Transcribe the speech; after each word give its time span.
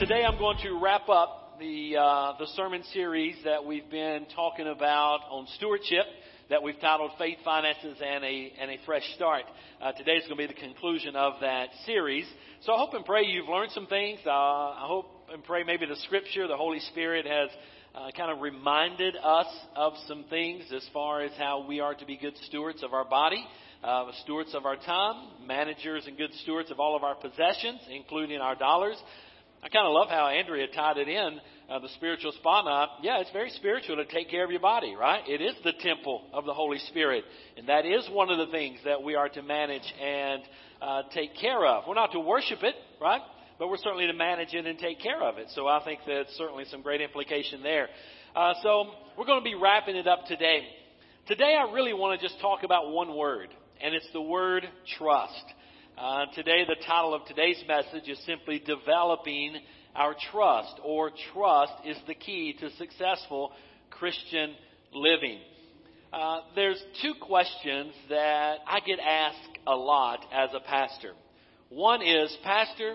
Today 0.00 0.24
I'm 0.24 0.38
going 0.38 0.56
to 0.62 0.80
wrap 0.82 1.10
up 1.10 1.58
the, 1.60 1.94
uh, 1.98 2.32
the 2.38 2.46
sermon 2.56 2.82
series 2.94 3.36
that 3.44 3.62
we've 3.62 3.90
been 3.90 4.24
talking 4.34 4.66
about 4.66 5.20
on 5.30 5.46
stewardship 5.56 6.06
that 6.48 6.62
we've 6.62 6.80
titled 6.80 7.10
Faith, 7.18 7.36
Finances, 7.44 7.98
and 8.02 8.24
a, 8.24 8.50
and 8.58 8.70
a 8.70 8.78
Fresh 8.86 9.02
Start. 9.16 9.42
Uh, 9.78 9.92
today 9.92 10.12
is 10.12 10.22
going 10.26 10.38
to 10.40 10.48
be 10.48 10.54
the 10.54 10.58
conclusion 10.58 11.16
of 11.16 11.34
that 11.42 11.68
series. 11.84 12.24
So 12.62 12.72
I 12.72 12.78
hope 12.78 12.94
and 12.94 13.04
pray 13.04 13.24
you've 13.26 13.50
learned 13.50 13.72
some 13.72 13.86
things. 13.88 14.20
Uh, 14.24 14.30
I 14.30 14.84
hope 14.86 15.04
and 15.34 15.44
pray 15.44 15.64
maybe 15.64 15.84
the 15.84 15.96
Scripture, 15.96 16.48
the 16.48 16.56
Holy 16.56 16.80
Spirit 16.80 17.26
has 17.26 17.50
uh, 17.94 18.10
kind 18.16 18.32
of 18.32 18.40
reminded 18.40 19.16
us 19.22 19.54
of 19.76 19.92
some 20.08 20.24
things 20.30 20.64
as 20.74 20.88
far 20.94 21.20
as 21.20 21.32
how 21.36 21.66
we 21.68 21.80
are 21.80 21.94
to 21.94 22.06
be 22.06 22.16
good 22.16 22.38
stewards 22.46 22.82
of 22.82 22.94
our 22.94 23.04
body, 23.04 23.44
uh, 23.84 24.10
stewards 24.22 24.54
of 24.54 24.64
our 24.64 24.76
time, 24.76 25.46
managers 25.46 26.04
and 26.06 26.16
good 26.16 26.32
stewards 26.42 26.70
of 26.70 26.80
all 26.80 26.96
of 26.96 27.04
our 27.04 27.16
possessions, 27.16 27.80
including 27.90 28.40
our 28.40 28.54
dollars. 28.54 28.96
I 29.62 29.68
kind 29.68 29.86
of 29.86 29.92
love 29.92 30.08
how 30.08 30.26
Andrea 30.26 30.68
tied 30.74 30.96
it 30.96 31.06
in, 31.06 31.38
uh, 31.68 31.78
the 31.80 31.90
spiritual 31.90 32.32
spotlight. 32.32 32.88
Yeah, 33.02 33.20
it's 33.20 33.30
very 33.30 33.50
spiritual 33.50 33.96
to 33.96 34.06
take 34.06 34.30
care 34.30 34.42
of 34.42 34.50
your 34.50 34.60
body, 34.60 34.94
right? 34.98 35.22
It 35.28 35.42
is 35.42 35.54
the 35.62 35.74
temple 35.80 36.22
of 36.32 36.46
the 36.46 36.54
Holy 36.54 36.78
Spirit. 36.88 37.24
And 37.58 37.68
that 37.68 37.84
is 37.84 38.08
one 38.10 38.30
of 38.30 38.38
the 38.38 38.50
things 38.50 38.78
that 38.86 39.02
we 39.02 39.16
are 39.16 39.28
to 39.28 39.42
manage 39.42 39.82
and 40.00 40.42
uh, 40.80 41.02
take 41.12 41.36
care 41.36 41.66
of. 41.66 41.84
We're 41.86 41.94
not 41.94 42.12
to 42.12 42.20
worship 42.20 42.62
it, 42.62 42.74
right? 43.02 43.20
But 43.58 43.68
we're 43.68 43.76
certainly 43.76 44.06
to 44.06 44.14
manage 44.14 44.54
it 44.54 44.64
and 44.64 44.78
take 44.78 44.98
care 44.98 45.22
of 45.22 45.36
it. 45.36 45.48
So 45.54 45.66
I 45.66 45.84
think 45.84 46.00
that's 46.06 46.34
certainly 46.38 46.64
some 46.70 46.80
great 46.80 47.02
implication 47.02 47.62
there. 47.62 47.88
Uh, 48.34 48.54
so 48.62 48.92
we're 49.18 49.26
going 49.26 49.40
to 49.40 49.44
be 49.44 49.56
wrapping 49.56 49.96
it 49.96 50.06
up 50.06 50.24
today. 50.24 50.62
Today 51.26 51.54
I 51.60 51.70
really 51.70 51.92
want 51.92 52.18
to 52.18 52.26
just 52.26 52.40
talk 52.40 52.62
about 52.62 52.90
one 52.90 53.14
word, 53.14 53.48
and 53.82 53.94
it's 53.94 54.08
the 54.14 54.22
word 54.22 54.66
trust. 54.96 55.44
Uh, 56.00 56.24
today, 56.34 56.64
the 56.66 56.82
title 56.86 57.12
of 57.12 57.26
today's 57.26 57.62
message 57.68 58.08
is 58.08 58.18
simply 58.24 58.58
Developing 58.58 59.54
Our 59.94 60.14
Trust, 60.32 60.80
or 60.82 61.10
Trust 61.34 61.74
is 61.84 61.98
the 62.06 62.14
Key 62.14 62.56
to 62.58 62.70
Successful 62.76 63.52
Christian 63.90 64.54
Living. 64.94 65.40
Uh, 66.10 66.40
there's 66.54 66.82
two 67.02 67.12
questions 67.20 67.92
that 68.08 68.60
I 68.66 68.80
get 68.80 68.98
asked 68.98 69.58
a 69.66 69.74
lot 69.74 70.24
as 70.32 70.48
a 70.54 70.60
pastor. 70.60 71.12
One 71.68 72.00
is, 72.00 72.34
Pastor, 72.42 72.94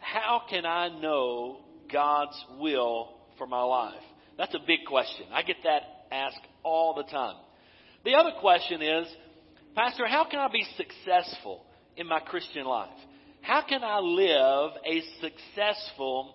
how 0.00 0.42
can 0.50 0.66
I 0.66 0.88
know 1.00 1.60
God's 1.90 2.36
will 2.60 3.14
for 3.38 3.46
my 3.46 3.62
life? 3.62 3.94
That's 4.36 4.54
a 4.54 4.60
big 4.66 4.80
question. 4.86 5.24
I 5.32 5.40
get 5.40 5.56
that 5.64 5.84
asked 6.10 6.46
all 6.62 6.92
the 6.94 7.10
time. 7.10 7.36
The 8.04 8.12
other 8.12 8.32
question 8.42 8.82
is, 8.82 9.06
Pastor, 9.74 10.06
how 10.06 10.26
can 10.30 10.38
I 10.38 10.48
be 10.48 10.66
successful? 10.76 11.64
In 11.96 12.06
my 12.06 12.20
Christian 12.20 12.64
life? 12.64 12.90
How 13.40 13.62
can 13.68 13.82
I 13.82 13.98
live 13.98 14.70
a 14.86 15.02
successful 15.20 16.34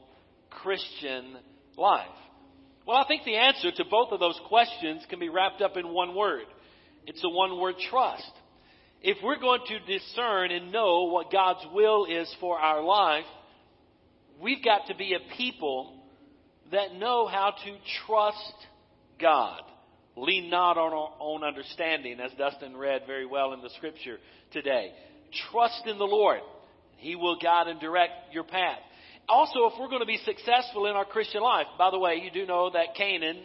Christian 0.50 1.38
life? 1.78 2.08
Well, 2.86 2.98
I 2.98 3.08
think 3.08 3.24
the 3.24 3.36
answer 3.36 3.72
to 3.72 3.86
both 3.90 4.12
of 4.12 4.20
those 4.20 4.40
questions 4.48 5.06
can 5.10 5.20
be 5.20 5.30
wrapped 5.30 5.62
up 5.62 5.78
in 5.78 5.88
one 5.90 6.16
word. 6.16 6.46
It's 7.06 7.22
the 7.22 7.30
one 7.30 7.60
word 7.60 7.76
trust. 7.90 8.32
If 9.02 9.18
we're 9.24 9.40
going 9.40 9.62
to 9.68 9.80
discern 10.00 10.52
and 10.52 10.72
know 10.72 11.04
what 11.04 11.32
God's 11.32 11.66
will 11.74 12.06
is 12.06 12.34
for 12.40 12.58
our 12.58 12.82
life, 12.82 13.26
we've 14.42 14.64
got 14.64 14.88
to 14.88 14.96
be 14.96 15.14
a 15.14 15.36
people 15.38 15.94
that 16.72 16.96
know 16.96 17.28
how 17.28 17.52
to 17.52 17.78
trust 18.06 18.54
God. 19.20 19.62
Lean 20.16 20.50
not 20.50 20.78
on 20.78 20.94
our 20.94 21.14
own 21.20 21.44
understanding, 21.44 22.20
as 22.20 22.32
Dustin 22.38 22.76
read 22.76 23.04
very 23.06 23.26
well 23.26 23.54
in 23.54 23.62
the 23.62 23.70
scripture 23.78 24.18
today. 24.52 24.92
Trust 25.52 25.84
in 25.86 25.98
the 25.98 26.06
Lord. 26.06 26.40
He 26.98 27.16
will 27.16 27.38
guide 27.38 27.68
and 27.68 27.80
direct 27.80 28.34
your 28.34 28.44
path. 28.44 28.80
Also, 29.30 29.66
if 29.66 29.74
we're 29.80 29.90
going 29.90 30.02
to 30.02 30.06
be 30.06 30.20
successful 30.24 30.88
in 30.88 30.96
our 30.96 31.06
Christian 31.06 31.42
life, 31.42 31.68
by 31.78 31.92
the 31.92 32.00
way, 32.00 32.22
you 32.24 32.32
do 32.32 32.46
know 32.46 32.70
that 32.72 32.96
Canaan, 32.96 33.44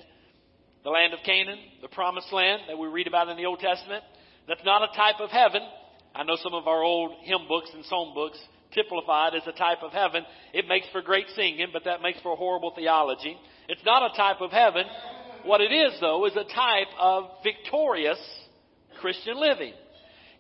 the 0.85 0.91
land 0.91 1.13
of 1.13 1.21
Canaan, 1.25 1.59
the 1.83 1.89
promised 1.89 2.33
land 2.33 2.63
that 2.69 2.79
we 2.79 2.87
read 2.89 3.09
about 3.09 3.29
in 3.29 3.37
the 3.37 3.47
Old 3.47 3.59
Testament, 3.59 4.05
that's 4.47 4.65
not 4.65 4.83
a 4.83 4.97
type 4.97 5.21
of 5.21 5.31
heaven. 5.31 5.63
I 6.15 6.23
know 6.23 6.37
some 6.37 6.55
of 6.55 6.69
our 6.69 6.83
old 6.83 7.13
hymn 7.23 7.47
books 7.49 7.71
and 7.75 7.85
song 7.87 8.13
books 8.15 8.39
typified 8.73 9.35
as 9.35 9.43
a 9.47 9.53
type 9.53 9.83
of 9.83 9.93
heaven. 9.93 10.25
It 10.53 10.67
makes 10.69 10.87
for 10.93 11.03
great 11.03 11.27
singing, 11.35 11.69
but 11.73 11.85
that 11.85 12.01
makes 12.01 12.21
for 12.21 12.37
horrible 12.37 12.73
theology. 12.75 13.37
It's 13.69 13.85
not 13.85 14.11
a 14.13 14.17
type 14.17 14.41
of 14.41 14.51
heaven. 14.51 14.85
What 15.45 15.61
it 15.61 15.73
is, 15.73 15.99
though, 16.01 16.25
is 16.27 16.37
a 16.37 16.45
type 16.45 16.89
of 16.99 17.25
victorious 17.43 18.21
Christian 19.01 19.41
living. 19.41 19.73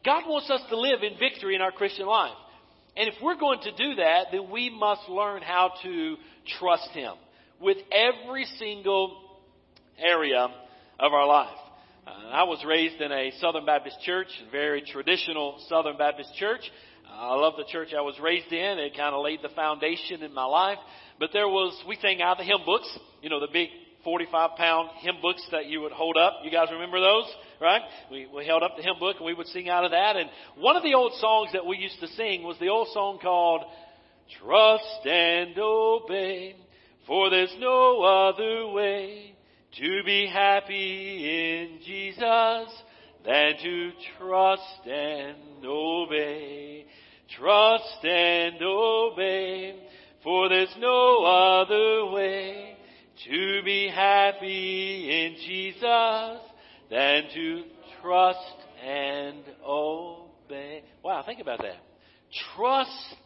God 0.04 0.24
wants 0.26 0.50
us 0.50 0.60
to 0.68 0.78
live 0.78 1.02
in 1.02 1.18
victory 1.18 1.54
in 1.54 1.60
our 1.60 1.72
Christian 1.72 2.06
life. 2.06 2.36
And 2.96 3.08
if 3.08 3.14
we're 3.22 3.38
going 3.38 3.60
to 3.60 3.72
do 3.72 3.94
that, 3.96 4.26
then 4.32 4.50
we 4.50 4.68
must 4.68 5.08
learn 5.08 5.42
how 5.42 5.72
to 5.82 6.16
trust 6.58 6.88
Him 6.90 7.14
with 7.60 7.78
every 7.90 8.44
single 8.58 9.18
area 9.98 10.48
of 10.98 11.12
our 11.12 11.26
life. 11.26 11.56
Uh, 12.06 12.10
I 12.10 12.42
was 12.42 12.62
raised 12.66 13.00
in 13.00 13.12
a 13.12 13.30
Southern 13.40 13.64
Baptist 13.64 13.96
church, 14.04 14.26
a 14.46 14.50
very 14.50 14.82
traditional 14.82 15.62
Southern 15.68 15.96
Baptist 15.96 16.34
church. 16.34 16.60
Uh, 17.08 17.14
I 17.14 17.34
love 17.36 17.54
the 17.56 17.64
church 17.70 17.90
I 17.96 18.00
was 18.00 18.18
raised 18.20 18.52
in. 18.52 18.78
It 18.78 18.96
kind 18.96 19.14
of 19.14 19.22
laid 19.22 19.40
the 19.42 19.50
foundation 19.50 20.22
in 20.22 20.34
my 20.34 20.44
life. 20.44 20.78
But 21.20 21.30
there 21.32 21.46
was, 21.46 21.80
we 21.86 21.96
sang 22.02 22.20
out 22.20 22.38
the 22.38 22.44
hymn 22.44 22.66
books, 22.66 22.88
you 23.22 23.30
know, 23.30 23.38
the 23.38 23.52
big 23.52 23.68
45 24.04 24.56
pound 24.56 24.90
hymn 25.00 25.16
books 25.22 25.46
that 25.52 25.66
you 25.66 25.80
would 25.80 25.92
hold 25.92 26.16
up. 26.16 26.40
You 26.42 26.50
guys 26.50 26.68
remember 26.72 27.00
those? 27.00 27.26
Right? 27.60 27.82
We, 28.10 28.26
we 28.34 28.44
held 28.46 28.62
up 28.62 28.76
the 28.76 28.82
hymn 28.82 28.98
book 28.98 29.16
and 29.18 29.26
we 29.26 29.34
would 29.34 29.46
sing 29.48 29.68
out 29.68 29.84
of 29.84 29.92
that. 29.92 30.16
And 30.16 30.28
one 30.56 30.76
of 30.76 30.82
the 30.82 30.94
old 30.94 31.12
songs 31.20 31.50
that 31.52 31.64
we 31.64 31.76
used 31.76 32.00
to 32.00 32.08
sing 32.08 32.42
was 32.42 32.58
the 32.58 32.68
old 32.68 32.88
song 32.92 33.18
called 33.22 33.62
Trust 34.40 35.06
and 35.06 35.56
Obey, 35.58 36.56
for 37.06 37.30
there's 37.30 37.54
no 37.58 38.02
other 38.02 38.72
way 38.72 39.34
to 39.78 40.02
be 40.04 40.26
happy 40.26 41.62
in 41.62 41.78
Jesus 41.84 42.82
than 43.24 43.52
to 43.62 43.92
trust 44.18 44.86
and 44.86 45.64
obey. 45.64 46.86
Trust 47.38 48.04
and 48.04 48.56
obey, 48.62 49.88
for 50.22 50.48
there's 50.48 50.74
no 50.78 51.24
other 51.24 52.12
way 52.12 52.76
to 53.28 53.62
be 53.64 53.88
happy 53.88 55.26
in 55.26 55.36
Jesus 55.46 56.40
than 56.90 57.22
to 57.34 57.62
trust 58.00 58.38
and 58.84 59.42
obey. 59.66 60.82
Wow, 61.02 61.22
think 61.24 61.40
about 61.40 61.58
that. 61.58 61.76
Trust 62.56 63.16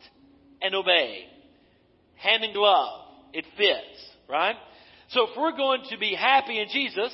and 0.62 0.74
obey. 0.74 1.24
Hand 2.16 2.44
in 2.44 2.52
glove. 2.52 3.02
It 3.32 3.44
fits, 3.56 4.10
right? 4.28 4.56
So 5.10 5.28
if 5.28 5.30
we're 5.36 5.56
going 5.56 5.82
to 5.90 5.98
be 5.98 6.14
happy 6.14 6.58
in 6.60 6.68
Jesus, 6.72 7.12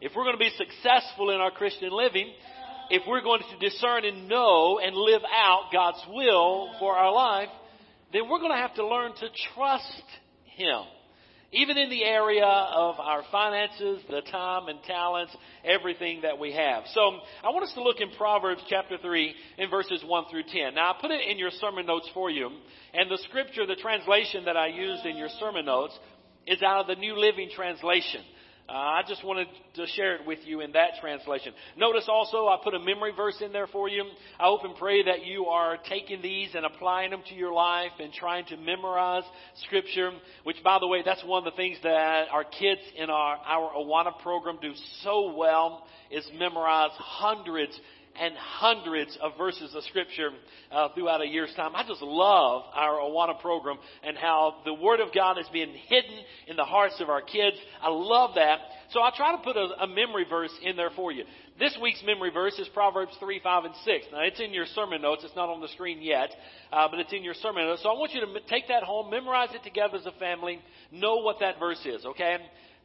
if 0.00 0.12
we're 0.14 0.24
going 0.24 0.36
to 0.36 0.38
be 0.38 0.50
successful 0.56 1.30
in 1.30 1.36
our 1.36 1.50
Christian 1.50 1.90
living, 1.92 2.32
if 2.90 3.02
we're 3.06 3.22
going 3.22 3.42
to 3.42 3.68
discern 3.68 4.04
and 4.04 4.28
know 4.28 4.80
and 4.82 4.96
live 4.96 5.22
out 5.32 5.70
God's 5.72 6.02
will 6.08 6.70
for 6.78 6.96
our 6.96 7.12
life, 7.12 7.48
then 8.12 8.28
we're 8.28 8.38
going 8.38 8.52
to 8.52 8.58
have 8.58 8.74
to 8.74 8.86
learn 8.86 9.12
to 9.12 9.28
trust 9.54 10.04
Him. 10.44 10.82
Even 11.50 11.78
in 11.78 11.88
the 11.88 12.04
area 12.04 12.44
of 12.44 13.00
our 13.00 13.22
finances, 13.32 14.02
the 14.10 14.20
time 14.30 14.68
and 14.68 14.82
talents, 14.82 15.34
everything 15.64 16.20
that 16.22 16.38
we 16.38 16.52
have. 16.52 16.82
So 16.92 17.00
I 17.42 17.48
want 17.48 17.64
us 17.64 17.72
to 17.72 17.82
look 17.82 18.00
in 18.00 18.10
Proverbs 18.18 18.60
chapter 18.68 18.98
3 19.00 19.34
in 19.56 19.70
verses 19.70 20.04
1 20.04 20.24
through 20.30 20.42
10. 20.42 20.74
Now 20.74 20.90
I 20.90 21.00
put 21.00 21.10
it 21.10 21.26
in 21.26 21.38
your 21.38 21.50
sermon 21.52 21.86
notes 21.86 22.08
for 22.12 22.30
you. 22.30 22.50
And 22.92 23.10
the 23.10 23.18
scripture, 23.28 23.64
the 23.66 23.76
translation 23.76 24.44
that 24.44 24.58
I 24.58 24.66
used 24.66 25.06
in 25.06 25.16
your 25.16 25.30
sermon 25.40 25.64
notes 25.64 25.98
is 26.46 26.62
out 26.62 26.82
of 26.82 26.86
the 26.86 27.00
New 27.00 27.16
Living 27.16 27.48
Translation. 27.54 28.20
Uh, 28.68 28.72
I 28.72 29.02
just 29.08 29.24
wanted 29.24 29.48
to 29.76 29.86
share 29.86 30.16
it 30.16 30.26
with 30.26 30.40
you 30.44 30.60
in 30.60 30.72
that 30.72 30.90
translation. 31.00 31.54
Notice 31.78 32.06
also 32.06 32.48
I 32.48 32.58
put 32.62 32.74
a 32.74 32.78
memory 32.78 33.12
verse 33.16 33.40
in 33.40 33.50
there 33.50 33.66
for 33.66 33.88
you. 33.88 34.04
I 34.38 34.44
hope 34.44 34.62
and 34.62 34.76
pray 34.76 35.02
that 35.04 35.24
you 35.24 35.46
are 35.46 35.78
taking 35.88 36.20
these 36.20 36.50
and 36.54 36.66
applying 36.66 37.10
them 37.10 37.22
to 37.30 37.34
your 37.34 37.54
life 37.54 37.92
and 37.98 38.12
trying 38.12 38.44
to 38.46 38.58
memorize 38.58 39.22
scripture, 39.64 40.10
which 40.44 40.62
by 40.62 40.78
the 40.80 40.86
way, 40.86 41.00
that's 41.02 41.24
one 41.24 41.46
of 41.46 41.50
the 41.50 41.56
things 41.56 41.78
that 41.82 42.26
our 42.30 42.44
kids 42.44 42.82
in 42.94 43.08
our, 43.08 43.38
our 43.38 43.72
Awana 43.72 44.18
program 44.20 44.58
do 44.60 44.72
so 45.02 45.34
well 45.34 45.86
is 46.10 46.28
memorize 46.38 46.90
hundreds 46.92 47.78
and 48.20 48.34
hundreds 48.36 49.16
of 49.20 49.32
verses 49.36 49.74
of 49.74 49.82
scripture 49.84 50.30
uh, 50.72 50.88
throughout 50.94 51.22
a 51.22 51.26
year's 51.26 51.52
time. 51.56 51.74
I 51.74 51.86
just 51.86 52.02
love 52.02 52.64
our 52.74 52.94
Awana 52.94 53.40
program 53.40 53.78
and 54.02 54.16
how 54.16 54.56
the 54.64 54.74
Word 54.74 55.00
of 55.00 55.14
God 55.14 55.38
is 55.38 55.46
being 55.52 55.72
hidden 55.86 56.18
in 56.46 56.56
the 56.56 56.64
hearts 56.64 57.00
of 57.00 57.08
our 57.08 57.22
kids. 57.22 57.56
I 57.80 57.88
love 57.88 58.34
that. 58.34 58.58
So 58.90 59.00
I'll 59.00 59.12
try 59.12 59.32
to 59.32 59.42
put 59.42 59.56
a, 59.56 59.82
a 59.82 59.86
memory 59.86 60.24
verse 60.28 60.52
in 60.62 60.76
there 60.76 60.90
for 60.96 61.12
you. 61.12 61.24
This 61.58 61.76
week's 61.82 62.02
memory 62.04 62.30
verse 62.30 62.58
is 62.58 62.68
Proverbs 62.68 63.12
3, 63.18 63.40
5, 63.42 63.64
and 63.64 63.74
6. 63.84 64.06
Now, 64.12 64.20
it's 64.20 64.40
in 64.40 64.52
your 64.52 64.66
sermon 64.66 65.02
notes. 65.02 65.24
It's 65.24 65.34
not 65.34 65.48
on 65.48 65.60
the 65.60 65.68
screen 65.68 66.00
yet, 66.00 66.30
uh, 66.72 66.86
but 66.88 67.00
it's 67.00 67.12
in 67.12 67.24
your 67.24 67.34
sermon 67.34 67.66
notes. 67.66 67.82
So 67.82 67.88
I 67.88 67.94
want 67.94 68.12
you 68.12 68.20
to 68.20 68.26
take 68.48 68.68
that 68.68 68.84
home, 68.84 69.10
memorize 69.10 69.48
it 69.52 69.64
together 69.64 69.96
as 69.96 70.06
a 70.06 70.12
family, 70.12 70.60
know 70.92 71.16
what 71.16 71.40
that 71.40 71.58
verse 71.58 71.84
is, 71.84 72.04
okay? 72.04 72.36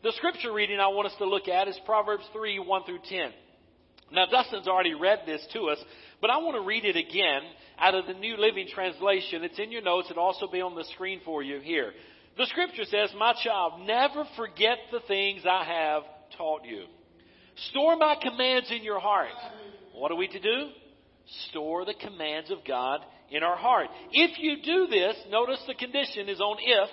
The 0.04 0.12
scripture 0.18 0.52
reading 0.52 0.80
I 0.80 0.88
want 0.88 1.08
us 1.08 1.16
to 1.20 1.26
look 1.26 1.48
at 1.48 1.68
is 1.68 1.80
Proverbs 1.86 2.26
3, 2.34 2.60
1 2.60 2.84
through 2.84 3.00
10. 3.08 3.32
Now, 4.14 4.26
Dustin's 4.28 4.68
already 4.68 4.94
read 4.94 5.22
this 5.26 5.46
to 5.54 5.70
us, 5.70 5.80
but 6.22 6.30
I 6.30 6.38
want 6.38 6.56
to 6.56 6.62
read 6.62 6.86
it 6.86 6.96
again 6.96 7.42
out 7.80 7.96
of 7.96 8.06
the 8.06 8.14
New 8.14 8.38
Living 8.38 8.68
Translation. 8.74 9.44
It's 9.44 9.58
in 9.58 9.72
your 9.72 9.82
notes. 9.82 10.08
It'll 10.12 10.24
also 10.24 10.48
be 10.48 10.62
on 10.62 10.76
the 10.76 10.86
screen 10.94 11.20
for 11.26 11.42
you 11.42 11.60
here. 11.60 11.92
The 12.38 12.46
scripture 12.46 12.86
says, 12.86 13.10
My 13.18 13.34
child, 13.44 13.86
never 13.88 14.26
forget 14.38 14.78
the 14.92 15.00
things 15.08 15.42
I 15.50 15.64
have 15.64 16.04
taught 16.38 16.64
you. 16.64 16.86
Store 17.70 17.96
my 17.96 18.16
commands 18.22 18.72
in 18.72 18.84
your 18.84 19.00
heart. 19.00 19.30
What 19.94 20.12
are 20.12 20.16
we 20.16 20.28
to 20.28 20.40
do? 20.40 20.70
Store 21.50 21.84
the 21.86 21.94
commands 21.94 22.52
of 22.52 22.60
God 22.68 23.02
in 23.32 23.42
our 23.42 23.56
heart. 23.56 23.88
If 24.12 24.38
you 24.40 24.58
do 24.64 24.88
this, 24.88 25.16
notice 25.30 25.60
the 25.68 25.76
condition 25.76 26.30
is 26.30 26.40
on 26.40 26.58
if. 26.60 26.90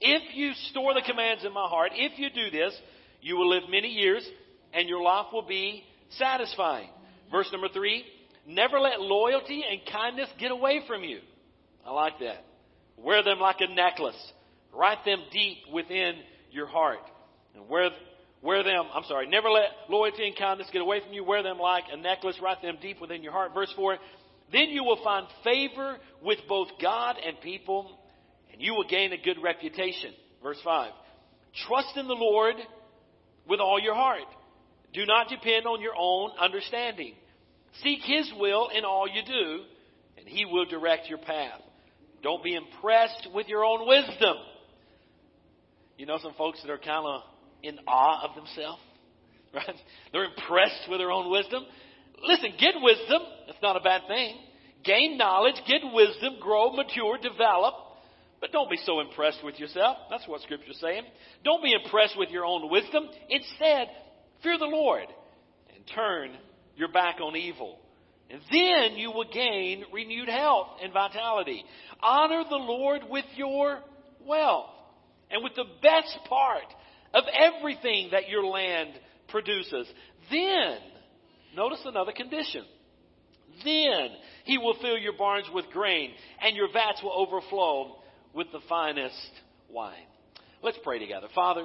If 0.00 0.36
you 0.36 0.52
store 0.70 0.94
the 0.94 1.02
commands 1.06 1.44
in 1.44 1.52
my 1.52 1.66
heart, 1.68 1.92
if 1.94 2.18
you 2.18 2.28
do 2.30 2.50
this, 2.50 2.76
you 3.20 3.36
will 3.36 3.48
live 3.48 3.64
many 3.70 3.88
years 3.88 4.28
and 4.72 4.88
your 4.88 5.02
life 5.02 5.26
will 5.32 5.46
be 5.46 5.84
satisfying. 6.10 6.88
Verse 7.30 7.48
number 7.52 7.68
three, 7.68 8.04
never 8.46 8.78
let 8.78 9.00
loyalty 9.00 9.64
and 9.68 9.80
kindness 9.90 10.28
get 10.38 10.50
away 10.50 10.82
from 10.86 11.02
you. 11.02 11.18
I 11.86 11.92
like 11.92 12.18
that. 12.20 12.44
Wear 12.96 13.22
them 13.22 13.38
like 13.40 13.56
a 13.60 13.74
necklace. 13.74 14.32
Write 14.72 15.04
them 15.04 15.18
deep 15.32 15.58
within 15.72 16.14
your 16.50 16.66
heart. 16.66 17.00
And 17.54 17.68
wear, 17.68 17.90
wear 18.42 18.62
them, 18.62 18.86
I'm 18.92 19.04
sorry, 19.04 19.28
never 19.28 19.48
let 19.48 19.68
loyalty 19.88 20.26
and 20.26 20.36
kindness 20.36 20.68
get 20.72 20.82
away 20.82 21.00
from 21.00 21.12
you. 21.12 21.24
Wear 21.24 21.42
them 21.42 21.58
like 21.58 21.84
a 21.92 21.96
necklace. 21.96 22.36
Write 22.42 22.62
them 22.62 22.78
deep 22.80 23.00
within 23.00 23.22
your 23.22 23.32
heart. 23.32 23.52
Verse 23.54 23.72
4, 23.76 23.98
then 24.52 24.68
you 24.68 24.84
will 24.84 25.02
find 25.02 25.26
favor 25.42 25.96
with 26.22 26.38
both 26.48 26.68
God 26.80 27.16
and 27.24 27.40
people, 27.40 27.98
and 28.52 28.60
you 28.60 28.74
will 28.74 28.86
gain 28.88 29.12
a 29.12 29.18
good 29.18 29.42
reputation. 29.42 30.12
Verse 30.42 30.58
5, 30.64 30.92
trust 31.66 31.96
in 31.96 32.06
the 32.06 32.14
Lord 32.14 32.56
with 33.48 33.60
all 33.60 33.80
your 33.80 33.94
heart 33.94 34.22
do 34.94 35.04
not 35.04 35.28
depend 35.28 35.66
on 35.66 35.80
your 35.80 35.94
own 35.98 36.30
understanding. 36.40 37.14
Seek 37.82 38.00
His 38.02 38.32
will 38.38 38.68
in 38.68 38.84
all 38.84 39.06
you 39.08 39.22
do, 39.26 39.64
and 40.16 40.28
He 40.28 40.44
will 40.44 40.64
direct 40.66 41.08
your 41.08 41.18
path. 41.18 41.60
Don't 42.22 42.42
be 42.42 42.54
impressed 42.54 43.28
with 43.34 43.48
your 43.48 43.64
own 43.64 43.86
wisdom. 43.86 44.36
You 45.98 46.06
know 46.06 46.18
some 46.22 46.34
folks 46.34 46.62
that 46.62 46.70
are 46.70 46.78
kind 46.78 47.06
of 47.06 47.22
in 47.62 47.78
awe 47.86 48.28
of 48.28 48.36
themselves, 48.36 48.80
right? 49.54 49.76
They're 50.12 50.24
impressed 50.24 50.88
with 50.88 51.00
their 51.00 51.10
own 51.10 51.30
wisdom. 51.30 51.64
Listen, 52.22 52.50
get 52.58 52.74
wisdom. 52.80 53.20
That's 53.46 53.62
not 53.62 53.76
a 53.76 53.80
bad 53.80 54.02
thing. 54.06 54.36
Gain 54.84 55.18
knowledge, 55.18 55.56
get 55.66 55.80
wisdom, 55.92 56.34
grow, 56.40 56.72
mature, 56.72 57.18
develop. 57.20 57.74
But 58.40 58.52
don't 58.52 58.70
be 58.70 58.78
so 58.84 59.00
impressed 59.00 59.42
with 59.42 59.58
yourself. 59.58 59.96
That's 60.10 60.28
what 60.28 60.42
Scripture's 60.42 60.78
saying. 60.80 61.04
Don't 61.44 61.62
be 61.62 61.72
impressed 61.72 62.18
with 62.18 62.28
your 62.30 62.44
own 62.44 62.70
wisdom. 62.70 63.08
Instead, 63.30 63.88
Fear 64.44 64.58
the 64.58 64.66
Lord 64.66 65.06
and 65.74 65.84
turn 65.94 66.30
your 66.76 66.92
back 66.92 67.16
on 67.20 67.34
evil. 67.34 67.78
And 68.30 68.40
then 68.50 68.98
you 68.98 69.10
will 69.10 69.28
gain 69.32 69.84
renewed 69.92 70.28
health 70.28 70.68
and 70.82 70.92
vitality. 70.92 71.64
Honor 72.00 72.44
the 72.48 72.56
Lord 72.56 73.02
with 73.08 73.24
your 73.34 73.80
wealth 74.24 74.70
and 75.30 75.42
with 75.42 75.54
the 75.56 75.66
best 75.82 76.18
part 76.28 76.64
of 77.12 77.24
everything 77.32 78.10
that 78.12 78.28
your 78.28 78.44
land 78.44 78.90
produces. 79.28 79.86
Then, 80.30 80.78
notice 81.56 81.80
another 81.84 82.12
condition. 82.12 82.64
Then 83.64 84.08
he 84.44 84.58
will 84.58 84.76
fill 84.80 84.98
your 84.98 85.16
barns 85.16 85.46
with 85.52 85.66
grain 85.70 86.10
and 86.40 86.56
your 86.56 86.72
vats 86.72 87.02
will 87.02 87.12
overflow 87.12 87.96
with 88.34 88.48
the 88.52 88.60
finest 88.68 89.30
wine. 89.70 89.94
Let's 90.62 90.78
pray 90.82 90.98
together. 90.98 91.28
Father, 91.34 91.64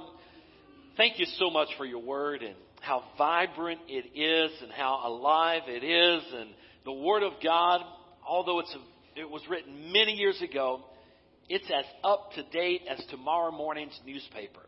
thank 0.98 1.20
you 1.20 1.26
so 1.38 1.50
much 1.50 1.70
for 1.78 1.86
your 1.86 2.02
word 2.02 2.44
and 2.44 2.56
how 2.81 3.04
vibrant 3.18 3.81
it 3.88 4.18
is 4.18 4.52
and 4.62 4.72
how 4.72 5.02
alive 5.06 5.64
it 5.68 5.84
is. 5.84 6.24
And 6.34 6.50
the 6.86 6.94
Word 6.94 7.24
of 7.24 7.34
God, 7.44 7.81
although 8.28 8.60
it's 8.60 8.76
a, 8.76 9.20
it 9.20 9.30
was 9.30 9.42
written 9.50 9.92
many 9.92 10.14
years 10.14 10.42
ago, 10.42 10.81
it's 11.48 11.66
as 11.66 11.86
up 12.04 12.31
to 12.36 12.44
date 12.44 12.81
as 12.90 13.04
tomorrow 13.10 13.52
morning's 13.52 14.00
newspaper. 14.06 14.62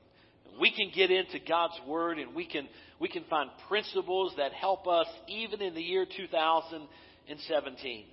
We 0.60 0.72
can 0.72 0.92
get 0.94 1.12
into 1.12 1.40
God's 1.48 1.80
Word 1.88 2.20
and 2.20 2.36
we 2.36 2.46
can, 2.46 2.68
we 3.00 3.08
can 3.08 3.24
find 3.30 3.50
principles 3.70 4.34
that 4.38 4.52
help 4.52 4.88
us 4.88 5.08
even 5.28 5.62
in 5.62 5.74
the 5.74 5.82
year 5.82 6.06
2017. 6.06 8.06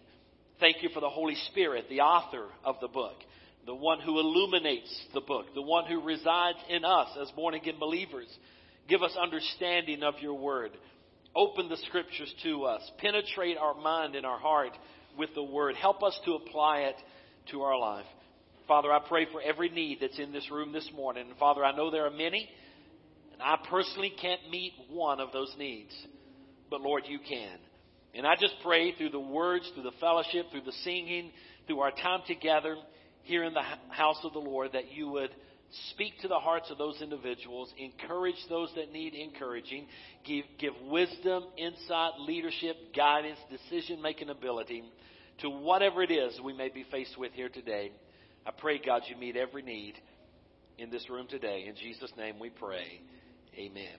Thank 0.61 0.83
you 0.83 0.91
for 0.93 1.01
the 1.01 1.09
Holy 1.09 1.35
Spirit, 1.51 1.87
the 1.89 2.01
author 2.01 2.47
of 2.65 2.77
the 2.81 2.89
book, 2.89 3.17
the 3.67 3.75
one 3.75 4.01
who 4.01 4.21
illuminates 4.21 5.07
the 5.15 5.21
book, 5.21 5.47
the 5.55 5.63
one 5.63 5.87
who 5.87 6.05
resides 6.05 6.59
in 6.69 6.85
us 6.85 7.09
as 7.21 7.31
born 7.33 7.55
again 7.55 7.79
believers 7.79 8.29
Give 8.89 9.03
us 9.03 9.17
understanding 9.21 10.03
of 10.03 10.15
your 10.21 10.35
word. 10.35 10.73
Open 11.37 11.69
the 11.69 11.77
scriptures 11.89 12.33
to 12.43 12.65
us. 12.65 12.83
Penetrate 12.99 13.59
our 13.59 13.75
mind 13.75 14.17
and 14.17 14.25
our 14.25 14.39
heart 14.39 14.73
with 15.19 15.31
the 15.35 15.43
word. 15.43 15.77
Help 15.77 16.03
us 16.03 16.19
to 16.25 16.35
apply 16.35 16.81
it 16.81 16.97
to 17.51 17.63
our 17.63 17.79
life. 17.79 18.07
Father, 18.67 18.91
I 18.93 19.01
pray 19.07 19.27
for 19.31 19.41
every 19.41 19.69
need 19.69 19.99
that's 20.01 20.19
in 20.19 20.33
this 20.33 20.51
room 20.51 20.73
this 20.73 20.91
morning. 20.95 21.27
And 21.29 21.39
Father, 21.39 21.65
I 21.65 21.77
know 21.77 21.91
there 21.91 22.07
are 22.07 22.11
many, 22.11 22.49
and 23.33 23.43
I 23.43 23.59
personally 23.69 24.13
can't 24.21 24.41
meet 24.51 24.73
one 24.91 25.21
of 25.21 25.33
those 25.33 25.55
needs. 25.59 25.95
But 26.71 26.81
Lord, 26.81 27.05
you 27.07 27.19
can. 27.19 27.59
And 28.15 28.27
I 28.27 28.35
just 28.35 28.55
pray 28.63 28.95
through 28.97 29.11
the 29.11 29.21
words, 29.21 29.71
through 29.75 29.85
the 29.85 29.97
fellowship, 30.01 30.47
through 30.51 30.63
the 30.63 30.73
singing, 30.85 31.31
through 31.67 31.81
our 31.81 31.91
time 31.91 32.21
together 32.27 32.77
here 33.23 33.45
in 33.45 33.55
the 33.55 33.63
house 33.91 34.19
of 34.25 34.33
the 34.33 34.39
Lord 34.39 34.73
that 34.73 34.93
you 34.93 35.09
would 35.11 35.31
Speak 35.91 36.19
to 36.23 36.29
the 36.29 36.39
hearts 36.39 36.71
of 36.71 36.79
those 36.79 37.01
individuals. 37.03 37.73
Encourage 37.77 38.43
those 38.49 38.73
that 38.77 38.91
need 38.91 39.15
encouraging. 39.15 39.87
Give, 40.25 40.45
give 40.59 40.73
wisdom, 40.87 41.45
insight, 41.59 42.13
leadership, 42.21 42.77
guidance, 42.97 43.39
decision 43.51 44.01
making 44.01 44.31
ability 44.31 44.83
to 45.41 45.51
whatever 45.51 46.03
it 46.03 46.11
is 46.11 46.41
we 46.43 46.55
may 46.55 46.69
be 46.69 46.85
faced 46.91 47.19
with 47.19 47.33
here 47.33 47.51
today. 47.51 47.93
I 48.47 48.51
pray, 48.51 48.81
God, 48.85 49.03
you 49.09 49.17
meet 49.17 49.37
every 49.37 49.63
need 49.63 49.95
in 50.79 50.91
this 50.91 51.09
room 51.11 51.27
today. 51.29 51.67
In 51.69 51.75
Jesus' 51.77 52.13
name 52.17 52.39
we 52.39 52.49
pray. 52.49 53.03
Amen. 53.57 53.99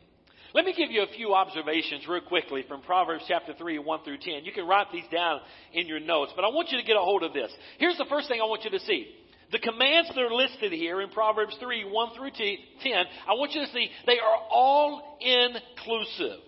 Let 0.56 0.66
me 0.66 0.74
give 0.76 0.90
you 0.90 1.04
a 1.04 1.16
few 1.16 1.36
observations 1.36 2.08
real 2.08 2.22
quickly 2.22 2.66
from 2.68 2.82
Proverbs 2.82 3.24
chapter 3.28 3.54
3, 3.54 3.78
1 3.78 4.04
through 4.04 4.18
10. 4.18 4.44
You 4.44 4.52
can 4.52 4.66
write 4.66 4.88
these 4.92 5.04
down 5.12 5.42
in 5.74 5.86
your 5.86 6.00
notes, 6.00 6.32
but 6.36 6.44
I 6.44 6.48
want 6.48 6.70
you 6.72 6.80
to 6.80 6.84
get 6.84 6.96
a 6.96 7.02
hold 7.02 7.22
of 7.22 7.34
this. 7.34 7.52
Here's 7.78 7.98
the 7.98 8.08
first 8.10 8.28
thing 8.28 8.42
I 8.42 8.46
want 8.46 8.64
you 8.64 8.72
to 8.72 8.80
see. 8.80 9.14
The 9.52 9.60
commands 9.60 10.10
that 10.10 10.20
are 10.20 10.34
listed 10.34 10.72
here 10.72 11.02
in 11.02 11.10
Proverbs 11.10 11.56
3, 11.60 11.86
1 11.90 12.10
through 12.16 12.32
10, 12.32 13.06
I 13.28 13.34
want 13.34 13.52
you 13.54 13.62
to 13.62 13.72
see 13.72 13.90
they 14.06 14.20
are 14.20 14.38
all 14.52 15.18
inclusive. 15.20 16.40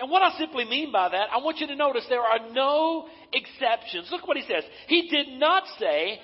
And 0.00 0.10
what 0.10 0.22
I 0.22 0.36
simply 0.38 0.64
mean 0.64 0.90
by 0.90 1.08
that, 1.10 1.28
I 1.32 1.38
want 1.38 1.58
you 1.58 1.68
to 1.68 1.76
notice 1.76 2.04
there 2.08 2.20
are 2.20 2.50
no 2.50 3.06
exceptions. 3.32 4.08
Look 4.10 4.26
what 4.26 4.36
he 4.36 4.42
says. 4.42 4.64
He 4.88 5.08
did 5.08 5.38
not 5.38 5.62
say 5.78 6.18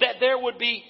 that 0.00 0.16
there 0.18 0.36
would 0.36 0.58
be 0.58 0.82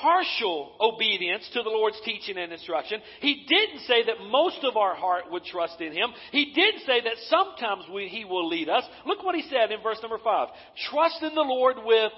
partial 0.00 0.72
obedience 0.80 1.48
to 1.52 1.62
the 1.62 1.68
Lord's 1.68 2.00
teaching 2.04 2.38
and 2.38 2.52
instruction. 2.52 3.00
He 3.20 3.44
didn't 3.48 3.80
say 3.80 4.04
that 4.06 4.24
most 4.30 4.60
of 4.62 4.76
our 4.76 4.94
heart 4.94 5.24
would 5.30 5.44
trust 5.44 5.80
in 5.80 5.92
Him. 5.92 6.10
He 6.30 6.52
did 6.54 6.74
say 6.86 7.00
that 7.02 7.16
sometimes 7.28 7.84
we, 7.92 8.08
He 8.08 8.24
will 8.24 8.48
lead 8.48 8.68
us. 8.68 8.84
Look 9.04 9.22
what 9.22 9.34
He 9.34 9.42
said 9.50 9.72
in 9.72 9.82
verse 9.82 9.98
number 10.00 10.18
5. 10.22 10.48
Trust 10.90 11.22
in 11.22 11.34
the 11.34 11.42
Lord 11.42 11.76
with 11.84 12.12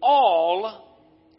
all 0.00 0.89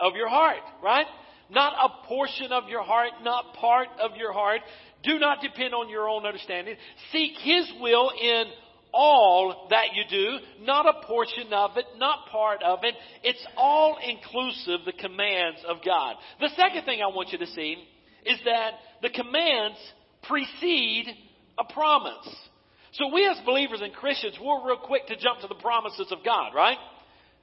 of 0.02 0.16
your 0.16 0.30
heart, 0.30 0.64
right? 0.84 1.06
Not 1.50 1.74
a 1.74 2.08
portion 2.08 2.52
of 2.52 2.70
your 2.70 2.84
heart, 2.84 3.12
not 3.24 3.54
part 3.56 3.88
of 4.02 4.18
your 4.18 4.34
heart. 4.34 4.62
Do 5.04 5.20
not 5.20 5.42
depend 5.42 5.74
on 5.74 5.90
your 5.90 6.08
own 6.08 6.26
understanding. 6.26 6.76
Seek 7.12 7.34
His 7.42 7.72
will 7.80 8.12
in 8.12 8.46
all 8.94 9.68
that 9.70 9.88
you 9.96 10.04
do, 10.10 10.66
not 10.66 10.86
a 10.86 11.06
portion 11.06 11.54
of 11.54 11.78
it, 11.78 11.86
not 11.98 12.28
part 12.30 12.62
of 12.64 12.80
it. 12.84 12.94
It's 13.24 13.46
all 13.58 13.98
inclusive, 14.04 14.86
the 14.86 14.94
commands 14.94 15.60
of 15.68 15.78
God. 15.86 16.16
The 16.40 16.50
second 16.56 16.86
thing 16.86 17.00
I 17.02 17.08
want 17.08 17.30
you 17.32 17.38
to 17.40 17.48
see 17.48 17.78
is 18.26 18.40
that 18.46 18.72
the 19.02 19.10
commands 19.10 19.78
precede 20.24 21.08
a 21.58 21.74
promise. 21.74 22.36
So 22.94 23.14
we 23.14 23.26
as 23.28 23.38
believers 23.46 23.80
and 23.82 23.94
Christians, 23.94 24.36
we're 24.42 24.68
real 24.68 24.78
quick 24.78 25.08
to 25.08 25.16
jump 25.16 25.40
to 25.42 25.48
the 25.48 25.56
promises 25.56 26.12
of 26.12 26.20
God, 26.26 26.54
right? 26.54 26.78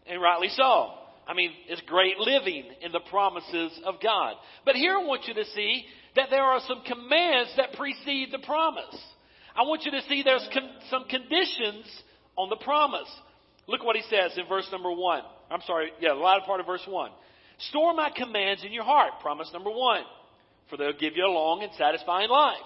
And 0.06 0.20
rightly 0.20 0.48
so. 0.50 0.92
I 1.28 1.34
mean, 1.34 1.52
it's 1.68 1.82
great 1.82 2.16
living 2.18 2.64
in 2.80 2.90
the 2.90 3.00
promises 3.10 3.78
of 3.84 3.96
God. 4.02 4.34
But 4.64 4.76
here 4.76 4.94
I 4.94 5.04
want 5.04 5.28
you 5.28 5.34
to 5.34 5.44
see 5.44 5.84
that 6.16 6.28
there 6.30 6.42
are 6.42 6.60
some 6.66 6.82
commands 6.86 7.52
that 7.58 7.74
precede 7.74 8.32
the 8.32 8.38
promise. 8.38 8.96
I 9.54 9.62
want 9.62 9.82
you 9.84 9.90
to 9.90 10.00
see 10.08 10.22
there's 10.22 10.48
con- 10.52 10.70
some 10.90 11.04
conditions 11.04 11.84
on 12.36 12.48
the 12.48 12.56
promise. 12.56 13.08
Look 13.66 13.84
what 13.84 13.96
he 13.96 14.02
says 14.08 14.38
in 14.38 14.48
verse 14.48 14.66
number 14.72 14.90
one. 14.90 15.20
I'm 15.50 15.60
sorry, 15.66 15.90
yeah, 16.00 16.14
the 16.14 16.20
latter 16.20 16.44
part 16.46 16.60
of 16.60 16.66
verse 16.66 16.86
one. 16.88 17.10
Store 17.68 17.92
my 17.92 18.10
commands 18.16 18.64
in 18.64 18.72
your 18.72 18.84
heart. 18.84 19.20
Promise 19.20 19.50
number 19.52 19.70
one. 19.70 20.04
For 20.70 20.78
they'll 20.78 20.92
give 20.92 21.14
you 21.14 21.26
a 21.26 21.30
long 21.30 21.62
and 21.62 21.72
satisfying 21.76 22.30
life. 22.30 22.56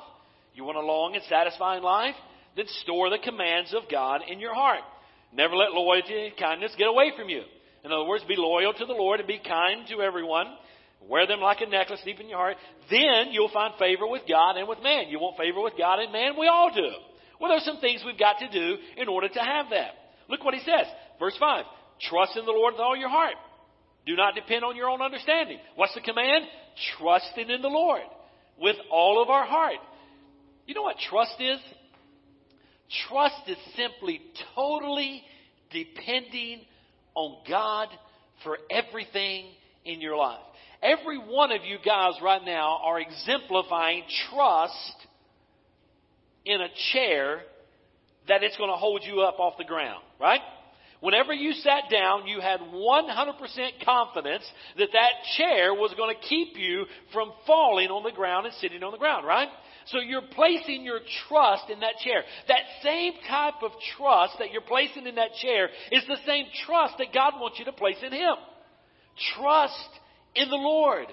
You 0.55 0.65
want 0.65 0.79
a 0.79 0.83
long 0.83 1.15
and 1.15 1.25
satisfying 1.29 1.83
life? 1.83 2.15
Then 2.57 2.67
store 2.83 3.11
the 3.11 3.19
commands 3.19 3.75
of 3.75 3.91
God 3.91 4.21
in 4.29 4.39
your 4.39 4.55
heart. 4.55 4.83
Never 5.33 5.57
let 5.57 5.73
loyalty 5.73 6.27
and 6.27 6.37
kindness 6.37 6.75
get 6.77 6.89
away 6.89 7.13
from 7.17 7.29
you. 7.29 7.43
In 7.85 7.91
other 7.91 8.05
words, 8.05 8.25
be 8.29 8.37
loyal 8.37 8.73
to 8.73 8.85
the 8.87 8.93
Lord 8.93 9.21
and 9.21 9.27
be 9.27 9.41
kind 9.47 9.87
to 9.89 10.01
everyone. 10.01 10.47
Wear 11.09 11.27
them 11.27 11.41
like 11.41 11.61
a 11.61 11.67
necklace 11.67 12.01
deep 12.05 12.21
in 12.21 12.29
your 12.29 12.39
heart. 12.39 12.57
Then 12.91 13.33
you'll 13.33 13.51
find 13.53 13.75
favor 13.79 14.07
with 14.07 14.23
God 14.29 14.57
and 14.57 14.69
with 14.69 14.83
man. 14.83 15.09
You 15.09 15.19
want 15.19 15.37
favor 15.37 15.61
with 15.61 15.75
God 15.77 15.99
and 15.99 16.13
man? 16.13 16.35
We 16.39 16.47
all 16.47 16.73
do. 16.73 16.91
Well, 17.41 17.51
there's 17.51 17.65
some 17.65 17.81
things 17.81 18.03
we've 18.07 18.19
got 18.19 18.39
to 18.39 18.49
do 18.49 18.77
in 18.97 19.09
order 19.09 19.29
to 19.29 19.41
have 19.41 19.67
that. 19.71 19.91
Look 20.29 20.45
what 20.45 20.55
he 20.55 20.61
says. 20.61 20.87
Verse 21.19 21.37
5. 21.41 21.65
Trust 22.09 22.37
in 22.37 22.45
the 22.45 22.53
Lord 22.53 22.75
with 22.75 22.81
all 22.81 22.97
your 22.97 23.09
heart. 23.09 23.35
Do 24.07 24.15
not 24.17 24.35
depend 24.35 24.65
on 24.65 24.77
your 24.77 24.89
own 24.89 25.03
understanding. 25.03 25.59
What's 25.75 25.95
the 25.95 26.01
command? 26.01 26.45
Trusting 26.99 27.51
in 27.51 27.63
the 27.63 27.69
Lord 27.69 28.03
with 28.61 28.77
all 28.91 29.23
of 29.23 29.29
our 29.29 29.45
heart. 29.45 29.79
You 30.67 30.75
know 30.75 30.83
what 30.83 30.97
trust 31.11 31.35
is? 31.41 31.59
Trust 33.09 33.43
is 33.49 33.57
simply 33.77 34.21
totally 34.55 35.23
depending 35.71 36.61
on 37.15 37.37
God 37.49 37.89
for 38.45 38.59
everything 38.71 39.47
in 39.85 40.01
your 40.01 40.17
life. 40.17 40.41
Every 40.83 41.19
one 41.19 41.53
of 41.53 41.65
you 41.65 41.79
guys 41.85 42.15
right 42.23 42.43
now 42.45 42.81
are 42.85 43.01
exemplifying 43.01 44.03
trust 44.31 44.97
in 46.45 46.61
a 46.61 46.69
chair 46.93 47.41
that 48.29 48.43
it's 48.43 48.57
going 48.57 48.71
to 48.71 48.77
hold 48.77 49.03
you 49.05 49.21
up 49.21 49.39
off 49.39 49.55
the 49.59 49.65
ground, 49.65 50.03
right? 50.21 50.41
Whenever 51.01 51.33
you 51.33 51.53
sat 51.53 51.85
down, 51.91 52.29
you 52.29 52.41
had 52.41 52.61
100% 52.61 53.85
confidence 53.85 54.45
that 54.79 54.89
that 54.93 55.13
chair 55.37 55.75
was 55.75 55.93
going 55.97 56.15
to 56.15 56.29
keep 56.29 56.57
you 56.57 56.85
from 57.13 57.33
falling 57.45 57.89
on 57.89 58.05
the 58.05 58.13
ground 58.13 58.47
and 58.47 58.55
sitting 58.57 58.83
on 58.85 58.93
the 58.93 58.99
ground, 58.99 59.27
right? 59.27 59.49
So 59.87 59.99
you're 59.99 60.23
placing 60.35 60.85
your 60.85 61.01
trust 61.29 61.71
in 61.71 61.81
that 61.81 61.97
chair. 62.03 62.23
That 62.49 62.63
same 62.83 63.13
type 63.29 63.63
of 63.63 63.73
trust 63.97 64.35
that 64.39 64.53
you're 64.53 64.63
placing 64.63 65.07
in 65.07 65.17
that 65.17 65.35
chair 65.41 65.69
is 65.91 66.05
the 66.07 66.19
same 66.27 66.47
trust 66.67 66.95
that 66.99 67.15
God 67.15 67.35
wants 67.41 67.59
you 67.59 67.65
to 67.67 67.73
place 67.73 67.99
in 68.05 68.13
Him. 68.13 68.35
Trust 69.37 69.89
in 70.35 70.49
the 70.49 70.57
Lord 70.57 71.07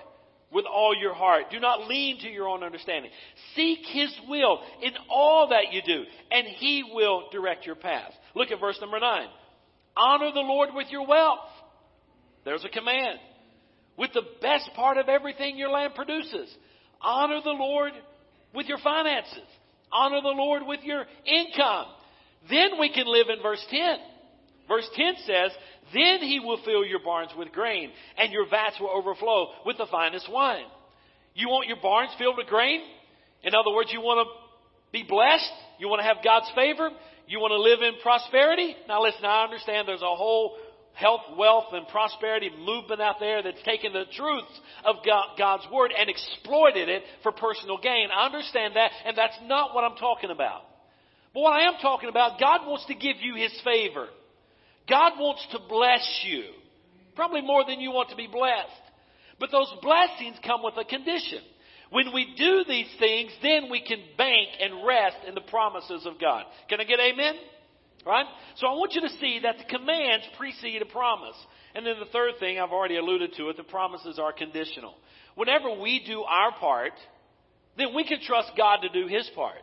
with 0.52 0.66
all 0.66 0.96
your 0.96 1.14
heart. 1.14 1.46
Do 1.52 1.60
not 1.60 1.88
lean 1.88 2.20
to 2.22 2.28
your 2.28 2.48
own 2.48 2.64
understanding. 2.64 3.12
Seek 3.56 3.80
His 3.92 4.14
will 4.28 4.60
in 4.82 4.94
all 5.10 5.50
that 5.50 5.74
you 5.74 5.82
do, 5.86 6.04
and 6.32 6.48
He 6.48 6.84
will 6.94 7.30
direct 7.32 7.66
your 7.66 7.76
path. 7.76 8.12
Look 8.36 8.52
at 8.52 8.60
verse 8.60 8.78
number 8.82 9.00
9. 9.00 9.28
Honor 9.96 10.32
the 10.34 10.40
Lord 10.40 10.70
with 10.74 10.88
your 10.90 11.06
wealth. 11.06 11.40
There's 12.46 12.66
a 12.66 12.70
command. 12.70 13.20
With 13.98 14.14
the 14.14 14.24
best 14.42 14.70
part 14.76 14.98
of 14.98 15.10
everything 15.10 15.58
your 15.58 15.72
land 15.72 15.94
produces. 15.94 16.50
Honor 17.02 17.42
the 17.44 17.50
Lord 17.50 17.92
with 18.54 18.68
your 18.68 18.80
finances. 18.80 19.48
Honor 19.92 20.22
the 20.22 20.30
Lord 20.30 20.64
with 20.66 20.82
your 20.84 21.06
income. 21.26 21.88
Then 22.50 22.80
we 22.80 22.92
can 22.92 23.08
live 23.08 23.28
in 23.30 23.42
verse 23.42 23.64
10. 23.70 23.98
Verse 24.68 24.88
10 24.96 25.14
says, 25.26 25.52
Then 25.94 26.20
he 26.20 26.40
will 26.40 26.60
fill 26.64 26.86
your 26.86 27.04
barns 27.04 27.32
with 27.38 27.52
grain, 27.52 27.92
and 28.18 28.32
your 28.32 28.48
vats 28.48 28.80
will 28.80 28.92
overflow 28.92 29.50
with 29.66 29.78
the 29.78 29.88
finest 29.90 30.32
wine. 30.32 30.66
You 31.34 31.50
want 31.50 31.68
your 31.68 31.78
barns 31.82 32.12
filled 32.18 32.38
with 32.38 32.48
grain? 32.48 32.82
In 33.44 33.56
other 33.56 33.74
words, 33.74 33.92
you 33.92 34.02
want 34.02 34.28
to 34.28 34.32
be 34.92 35.04
blessed? 35.08 35.52
You 35.80 35.88
want 35.88 36.02
to 36.02 36.08
have 36.08 36.24
God's 36.24 36.52
favor? 36.56 36.90
You 37.28 37.40
want 37.40 37.52
to 37.52 37.62
live 37.62 37.82
in 37.82 38.02
prosperity? 38.02 38.76
Now 38.88 39.04
listen, 39.04 39.24
I 39.26 39.44
understand 39.44 39.88
there's 39.88 40.02
a 40.02 40.16
whole 40.16 40.58
health, 41.00 41.22
wealth, 41.38 41.68
and 41.72 41.88
prosperity 41.88 42.52
movement 42.60 43.02
out 43.02 43.16
there 43.20 43.42
that's 43.42 43.62
taken 43.64 43.94
the 43.94 44.04
truths 44.16 44.60
of 44.84 44.98
God's 45.38 45.64
Word 45.72 45.94
and 45.98 46.10
exploited 46.10 46.90
it 46.90 47.04
for 47.24 47.32
personal 47.32 47.78
gain. 47.78 48.10
I 48.14 48.26
understand 48.26 48.76
that, 48.76 48.92
and 49.06 49.18
that's 49.18 49.38
not 49.46 49.74
what 49.74 49.84
I'm 49.86 49.96
talking 49.96 50.30
about. 50.30 50.64
But 51.34 51.42
what 51.42 51.54
I 51.54 51.68
am 51.68 51.76
talking 51.82 52.10
about, 52.10 52.40
God 52.40 52.68
wants 52.68 52.86
to 52.88 52.96
give 52.96 53.18
you 53.22 53.36
His 53.36 53.58
favor. 53.64 54.08
God 54.90 55.14
wants 55.18 55.46
to 55.52 55.60
bless 55.70 56.24
you. 56.26 56.44
Probably 57.16 57.42
more 57.42 57.64
than 57.66 57.80
you 57.80 57.92
want 57.92 58.10
to 58.10 58.16
be 58.16 58.28
blessed. 58.28 58.70
But 59.40 59.52
those 59.52 59.72
blessings 59.82 60.38
come 60.46 60.62
with 60.64 60.76
a 60.78 60.84
condition. 60.84 61.40
When 61.92 62.14
we 62.14 62.34
do 62.38 62.66
these 62.68 62.90
things, 63.00 63.32
then 63.42 63.70
we 63.72 63.82
can 63.82 64.00
bank 64.18 64.50
and 64.62 64.86
rest 64.86 65.18
in 65.28 65.34
the 65.34 65.42
promises 65.42 66.06
of 66.06 66.20
God. 66.20 66.44
Can 66.68 66.82
I 66.82 66.84
get 66.84 67.00
amen? 67.00 67.36
Right? 68.06 68.26
So 68.56 68.68
I 68.68 68.72
want 68.72 68.94
you 68.94 69.02
to 69.02 69.10
see 69.20 69.40
that 69.44 69.58
the 69.58 69.66
commands 69.66 70.26
precede 70.38 70.82
a 70.82 70.86
promise. 70.86 71.36
And 71.76 71.86
then 71.86 71.96
the 72.00 72.12
third 72.12 72.34
thing, 72.40 72.60
I've 72.60 72.72
already 72.72 72.98
alluded 72.98 73.34
to 73.38 73.50
it, 73.50 73.58
the 73.58 73.64
promises 73.64 74.18
are 74.20 74.32
conditional. 74.32 74.96
Whenever 75.36 75.80
we 75.80 76.04
do 76.06 76.22
our 76.22 76.52
part, 76.54 76.94
then 77.78 77.94
we 77.94 78.06
can 78.06 78.20
trust 78.22 78.52
God 78.58 78.78
to 78.82 78.90
do 78.90 79.08
His 79.08 79.30
part. 79.36 79.56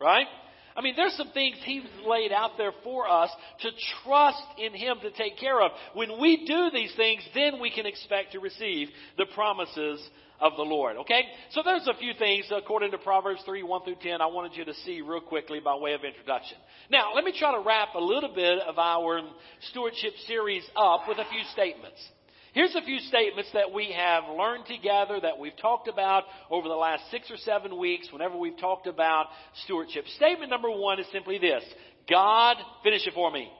Right? 0.00 0.26
I 0.74 0.80
mean, 0.80 0.94
there's 0.96 1.16
some 1.16 1.30
things 1.32 1.56
He's 1.64 1.82
laid 2.06 2.32
out 2.32 2.52
there 2.56 2.72
for 2.82 3.08
us 3.08 3.30
to 3.60 3.70
trust 4.04 4.42
in 4.58 4.72
Him 4.72 4.96
to 5.02 5.10
take 5.10 5.38
care 5.38 5.60
of. 5.60 5.72
When 5.94 6.20
we 6.20 6.46
do 6.46 6.70
these 6.72 6.94
things, 6.96 7.22
then 7.34 7.60
we 7.60 7.70
can 7.70 7.86
expect 7.86 8.32
to 8.32 8.40
receive 8.40 8.88
the 9.18 9.26
promises 9.34 10.00
of 10.42 10.56
the 10.56 10.62
Lord. 10.62 10.96
Okay? 10.98 11.22
So 11.52 11.62
there's 11.64 11.86
a 11.86 11.94
few 11.94 12.12
things 12.18 12.50
according 12.54 12.90
to 12.90 12.98
Proverbs 12.98 13.40
3, 13.46 13.62
1 13.62 13.84
through 13.84 13.96
10 14.02 14.20
I 14.20 14.26
wanted 14.26 14.56
you 14.56 14.64
to 14.64 14.74
see 14.84 15.00
real 15.00 15.20
quickly 15.20 15.60
by 15.60 15.76
way 15.76 15.94
of 15.94 16.02
introduction. 16.04 16.58
Now, 16.90 17.14
let 17.14 17.24
me 17.24 17.32
try 17.38 17.52
to 17.52 17.62
wrap 17.64 17.94
a 17.94 18.00
little 18.00 18.34
bit 18.34 18.58
of 18.58 18.78
our 18.78 19.20
stewardship 19.70 20.12
series 20.26 20.64
up 20.76 21.02
with 21.08 21.18
a 21.18 21.24
few 21.30 21.42
statements. 21.52 22.00
Here's 22.52 22.74
a 22.74 22.82
few 22.82 22.98
statements 22.98 23.50
that 23.54 23.72
we 23.72 23.94
have 23.96 24.24
learned 24.36 24.66
together 24.66 25.18
that 25.22 25.38
we've 25.38 25.56
talked 25.56 25.88
about 25.88 26.24
over 26.50 26.68
the 26.68 26.74
last 26.74 27.04
six 27.10 27.30
or 27.30 27.38
seven 27.38 27.78
weeks 27.78 28.08
whenever 28.12 28.36
we've 28.36 28.58
talked 28.58 28.86
about 28.86 29.28
stewardship. 29.64 30.04
Statement 30.16 30.50
number 30.50 30.70
one 30.70 31.00
is 31.00 31.06
simply 31.12 31.38
this. 31.38 31.62
God, 32.10 32.56
finish 32.82 33.06
it 33.06 33.14
for 33.14 33.30
me, 33.30 33.50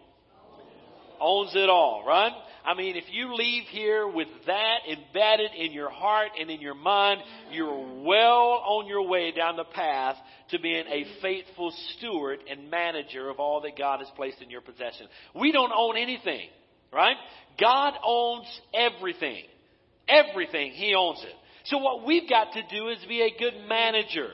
owns 1.21 1.53
it 1.55 1.71
all, 1.71 2.05
right? 2.07 2.33
I 2.65 2.75
mean, 2.75 2.97
if 2.97 3.05
you 3.11 3.35
leave 3.35 3.65
here 3.65 4.07
with 4.07 4.29
that 4.47 4.79
embedded 4.89 5.51
in 5.57 5.73
your 5.73 5.91
heart 5.91 6.31
and 6.41 6.49
in 6.51 6.61
your 6.61 6.75
mind, 6.75 7.21
you're 7.51 8.03
well 8.05 8.63
on 8.65 8.87
your 8.87 9.09
way 9.09 9.33
down 9.33 9.57
the 9.57 9.65
path 9.65 10.17
to 10.51 10.61
being 10.61 10.85
a 10.87 11.05
faithful 11.21 11.73
steward 11.97 12.39
and 12.49 12.71
manager 12.71 13.29
of 13.29 13.41
all 13.41 13.63
that 13.63 13.77
God 13.77 13.99
has 13.99 14.09
placed 14.15 14.41
in 14.41 14.51
your 14.51 14.61
possession. 14.61 15.09
We 15.35 15.51
don't 15.51 15.73
own 15.75 15.97
anything, 15.97 16.49
right? 16.93 17.17
God 17.61 17.95
owns 18.05 18.47
everything. 18.73 19.45
Everything, 20.09 20.73
He 20.73 20.95
owns 20.95 21.23
it. 21.23 21.35
So 21.65 21.79
what 21.79 22.07
we've 22.07 22.29
got 22.29 22.53
to 22.53 22.63
do 22.71 22.89
is 22.89 22.99
be 23.09 23.23
a 23.23 23.39
good 23.39 23.69
manager. 23.69 24.29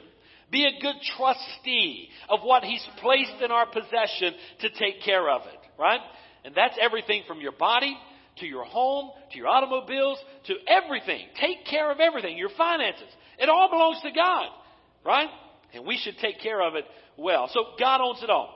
Be 0.50 0.64
a 0.64 0.80
good 0.82 0.96
trustee 1.16 2.08
of 2.28 2.40
what 2.42 2.62
He's 2.62 2.86
placed 3.00 3.42
in 3.42 3.50
our 3.50 3.66
possession 3.66 4.34
to 4.60 4.70
take 4.70 5.02
care 5.02 5.30
of 5.30 5.42
it, 5.42 5.58
right? 5.78 6.00
And 6.44 6.54
that's 6.54 6.78
everything 6.80 7.22
from 7.26 7.40
your 7.40 7.52
body 7.52 7.96
to 8.40 8.46
your 8.46 8.64
home, 8.64 9.10
to 9.32 9.38
your 9.38 9.48
automobiles, 9.48 10.18
to 10.46 10.54
everything. 10.66 11.26
Take 11.40 11.66
care 11.66 11.90
of 11.90 12.00
everything, 12.00 12.36
your 12.36 12.50
finances. 12.56 13.08
It 13.38 13.48
all 13.48 13.68
belongs 13.70 14.00
to 14.02 14.10
God, 14.10 14.48
right? 15.04 15.28
And 15.74 15.86
we 15.86 15.98
should 15.98 16.16
take 16.18 16.40
care 16.40 16.60
of 16.60 16.74
it 16.74 16.84
well. 17.16 17.50
So 17.52 17.60
God 17.78 18.00
owns 18.00 18.22
it 18.22 18.30
all. 18.30 18.54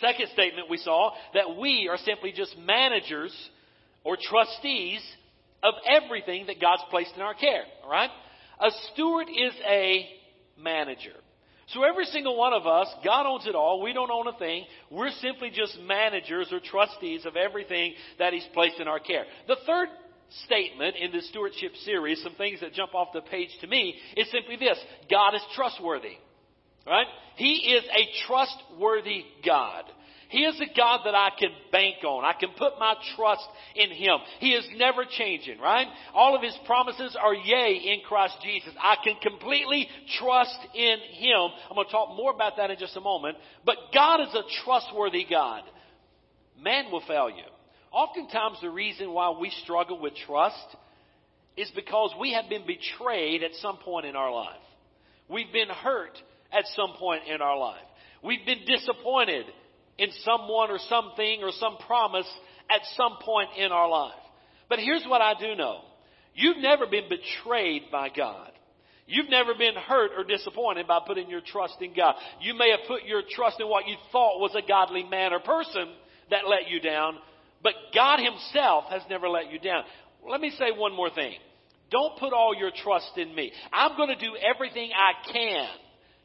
Second 0.00 0.28
statement 0.32 0.68
we 0.68 0.78
saw 0.78 1.12
that 1.34 1.56
we 1.58 1.88
are 1.90 1.98
simply 1.98 2.32
just 2.32 2.56
managers 2.58 3.32
or 4.02 4.16
trustees 4.20 5.00
of 5.62 5.74
everything 5.88 6.46
that 6.46 6.60
God's 6.60 6.82
placed 6.90 7.12
in 7.16 7.22
our 7.22 7.34
care, 7.34 7.62
all 7.82 7.90
right? 7.90 8.10
A 8.60 8.70
steward 8.92 9.28
is 9.28 9.54
a 9.66 10.06
manager. 10.58 11.14
So 11.68 11.82
every 11.82 12.04
single 12.06 12.36
one 12.36 12.52
of 12.52 12.66
us, 12.66 12.88
God 13.04 13.26
owns 13.26 13.46
it 13.46 13.54
all. 13.54 13.82
We 13.82 13.92
don't 13.92 14.10
own 14.10 14.26
a 14.26 14.38
thing. 14.38 14.64
We're 14.90 15.10
simply 15.10 15.50
just 15.50 15.78
managers 15.80 16.48
or 16.52 16.60
trustees 16.60 17.24
of 17.24 17.36
everything 17.36 17.94
that 18.18 18.32
He's 18.32 18.46
placed 18.52 18.80
in 18.80 18.88
our 18.88 19.00
care. 19.00 19.24
The 19.48 19.56
third 19.66 19.88
statement 20.44 20.96
in 20.96 21.12
this 21.12 21.28
stewardship 21.28 21.72
series, 21.84 22.22
some 22.22 22.34
things 22.34 22.60
that 22.60 22.74
jump 22.74 22.94
off 22.94 23.08
the 23.12 23.22
page 23.22 23.50
to 23.60 23.66
me, 23.66 23.94
is 24.16 24.30
simply 24.30 24.56
this. 24.56 24.78
God 25.10 25.34
is 25.34 25.42
trustworthy. 25.54 26.16
Right? 26.86 27.06
He 27.36 27.74
is 27.74 27.84
a 27.84 28.26
trustworthy 28.26 29.24
God. 29.44 29.84
He 30.28 30.44
is 30.44 30.60
a 30.60 30.76
God 30.76 31.00
that 31.04 31.14
I 31.14 31.30
can 31.38 31.50
bank 31.70 31.96
on. 32.04 32.24
I 32.24 32.32
can 32.38 32.50
put 32.58 32.78
my 32.78 32.94
trust 33.16 33.46
in 33.74 33.90
Him. 33.90 34.18
He 34.40 34.50
is 34.50 34.66
never 34.76 35.04
changing, 35.04 35.58
right? 35.58 35.86
All 36.14 36.34
of 36.34 36.42
His 36.42 36.56
promises 36.66 37.16
are 37.20 37.34
yea 37.34 37.74
in 37.92 38.00
Christ 38.06 38.36
Jesus. 38.42 38.72
I 38.80 38.96
can 39.02 39.16
completely 39.22 39.88
trust 40.18 40.58
in 40.74 40.98
Him. 41.12 41.50
I'm 41.68 41.74
going 41.74 41.86
to 41.86 41.92
talk 41.92 42.16
more 42.16 42.32
about 42.32 42.56
that 42.56 42.70
in 42.70 42.78
just 42.78 42.96
a 42.96 43.00
moment. 43.00 43.36
But 43.64 43.76
God 43.92 44.20
is 44.20 44.34
a 44.34 44.42
trustworthy 44.64 45.26
God. 45.28 45.62
Man 46.60 46.90
will 46.90 47.02
fail 47.06 47.30
you. 47.30 47.44
Oftentimes 47.92 48.58
the 48.60 48.70
reason 48.70 49.12
why 49.12 49.36
we 49.38 49.50
struggle 49.62 50.00
with 50.00 50.14
trust 50.26 50.76
is 51.56 51.70
because 51.76 52.12
we 52.18 52.32
have 52.32 52.48
been 52.48 52.66
betrayed 52.66 53.42
at 53.42 53.52
some 53.60 53.76
point 53.78 54.06
in 54.06 54.16
our 54.16 54.32
life. 54.32 54.56
We've 55.28 55.52
been 55.52 55.68
hurt 55.68 56.18
at 56.52 56.64
some 56.74 56.94
point 56.98 57.22
in 57.28 57.40
our 57.40 57.56
life. 57.56 57.84
We've 58.22 58.44
been 58.44 58.64
disappointed 58.66 59.46
in 59.98 60.08
someone 60.24 60.70
or 60.70 60.78
something 60.88 61.42
or 61.42 61.50
some 61.52 61.76
promise 61.86 62.28
at 62.70 62.80
some 62.96 63.16
point 63.22 63.50
in 63.56 63.72
our 63.72 63.88
life. 63.88 64.14
But 64.68 64.78
here's 64.78 65.04
what 65.06 65.20
I 65.20 65.34
do 65.38 65.54
know. 65.54 65.80
You've 66.34 66.58
never 66.58 66.86
been 66.86 67.08
betrayed 67.08 67.84
by 67.92 68.08
God. 68.08 68.50
You've 69.06 69.28
never 69.28 69.54
been 69.54 69.74
hurt 69.74 70.12
or 70.16 70.24
disappointed 70.24 70.86
by 70.86 71.00
putting 71.06 71.28
your 71.28 71.42
trust 71.46 71.76
in 71.80 71.94
God. 71.94 72.14
You 72.40 72.54
may 72.54 72.70
have 72.70 72.88
put 72.88 73.04
your 73.04 73.22
trust 73.28 73.60
in 73.60 73.68
what 73.68 73.86
you 73.86 73.96
thought 74.10 74.40
was 74.40 74.54
a 74.56 74.66
godly 74.66 75.04
man 75.04 75.32
or 75.32 75.40
person 75.40 75.92
that 76.30 76.48
let 76.48 76.70
you 76.70 76.80
down, 76.80 77.18
but 77.62 77.74
God 77.94 78.18
Himself 78.18 78.84
has 78.88 79.02
never 79.10 79.28
let 79.28 79.52
you 79.52 79.58
down. 79.58 79.84
Let 80.26 80.40
me 80.40 80.50
say 80.58 80.72
one 80.74 80.96
more 80.96 81.10
thing. 81.10 81.34
Don't 81.90 82.18
put 82.18 82.32
all 82.32 82.54
your 82.56 82.70
trust 82.74 83.12
in 83.16 83.34
me. 83.34 83.52
I'm 83.72 83.96
going 83.96 84.08
to 84.08 84.16
do 84.16 84.34
everything 84.36 84.90
I 84.90 85.32
can 85.32 85.68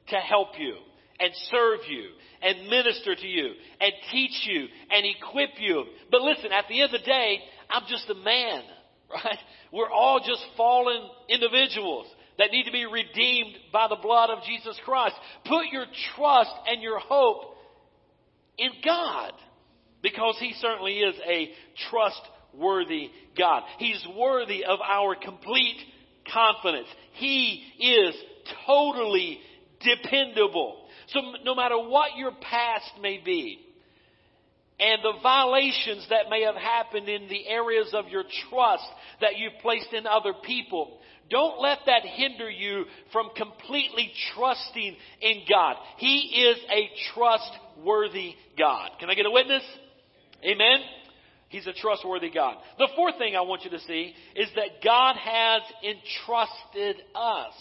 to 0.08 0.16
help 0.16 0.58
you 0.58 0.76
and 1.20 1.32
serve 1.52 1.80
you 1.90 2.10
and 2.42 2.70
minister 2.70 3.16
to 3.16 3.28
you 3.28 3.52
and 3.80 3.92
teach 4.12 4.48
you 4.48 4.68
and 4.92 5.06
equip 5.06 5.60
you. 5.60 5.86
But 6.12 6.22
listen, 6.22 6.52
at 6.52 6.66
the 6.70 6.82
end 6.82 6.94
of 6.94 7.02
the 7.02 7.06
day, 7.06 7.40
I'm 7.70 7.84
just 7.90 8.10
a 8.10 8.16
man, 8.16 8.62
right? 9.14 9.38
We're 9.72 9.90
all 9.90 10.20
just 10.20 10.44
fallen 10.58 11.02
individuals 11.28 12.08
that 12.38 12.52
need 12.52 12.64
to 12.64 12.72
be 12.72 12.86
redeemed 12.86 13.56
by 13.72 13.88
the 13.90 13.98
blood 14.02 14.30
of 14.30 14.44
Jesus 14.46 14.80
Christ. 14.86 15.16
Put 15.46 15.68
your 15.72 15.86
trust 16.16 16.52
and 16.68 16.82
your 16.82 17.00
hope 17.00 17.56
in 18.58 18.72
God 18.84 19.34
because 20.02 20.38
He 20.40 20.54
certainly 20.60 21.00
is 21.00 21.16
a 21.28 21.50
trustworthy 21.90 23.10
God. 23.38 23.64
He's 23.78 24.06
worthy 24.18 24.64
of 24.64 24.80
our 24.80 25.16
complete 25.16 25.78
confidence. 26.32 26.88
He 27.14 27.64
is 27.80 28.16
totally 28.66 29.40
dependable. 29.82 30.88
So 31.14 31.20
no 31.44 31.56
matter 31.56 31.78
what 31.78 32.16
your 32.18 32.32
past 32.32 32.92
may 33.02 33.22
be, 33.24 33.60
and 34.80 35.04
the 35.04 35.20
violations 35.22 36.08
that 36.10 36.30
may 36.30 36.44
have 36.44 36.56
happened 36.56 37.10
in 37.10 37.28
the 37.28 37.48
areas 37.48 37.92
of 37.94 38.08
your 38.08 38.24
trust 38.50 38.88
that 39.20 39.38
you've 39.38 39.62
placed 39.62 39.92
in 39.92 40.08
other 40.08 40.34
people, 40.46 41.00
don't 41.30 41.62
let 41.62 41.80
that 41.86 42.04
hinder 42.04 42.50
you 42.50 42.86
from 43.12 43.30
completely 43.36 44.12
trusting 44.34 44.96
in 45.22 45.44
God. 45.50 45.76
He 45.98 46.48
is 46.48 46.58
a 46.72 46.90
trustworthy 47.14 48.36
God. 48.58 48.92
Can 49.00 49.10
I 49.10 49.16
get 49.16 49.26
a 49.26 49.32
witness? 49.32 49.64
Amen? 50.44 50.80
He's 51.50 51.68
a 51.68 51.74
trustworthy 51.74 52.30
God. 52.32 52.56
The 52.78 52.90
fourth 52.96 53.18
thing 53.18 53.36
I 53.36 53.42
want 53.42 53.64
you 53.66 53.72
to 53.72 53.80
see 53.80 54.14
is 54.36 54.48
that 54.56 54.84
God 54.84 55.16
has 55.18 55.62
entrusted 55.84 57.04
us. 57.14 57.54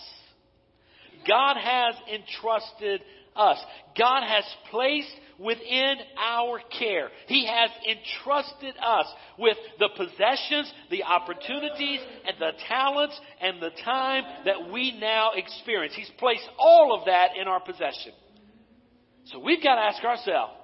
God 1.27 1.57
has 1.57 1.95
entrusted 2.13 3.01
us. 3.39 3.59
God 3.97 4.23
has 4.27 4.45
placed 4.71 5.15
within 5.39 5.97
our 6.19 6.61
care. 6.79 7.09
He 7.27 7.47
has 7.47 7.71
entrusted 7.89 8.75
us 8.83 9.07
with 9.39 9.57
the 9.79 9.89
possessions, 9.97 10.73
the 10.91 11.05
opportunities, 11.05 12.01
and 12.27 12.37
the 12.39 12.53
talents 12.67 13.19
and 13.41 13.63
the 13.63 13.71
time 13.85 14.25
that 14.45 14.73
we 14.73 14.99
now 14.99 15.33
experience. 15.37 15.95
He's 15.95 16.11
placed 16.19 16.49
all 16.59 16.99
of 16.99 17.07
that 17.07 17.37
in 17.41 17.47
our 17.47 17.61
possession. 17.61 18.13
So 19.27 19.39
we've 19.39 19.63
got 19.63 19.77
to 19.77 19.83
ask 19.83 20.03
ourselves, 20.05 20.55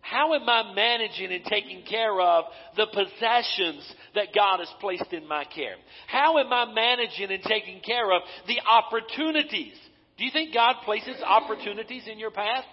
how 0.00 0.34
am 0.34 0.46
I 0.46 0.74
managing 0.74 1.32
and 1.32 1.44
taking 1.46 1.82
care 1.88 2.20
of 2.20 2.44
the 2.76 2.86
possessions 2.92 3.90
that 4.14 4.34
God 4.34 4.58
has 4.58 4.68
placed 4.78 5.10
in 5.12 5.26
my 5.26 5.44
care? 5.44 5.76
How 6.08 6.36
am 6.36 6.52
I 6.52 6.70
managing 6.74 7.30
and 7.30 7.42
taking 7.42 7.80
care 7.80 8.12
of 8.12 8.20
the 8.46 8.60
opportunities 8.70 9.78
do 10.16 10.24
you 10.24 10.30
think 10.30 10.54
God 10.54 10.76
places 10.84 11.16
opportunities 11.24 12.04
in 12.10 12.18
your 12.18 12.30
path? 12.30 12.64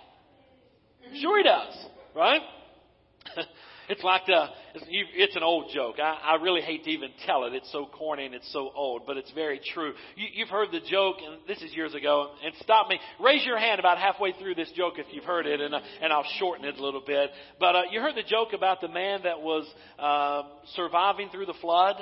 Sure 1.19 1.38
He 1.38 1.43
does, 1.43 1.86
right? 2.15 2.41
it's 3.89 4.04
like 4.04 4.25
the, 4.27 4.45
it's 4.75 5.36
an 5.36 5.43
old 5.43 5.71
joke. 5.73 5.95
I, 5.99 6.36
I 6.38 6.41
really 6.41 6.62
hate 6.62 6.84
to 6.84 6.89
even 6.91 7.10
tell 7.25 7.45
it. 7.45 7.54
It's 7.54 7.71
so 7.71 7.88
corny 7.91 8.25
and 8.25 8.36
it's 8.36 8.51
so 8.54 8.71
old, 8.75 9.04
but 9.06 9.17
it's 9.17 9.32
very 9.32 9.60
true. 9.73 9.93
You, 10.15 10.27
you've 10.34 10.49
heard 10.49 10.69
the 10.71 10.80
joke, 10.80 11.17
and 11.25 11.39
this 11.47 11.62
is 11.62 11.73
years 11.75 11.93
ago, 11.93 12.32
and 12.43 12.54
stop 12.62 12.88
me. 12.89 12.99
Raise 13.19 13.45
your 13.45 13.58
hand 13.58 13.80
about 13.80 13.97
halfway 13.97 14.34
through 14.34 14.56
this 14.56 14.71
joke 14.75 14.93
if 14.97 15.08
you've 15.12 15.25
heard 15.25 15.45
it, 15.45 15.60
and, 15.60 15.73
uh, 15.73 15.80
and 16.01 16.13
I'll 16.13 16.27
shorten 16.39 16.65
it 16.65 16.77
a 16.77 16.84
little 16.84 17.04
bit. 17.06 17.32
But 17.60 17.75
uh, 17.75 17.82
you 17.91 18.01
heard 18.01 18.15
the 18.15 18.23
joke 18.23 18.54
about 18.54 18.82
the 18.82 18.88
man 18.88 19.21
that 19.23 19.41
was 19.41 19.67
uh, 19.99 20.43
surviving 20.75 21.30
through 21.30 21.47
the 21.47 21.56
flood? 21.60 21.95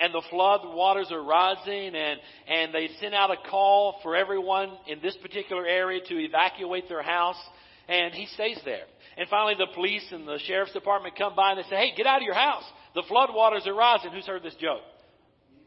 And 0.00 0.12
the 0.12 0.22
flood 0.30 0.60
waters 0.64 1.08
are 1.10 1.22
rising 1.22 1.94
and, 1.94 2.20
and 2.48 2.74
they 2.74 2.88
send 3.00 3.14
out 3.14 3.30
a 3.30 3.36
call 3.48 4.00
for 4.02 4.16
everyone 4.16 4.72
in 4.88 5.00
this 5.00 5.16
particular 5.22 5.66
area 5.66 6.00
to 6.08 6.14
evacuate 6.18 6.88
their 6.88 7.02
house 7.02 7.40
and 7.88 8.14
he 8.14 8.26
stays 8.26 8.58
there. 8.64 8.84
And 9.16 9.28
finally 9.28 9.54
the 9.56 9.72
police 9.74 10.04
and 10.10 10.26
the 10.26 10.38
sheriff's 10.46 10.72
department 10.72 11.16
come 11.16 11.36
by 11.36 11.52
and 11.52 11.58
they 11.58 11.68
say, 11.68 11.76
hey, 11.76 11.92
get 11.96 12.06
out 12.06 12.18
of 12.18 12.22
your 12.22 12.34
house. 12.34 12.64
The 12.94 13.04
flood 13.08 13.30
waters 13.32 13.66
are 13.66 13.74
rising. 13.74 14.10
Who's 14.12 14.26
heard 14.26 14.42
this 14.42 14.56
joke? 14.60 14.82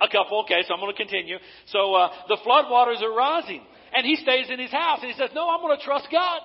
A 0.01 0.07
couple. 0.07 0.41
Okay, 0.43 0.61
so 0.67 0.73
I'm 0.73 0.79
going 0.79 0.91
to 0.91 0.97
continue. 0.97 1.37
So 1.67 1.93
uh, 1.93 2.09
the 2.27 2.37
flood 2.43 2.65
waters 2.69 3.01
are 3.01 3.13
rising 3.13 3.61
and 3.95 4.05
he 4.05 4.15
stays 4.17 4.49
in 4.49 4.59
his 4.59 4.71
house 4.71 4.99
and 5.01 5.11
he 5.11 5.17
says, 5.17 5.29
no, 5.33 5.49
I'm 5.49 5.61
going 5.61 5.77
to 5.77 5.83
trust 5.83 6.07
God. 6.11 6.41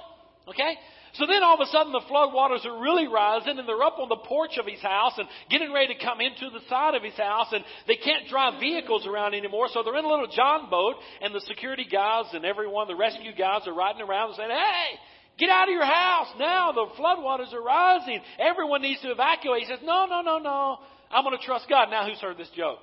Okay? 0.48 0.76
So 1.14 1.26
then 1.26 1.42
all 1.42 1.60
of 1.60 1.60
a 1.60 1.70
sudden 1.70 1.92
the 1.92 2.08
flood 2.08 2.32
waters 2.32 2.64
are 2.64 2.80
really 2.80 3.06
rising 3.06 3.58
and 3.58 3.68
they're 3.68 3.82
up 3.82 3.98
on 3.98 4.08
the 4.08 4.24
porch 4.24 4.56
of 4.58 4.64
his 4.64 4.80
house 4.80 5.12
and 5.18 5.28
getting 5.50 5.72
ready 5.72 5.92
to 5.92 6.00
come 6.00 6.20
into 6.20 6.48
the 6.48 6.64
side 6.70 6.94
of 6.94 7.02
his 7.02 7.14
house 7.14 7.48
and 7.52 7.62
they 7.86 7.96
can't 7.96 8.28
drive 8.28 8.60
vehicles 8.60 9.06
around 9.06 9.34
anymore. 9.34 9.68
So 9.72 9.82
they're 9.82 9.98
in 9.98 10.06
a 10.06 10.08
little 10.08 10.30
John 10.34 10.70
boat 10.70 10.96
and 11.20 11.34
the 11.34 11.44
security 11.46 11.84
guys 11.84 12.32
and 12.32 12.46
everyone, 12.46 12.88
the 12.88 12.96
rescue 12.96 13.36
guys 13.36 13.66
are 13.66 13.74
riding 13.74 14.00
around 14.00 14.30
and 14.30 14.36
saying, 14.36 14.50
Hey, 14.50 14.96
get 15.38 15.50
out 15.50 15.68
of 15.68 15.74
your 15.74 15.84
house 15.84 16.28
now. 16.38 16.72
The 16.72 16.86
flood 16.96 17.22
waters 17.22 17.52
are 17.52 17.62
rising. 17.62 18.20
Everyone 18.40 18.80
needs 18.80 19.02
to 19.02 19.12
evacuate. 19.12 19.64
He 19.64 19.68
says, 19.68 19.80
No, 19.84 20.06
no, 20.08 20.22
no, 20.22 20.38
no. 20.38 20.78
I'm 21.10 21.24
going 21.24 21.36
to 21.36 21.44
trust 21.44 21.68
God. 21.68 21.90
Now 21.90 22.08
who's 22.08 22.20
heard 22.20 22.38
this 22.38 22.50
joke? 22.56 22.78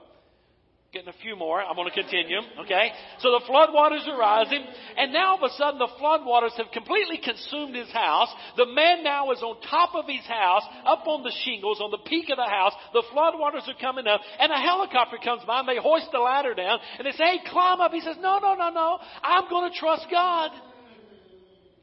Getting 0.91 1.10
a 1.10 1.21
few 1.21 1.36
more. 1.36 1.62
I'm 1.62 1.75
going 1.75 1.88
to 1.88 1.93
continue. 1.93 2.39
Okay. 2.65 2.89
So 3.19 3.30
the 3.30 3.45
floodwaters 3.45 4.10
are 4.10 4.17
rising, 4.17 4.65
and 4.97 5.13
now 5.13 5.38
all 5.38 5.38
of 5.38 5.43
a 5.43 5.54
sudden 5.54 5.78
the 5.78 5.88
floodwaters 6.02 6.58
have 6.58 6.71
completely 6.73 7.21
consumed 7.23 7.75
his 7.75 7.91
house. 7.91 8.30
The 8.58 8.65
man 8.65 9.04
now 9.04 9.30
is 9.30 9.38
on 9.43 9.62
top 9.69 9.93
of 9.93 10.06
his 10.10 10.25
house, 10.25 10.63
up 10.88 11.06
on 11.06 11.21
the 11.21 11.32
shingles, 11.45 11.80
on 11.80 11.91
the 11.91 12.02
peak 12.10 12.32
of 12.32 12.38
the 12.38 12.49
house. 12.49 12.73
The 12.93 13.04
floodwaters 13.13 13.69
are 13.69 13.78
coming 13.80 14.08
up, 14.08 14.21
and 14.39 14.52
a 14.52 14.58
helicopter 14.58 15.17
comes 15.23 15.43
by, 15.45 15.60
and 15.60 15.69
they 15.69 15.78
hoist 15.78 16.10
the 16.12 16.17
ladder 16.17 16.56
down, 16.56 16.80
and 16.97 17.06
they 17.06 17.12
say, 17.12 17.38
"Hey, 17.38 17.39
climb 17.45 17.82
up." 17.82 17.93
He 17.93 18.02
says, 18.02 18.17
"No, 18.17 18.39
no, 18.39 18.56
no, 18.56 18.71
no. 18.71 18.97
I'm 19.21 19.47
going 19.47 19.71
to 19.71 19.78
trust 19.78 20.08
God." 20.10 20.49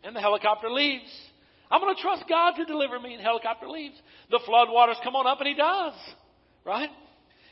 And 0.03 0.16
the 0.16 0.21
helicopter 0.21 0.69
leaves. 0.69 1.14
I'm 1.71 1.81
going 1.81 1.95
to 1.95 2.03
trust 2.03 2.25
God 2.29 2.57
to 2.57 2.64
deliver 2.64 2.99
me, 2.99 3.14
and 3.14 3.23
helicopter 3.23 3.69
leaves. 3.69 3.95
The 4.33 4.40
floodwaters 4.40 5.01
come 5.05 5.14
on 5.14 5.29
up, 5.29 5.38
and 5.38 5.47
he 5.47 5.55
does. 5.55 5.95
Right? 6.64 6.90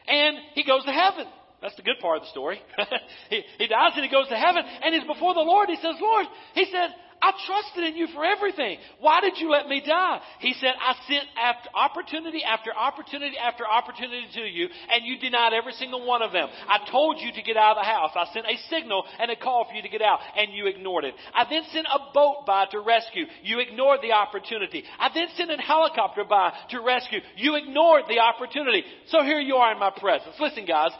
And 0.09 0.37
he 0.55 0.65
goes 0.65 0.85
to 0.85 0.91
heaven. 0.91 1.29
That's 1.65 1.77
the 1.77 1.83
good 1.83 1.97
part 1.99 2.19
of 2.19 2.25
the 2.25 2.29
story. 2.29 2.61
he, 3.31 3.41
he 3.57 3.67
dies 3.67 3.97
and 3.97 4.05
he 4.05 4.11
goes 4.11 4.29
to 4.29 4.37
heaven 4.37 4.61
and 4.61 4.95
he's 4.95 5.09
before 5.09 5.33
the 5.33 5.41
Lord. 5.41 5.71
He 5.71 5.77
says, 5.77 5.97
Lord, 5.99 6.27
he 6.53 6.67
said, 6.67 6.93
I 7.25 7.33
trusted 7.47 7.85
in 7.85 7.97
you 7.97 8.07
for 8.13 8.23
everything. 8.23 8.77
Why 9.01 9.23
did 9.23 9.39
you 9.39 9.51
let 9.51 9.67
me 9.67 9.81
die? 9.81 10.21
He 10.41 10.53
said, 10.61 10.77
I 10.77 10.93
sent 11.09 11.25
after 11.41 11.71
opportunity 11.73 12.45
after 12.45 12.69
opportunity 12.77 13.39
after 13.39 13.65
opportunity 13.67 14.29
to 14.35 14.41
you, 14.43 14.69
and 14.93 15.07
you 15.07 15.19
denied 15.19 15.55
every 15.55 15.73
single 15.73 16.05
one 16.05 16.21
of 16.21 16.33
them. 16.33 16.49
I 16.69 16.85
told 16.91 17.17
you 17.21 17.33
to 17.33 17.43
get 17.43 17.57
out 17.57 17.79
of 17.79 17.83
the 17.83 17.89
house. 17.89 18.11
I 18.15 18.29
sent 18.35 18.45
a 18.45 18.59
signal 18.69 19.05
and 19.19 19.31
a 19.31 19.37
call 19.37 19.65
for 19.65 19.75
you 19.75 19.81
to 19.81 19.89
get 19.89 20.03
out, 20.03 20.21
and 20.37 20.53
you 20.53 20.67
ignored 20.67 21.05
it. 21.05 21.15
I 21.33 21.47
then 21.49 21.63
sent 21.73 21.87
a 21.87 22.13
boat 22.13 22.45
by 22.47 22.67
to 22.73 22.81
rescue. 22.81 23.25
You 23.43 23.61
ignored 23.61 24.01
the 24.03 24.13
opportunity. 24.13 24.85
I 24.99 25.09
then 25.15 25.29
sent 25.35 25.51
a 25.51 25.57
helicopter 25.57 26.25
by 26.29 26.53
to 26.77 26.81
rescue. 26.83 27.21
You 27.37 27.57
ignored 27.57 28.05
the 28.07 28.21
opportunity. 28.21 28.85
So 29.07 29.23
here 29.23 29.41
you 29.41 29.57
are 29.57 29.73
in 29.73 29.79
my 29.79 29.93
presence. 29.97 30.37
Listen, 30.39 30.67
guys, 30.67 30.91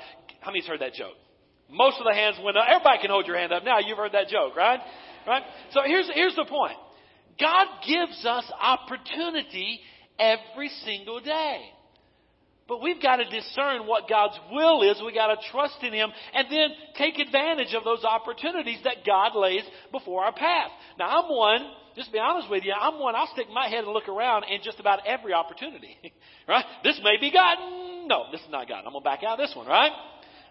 how 0.45 0.51
many's 0.51 0.67
heard 0.67 0.81
that 0.81 0.93
joke? 0.93 1.17
Most 1.71 1.97
of 1.99 2.05
the 2.05 2.13
hands 2.13 2.37
went 2.45 2.59
up. 2.59 2.67
Everybody 2.69 3.01
can 3.01 3.11
hold 3.11 3.27
your 3.27 3.39
hand 3.39 3.53
up 3.53 3.65
now. 3.65 3.79
You've 3.79 3.97
heard 3.97 4.13
that 4.13 4.29
joke, 4.29 4.55
right? 4.55 4.79
Right? 5.27 5.43
So 5.73 5.81
here's, 5.87 6.11
here's 6.13 6.37
the 6.37 6.45
point. 6.45 6.77
God 7.41 7.67
gives 7.87 8.25
us 8.27 8.45
opportunity 8.61 9.81
every 10.19 10.69
single 10.85 11.21
day. 11.21 11.63
But 12.69 12.83
we've 12.83 13.01
got 13.01 13.17
to 13.17 13.25
discern 13.25 13.87
what 13.87 14.09
God's 14.09 14.39
will 14.53 14.83
is. 14.83 15.01
We've 15.05 15.15
got 15.15 15.29
to 15.29 15.37
trust 15.51 15.77
in 15.83 15.93
Him 15.93 16.11
and 16.35 16.47
then 16.51 16.69
take 16.97 17.19
advantage 17.19 17.75
of 17.75 17.85
those 17.85 18.05
opportunities 18.05 18.79
that 18.85 19.05
God 19.07 19.33
lays 19.35 19.65
before 19.93 20.25
our 20.25 20.33
path. 20.33 20.71
Now, 20.99 21.23
I'm 21.23 21.31
one, 21.31 21.61
just 21.97 22.09
to 22.09 22.13
be 22.13 22.19
honest 22.19 22.51
with 22.51 22.65
you, 22.65 22.73
I'm 22.73 22.99
one, 22.99 23.15
I'll 23.15 23.29
stick 23.33 23.47
my 23.53 23.69
head 23.69 23.85
and 23.85 23.93
look 23.93 24.09
around 24.09 24.45
in 24.45 24.61
just 24.63 24.81
about 24.81 25.07
every 25.07 25.35
opportunity. 25.35 25.97
right? 26.49 26.65
This 26.83 26.99
may 27.03 27.19
be 27.21 27.31
God. 27.31 27.59
No, 28.07 28.25
this 28.33 28.41
is 28.41 28.51
not 28.51 28.69
God. 28.69 28.85
I'm 28.87 28.93
going 28.93 29.03
to 29.03 29.05
back 29.05 29.23
out 29.23 29.37
this 29.37 29.53
one, 29.55 29.67
right? 29.67 29.93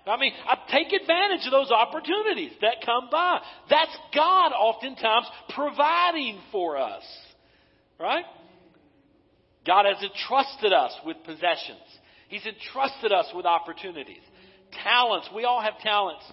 I 0.06 0.18
mean, 0.18 0.34
I 0.46 0.58
take 0.70 0.92
advantage 0.92 1.46
of 1.46 1.52
those 1.52 1.72
opportunities 1.72 2.52
that 2.62 2.86
come 2.86 3.08
by. 3.10 3.40
That's 3.70 3.96
God 4.14 4.52
oftentimes 4.52 5.28
providing 5.56 6.40
for 6.52 6.78
us. 6.78 7.04
Right? 8.00 8.26
God 9.66 9.86
has 9.86 10.04
entrusted 10.04 10.74
us 10.74 10.94
with 11.06 11.18
possessions. 11.24 11.80
He's 12.28 12.46
entrusted 12.46 13.14
us 13.14 13.28
with 13.34 13.46
opportunities. 13.46 14.22
Talents. 14.84 15.30
We 15.34 15.46
all 15.46 15.62
have 15.62 15.80
talents. 15.80 16.24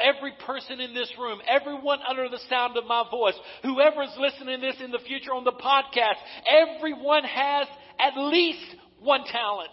every 0.00 0.32
person 0.44 0.80
in 0.80 0.94
this 0.94 1.10
room, 1.18 1.40
everyone 1.48 2.00
under 2.06 2.28
the 2.28 2.40
sound 2.48 2.76
of 2.76 2.84
my 2.84 3.04
voice, 3.10 3.34
whoever 3.62 4.02
is 4.02 4.14
listening 4.18 4.60
to 4.60 4.66
this 4.66 4.76
in 4.82 4.90
the 4.90 4.98
future 5.06 5.32
on 5.32 5.44
the 5.44 5.52
podcast, 5.52 6.16
everyone 6.46 7.24
has 7.24 7.66
at 7.98 8.16
least 8.16 8.76
one 9.00 9.24
talent. 9.24 9.70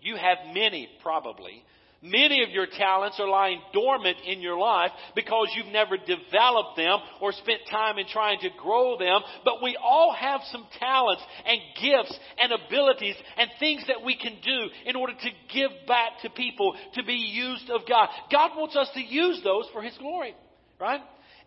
You 0.00 0.16
have 0.16 0.54
many, 0.54 0.88
probably. 1.02 1.64
Many 2.00 2.44
of 2.44 2.50
your 2.50 2.66
talents 2.66 3.18
are 3.18 3.28
lying 3.28 3.60
dormant 3.72 4.18
in 4.24 4.40
your 4.40 4.56
life 4.56 4.92
because 5.16 5.48
you've 5.56 5.72
never 5.72 5.96
developed 5.96 6.76
them 6.76 7.00
or 7.20 7.32
spent 7.32 7.62
time 7.68 7.98
in 7.98 8.06
trying 8.06 8.38
to 8.40 8.50
grow 8.56 8.96
them. 8.96 9.20
But 9.44 9.62
we 9.64 9.76
all 9.82 10.12
have 10.12 10.40
some 10.52 10.64
talents 10.78 11.22
and 11.44 11.58
gifts 11.82 12.16
and 12.40 12.52
abilities 12.52 13.16
and 13.36 13.50
things 13.58 13.82
that 13.88 14.04
we 14.04 14.16
can 14.16 14.36
do 14.44 14.68
in 14.86 14.94
order 14.94 15.12
to 15.12 15.30
give 15.52 15.72
back 15.88 16.20
to 16.22 16.30
people, 16.30 16.76
to 16.94 17.02
be 17.02 17.14
used 17.14 17.68
of 17.68 17.80
God. 17.88 18.08
God 18.30 18.52
wants 18.56 18.76
us 18.76 18.88
to 18.94 19.00
use 19.00 19.40
those 19.42 19.64
for 19.72 19.82
His 19.82 19.96
glory, 19.98 20.36
right? 20.80 21.00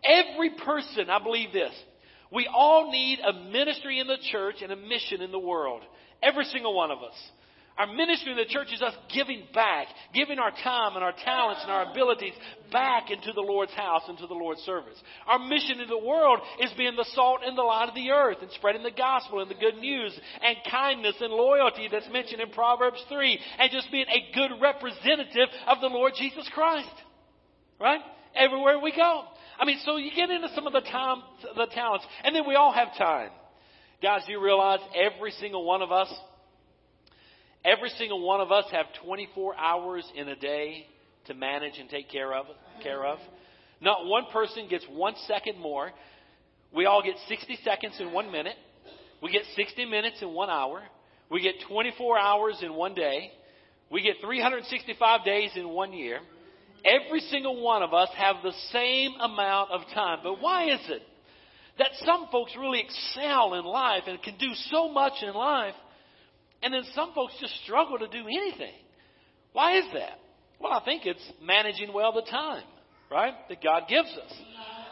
Every 0.04 0.50
person, 0.50 1.08
I 1.08 1.22
believe 1.22 1.54
this, 1.54 1.72
we 2.30 2.46
all 2.52 2.90
need 2.90 3.20
a 3.20 3.32
ministry 3.50 4.00
in 4.00 4.06
the 4.06 4.18
church 4.30 4.56
and 4.62 4.70
a 4.70 4.76
mission 4.76 5.22
in 5.22 5.32
the 5.32 5.38
world. 5.38 5.82
Every 6.22 6.44
single 6.44 6.74
one 6.74 6.90
of 6.90 6.98
us. 6.98 7.14
Our 7.78 7.86
ministry 7.86 8.32
in 8.32 8.36
the 8.36 8.44
church 8.44 8.68
is 8.72 8.82
us 8.82 8.94
giving 9.14 9.44
back, 9.54 9.86
giving 10.12 10.38
our 10.38 10.50
time 10.50 10.94
and 10.94 11.02
our 11.02 11.14
talents 11.24 11.62
and 11.62 11.70
our 11.72 11.90
abilities 11.90 12.34
back 12.70 13.10
into 13.10 13.32
the 13.32 13.40
Lord's 13.40 13.72
house, 13.72 14.02
into 14.08 14.26
the 14.26 14.34
Lord's 14.34 14.60
service. 14.60 15.00
Our 15.26 15.38
mission 15.38 15.80
in 15.80 15.88
the 15.88 15.98
world 15.98 16.40
is 16.60 16.70
being 16.76 16.96
the 16.96 17.08
salt 17.14 17.40
and 17.44 17.56
the 17.56 17.62
light 17.62 17.88
of 17.88 17.94
the 17.94 18.10
earth 18.10 18.38
and 18.42 18.50
spreading 18.52 18.82
the 18.82 18.90
gospel 18.90 19.40
and 19.40 19.50
the 19.50 19.54
good 19.54 19.76
news 19.76 20.18
and 20.42 20.56
kindness 20.70 21.16
and 21.20 21.32
loyalty 21.32 21.88
that's 21.90 22.08
mentioned 22.12 22.42
in 22.42 22.50
Proverbs 22.50 23.02
3 23.08 23.38
and 23.58 23.72
just 23.72 23.90
being 23.90 24.06
a 24.06 24.34
good 24.34 24.60
representative 24.60 25.48
of 25.66 25.80
the 25.80 25.88
Lord 25.88 26.12
Jesus 26.18 26.48
Christ. 26.52 26.92
Right? 27.80 28.00
Everywhere 28.36 28.80
we 28.80 28.92
go. 28.94 29.24
I 29.58 29.64
mean, 29.64 29.78
so 29.84 29.96
you 29.96 30.10
get 30.14 30.28
into 30.28 30.48
some 30.54 30.66
of 30.66 30.74
the 30.74 30.80
time, 30.80 31.22
the 31.56 31.66
talents, 31.72 32.04
and 32.22 32.36
then 32.36 32.46
we 32.46 32.54
all 32.54 32.72
have 32.72 32.96
time. 32.98 33.30
Guys, 34.02 34.22
do 34.26 34.32
you 34.32 34.42
realize 34.42 34.80
every 34.94 35.30
single 35.32 35.64
one 35.64 35.80
of 35.80 35.92
us 35.92 36.12
Every 37.64 37.90
single 37.90 38.26
one 38.26 38.40
of 38.40 38.50
us 38.50 38.64
have 38.72 38.86
24 39.04 39.56
hours 39.56 40.04
in 40.16 40.28
a 40.28 40.36
day 40.36 40.86
to 41.26 41.34
manage 41.34 41.78
and 41.78 41.88
take 41.88 42.10
care 42.10 42.34
of. 42.34 42.46
Care 42.82 43.04
of. 43.04 43.18
Not 43.80 44.06
one 44.06 44.24
person 44.32 44.68
gets 44.68 44.84
one 44.90 45.14
second 45.26 45.58
more. 45.58 45.92
We 46.74 46.86
all 46.86 47.02
get 47.02 47.14
60 47.28 47.58
seconds 47.64 47.94
in 48.00 48.12
one 48.12 48.32
minute. 48.32 48.56
We 49.22 49.30
get 49.30 49.42
60 49.54 49.84
minutes 49.84 50.22
in 50.22 50.30
one 50.30 50.50
hour. 50.50 50.82
We 51.30 51.40
get 51.40 51.54
24 51.68 52.18
hours 52.18 52.58
in 52.62 52.74
one 52.74 52.94
day. 52.94 53.30
We 53.90 54.02
get 54.02 54.16
365 54.22 55.24
days 55.24 55.50
in 55.54 55.68
one 55.68 55.92
year. 55.92 56.18
Every 56.84 57.20
single 57.20 57.62
one 57.62 57.82
of 57.82 57.94
us 57.94 58.08
have 58.16 58.36
the 58.42 58.52
same 58.72 59.12
amount 59.20 59.70
of 59.70 59.82
time. 59.94 60.18
But 60.22 60.40
why 60.40 60.72
is 60.72 60.80
it 60.88 61.02
that 61.78 61.90
some 62.04 62.26
folks 62.32 62.52
really 62.58 62.80
excel 62.80 63.54
in 63.54 63.64
life 63.64 64.02
and 64.06 64.20
can 64.22 64.36
do 64.38 64.50
so 64.70 64.88
much 64.88 65.22
in 65.22 65.32
life, 65.34 65.74
and 66.62 66.72
then 66.72 66.82
some 66.94 67.12
folks 67.14 67.34
just 67.40 67.54
struggle 67.64 67.98
to 67.98 68.08
do 68.08 68.24
anything. 68.26 68.74
Why 69.52 69.78
is 69.78 69.84
that? 69.94 70.18
Well, 70.60 70.72
I 70.72 70.84
think 70.84 71.04
it's 71.04 71.22
managing 71.42 71.92
well 71.92 72.12
the 72.12 72.22
time, 72.22 72.62
right? 73.10 73.34
That 73.48 73.62
God 73.62 73.84
gives 73.88 74.08
us. 74.08 74.32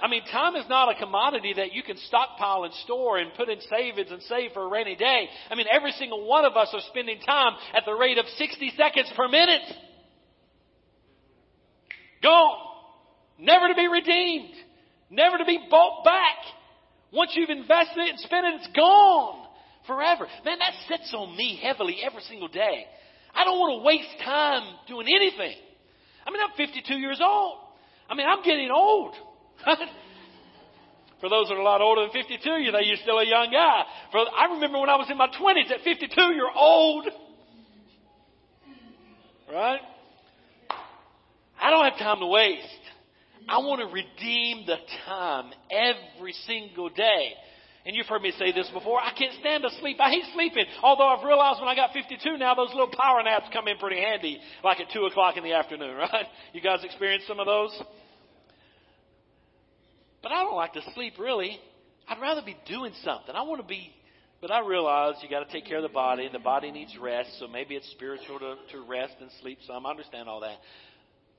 I 0.02 0.09
mean, 0.09 0.22
time 0.33 0.56
is 0.56 0.64
not 0.68 0.90
a 0.90 0.98
commodity 0.98 1.54
that 1.56 1.72
you 1.72 1.83
can 1.83 1.96
stockpile 2.09 2.64
and 2.64 2.74
store 2.74 3.18
and 3.18 3.33
put 3.35 3.48
in 3.48 3.61
savings 3.61 4.11
and 4.11 4.22
save 4.22 4.52
for 4.52 4.64
a 4.64 4.68
rainy 4.68 4.96
day. 4.96 5.28
I 5.50 5.54
mean, 5.54 5.66
every 5.70 5.92
single 5.92 6.26
one 6.26 6.44
of 6.44 6.56
us 6.56 6.70
are 6.72 6.80
spending 6.88 7.20
time 7.20 7.52
at 7.74 7.85
the 7.85 7.92
rate 7.92 8.18
of 8.18 8.24
60 8.26 8.72
seconds 8.76 9.12
per 9.16 9.28
minute. 9.28 9.62
Gone. 12.22 12.59
Never 13.38 13.68
to 13.68 13.74
be 13.74 13.88
redeemed. 13.88 14.54
Never 15.11 15.38
to 15.38 15.44
be 15.44 15.59
bought 15.70 16.04
back. 16.04 16.37
Once 17.12 17.33
you've 17.35 17.50
invested 17.50 17.98
it 17.98 18.11
and 18.11 18.18
spent 18.20 18.46
it, 18.46 18.54
it's 18.61 18.76
gone 18.76 19.39
forever. 19.87 20.27
Man, 20.45 20.59
that 20.59 20.75
sits 20.88 21.14
on 21.14 21.37
me 21.37 21.59
heavily 21.62 21.99
every 22.05 22.23
single 22.23 22.49
day. 22.49 22.87
I 23.35 23.45
don't 23.45 23.59
want 23.59 23.81
to 23.81 23.87
waste 23.87 24.25
time 24.25 24.62
doing 24.88 25.07
anything. 25.09 25.57
I 26.27 26.31
mean, 26.31 26.40
I'm 26.43 26.57
52 26.57 26.95
years 26.95 27.21
old. 27.23 27.59
I 28.09 28.14
mean, 28.14 28.27
I'm 28.27 28.43
getting 28.43 28.71
old. 28.71 29.14
For 31.21 31.29
those 31.29 31.49
that 31.49 31.55
are 31.55 31.61
a 31.61 31.64
lot 31.64 31.81
older 31.83 32.03
than 32.03 32.11
52, 32.12 32.51
you 32.62 32.73
know, 32.73 32.79
you're 32.79 32.97
still 32.97 33.19
a 33.19 33.27
young 33.27 33.51
guy. 33.53 33.83
For, 34.11 34.19
I 34.19 34.53
remember 34.55 34.81
when 34.81 34.88
I 34.88 34.97
was 34.97 35.09
in 35.11 35.19
my 35.19 35.29
20s, 35.29 35.71
at 35.71 35.83
52, 35.85 36.21
you're 36.35 36.51
old. 36.55 37.07
Right? 39.53 39.81
I 41.61 41.71
don't 41.71 41.85
have 41.85 41.99
time 41.99 42.21
to 42.21 42.27
waste. 42.27 42.64
I 43.49 43.59
want 43.59 43.81
to 43.81 43.87
redeem 43.87 44.66
the 44.66 44.77
time 45.07 45.51
every 45.71 46.33
single 46.47 46.88
day. 46.88 47.35
And 47.87 47.97
you've 47.97 48.07
heard 48.07 48.21
me 48.21 48.33
say 48.38 48.53
this 48.53 48.69
before. 48.75 49.01
I 49.01 49.12
can't 49.16 49.33
stand 49.40 49.62
to 49.62 49.71
sleep. 49.81 49.97
I 50.01 50.11
hate 50.11 50.25
sleeping. 50.35 50.64
Although 50.83 51.09
I've 51.09 51.25
realized 51.25 51.61
when 51.61 51.69
I 51.69 51.75
got 51.75 51.93
52 51.95 52.37
now, 52.37 52.55
those 52.55 52.69
little 52.71 52.93
power 52.93 53.23
naps 53.23 53.47
come 53.53 53.69
in 53.69 53.79
pretty 53.79 54.01
handy, 54.01 54.38
like 54.62 54.81
at 54.81 54.93
2 54.93 55.07
o'clock 55.07 55.37
in 55.38 55.45
the 55.45 55.55
afternoon, 55.55 55.97
right? 55.97 56.27
You 56.53 56.61
guys 56.61 56.85
experience 56.85 57.25
some 57.27 57.40
of 57.40 57.47
those? 57.47 57.73
But 60.23 60.33
I 60.33 60.45
don't 60.45 60.57
like 60.57 60.75
to 60.75 60.83
sleep 60.95 61.14
really. 61.19 61.59
I'd 62.07 62.21
rather 62.21 62.43
be 62.45 62.57
doing 62.66 62.93
something. 63.03 63.35
I 63.35 63.43
want 63.43 63.62
to 63.62 63.66
be, 63.66 63.90
but 64.43 64.51
I 64.51 64.66
realize 64.66 65.14
you 65.23 65.31
got 65.31 65.47
to 65.47 65.53
take 65.53 65.64
care 65.64 65.79
of 65.79 65.83
the 65.83 65.88
body, 65.88 66.27
and 66.27 66.35
the 66.35 66.40
body 66.40 66.71
needs 66.71 66.95
rest. 67.01 67.31
So 67.38 67.47
maybe 67.47 67.77
it's 67.77 67.90
spiritual 67.93 68.38
to, 68.40 68.57
to 68.73 68.85
rest 68.87 69.14
and 69.21 69.31
sleep 69.40 69.59
some. 69.66 69.87
I 69.87 69.90
understand 69.90 70.29
all 70.29 70.40
that. 70.40 70.59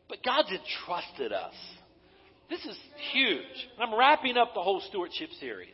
But 0.09 0.23
God's 0.23 0.49
entrusted 0.49 1.33
us. 1.33 1.53
This 2.49 2.65
is 2.65 2.77
huge. 3.11 3.69
I'm 3.79 3.97
wrapping 3.97 4.37
up 4.37 4.53
the 4.53 4.61
whole 4.61 4.81
stewardship 4.89 5.29
series. 5.39 5.73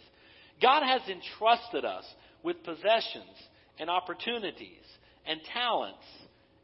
God 0.61 0.83
has 0.83 1.01
entrusted 1.07 1.85
us 1.85 2.05
with 2.43 2.63
possessions 2.63 3.35
and 3.79 3.89
opportunities 3.89 4.83
and 5.25 5.39
talents 5.53 6.05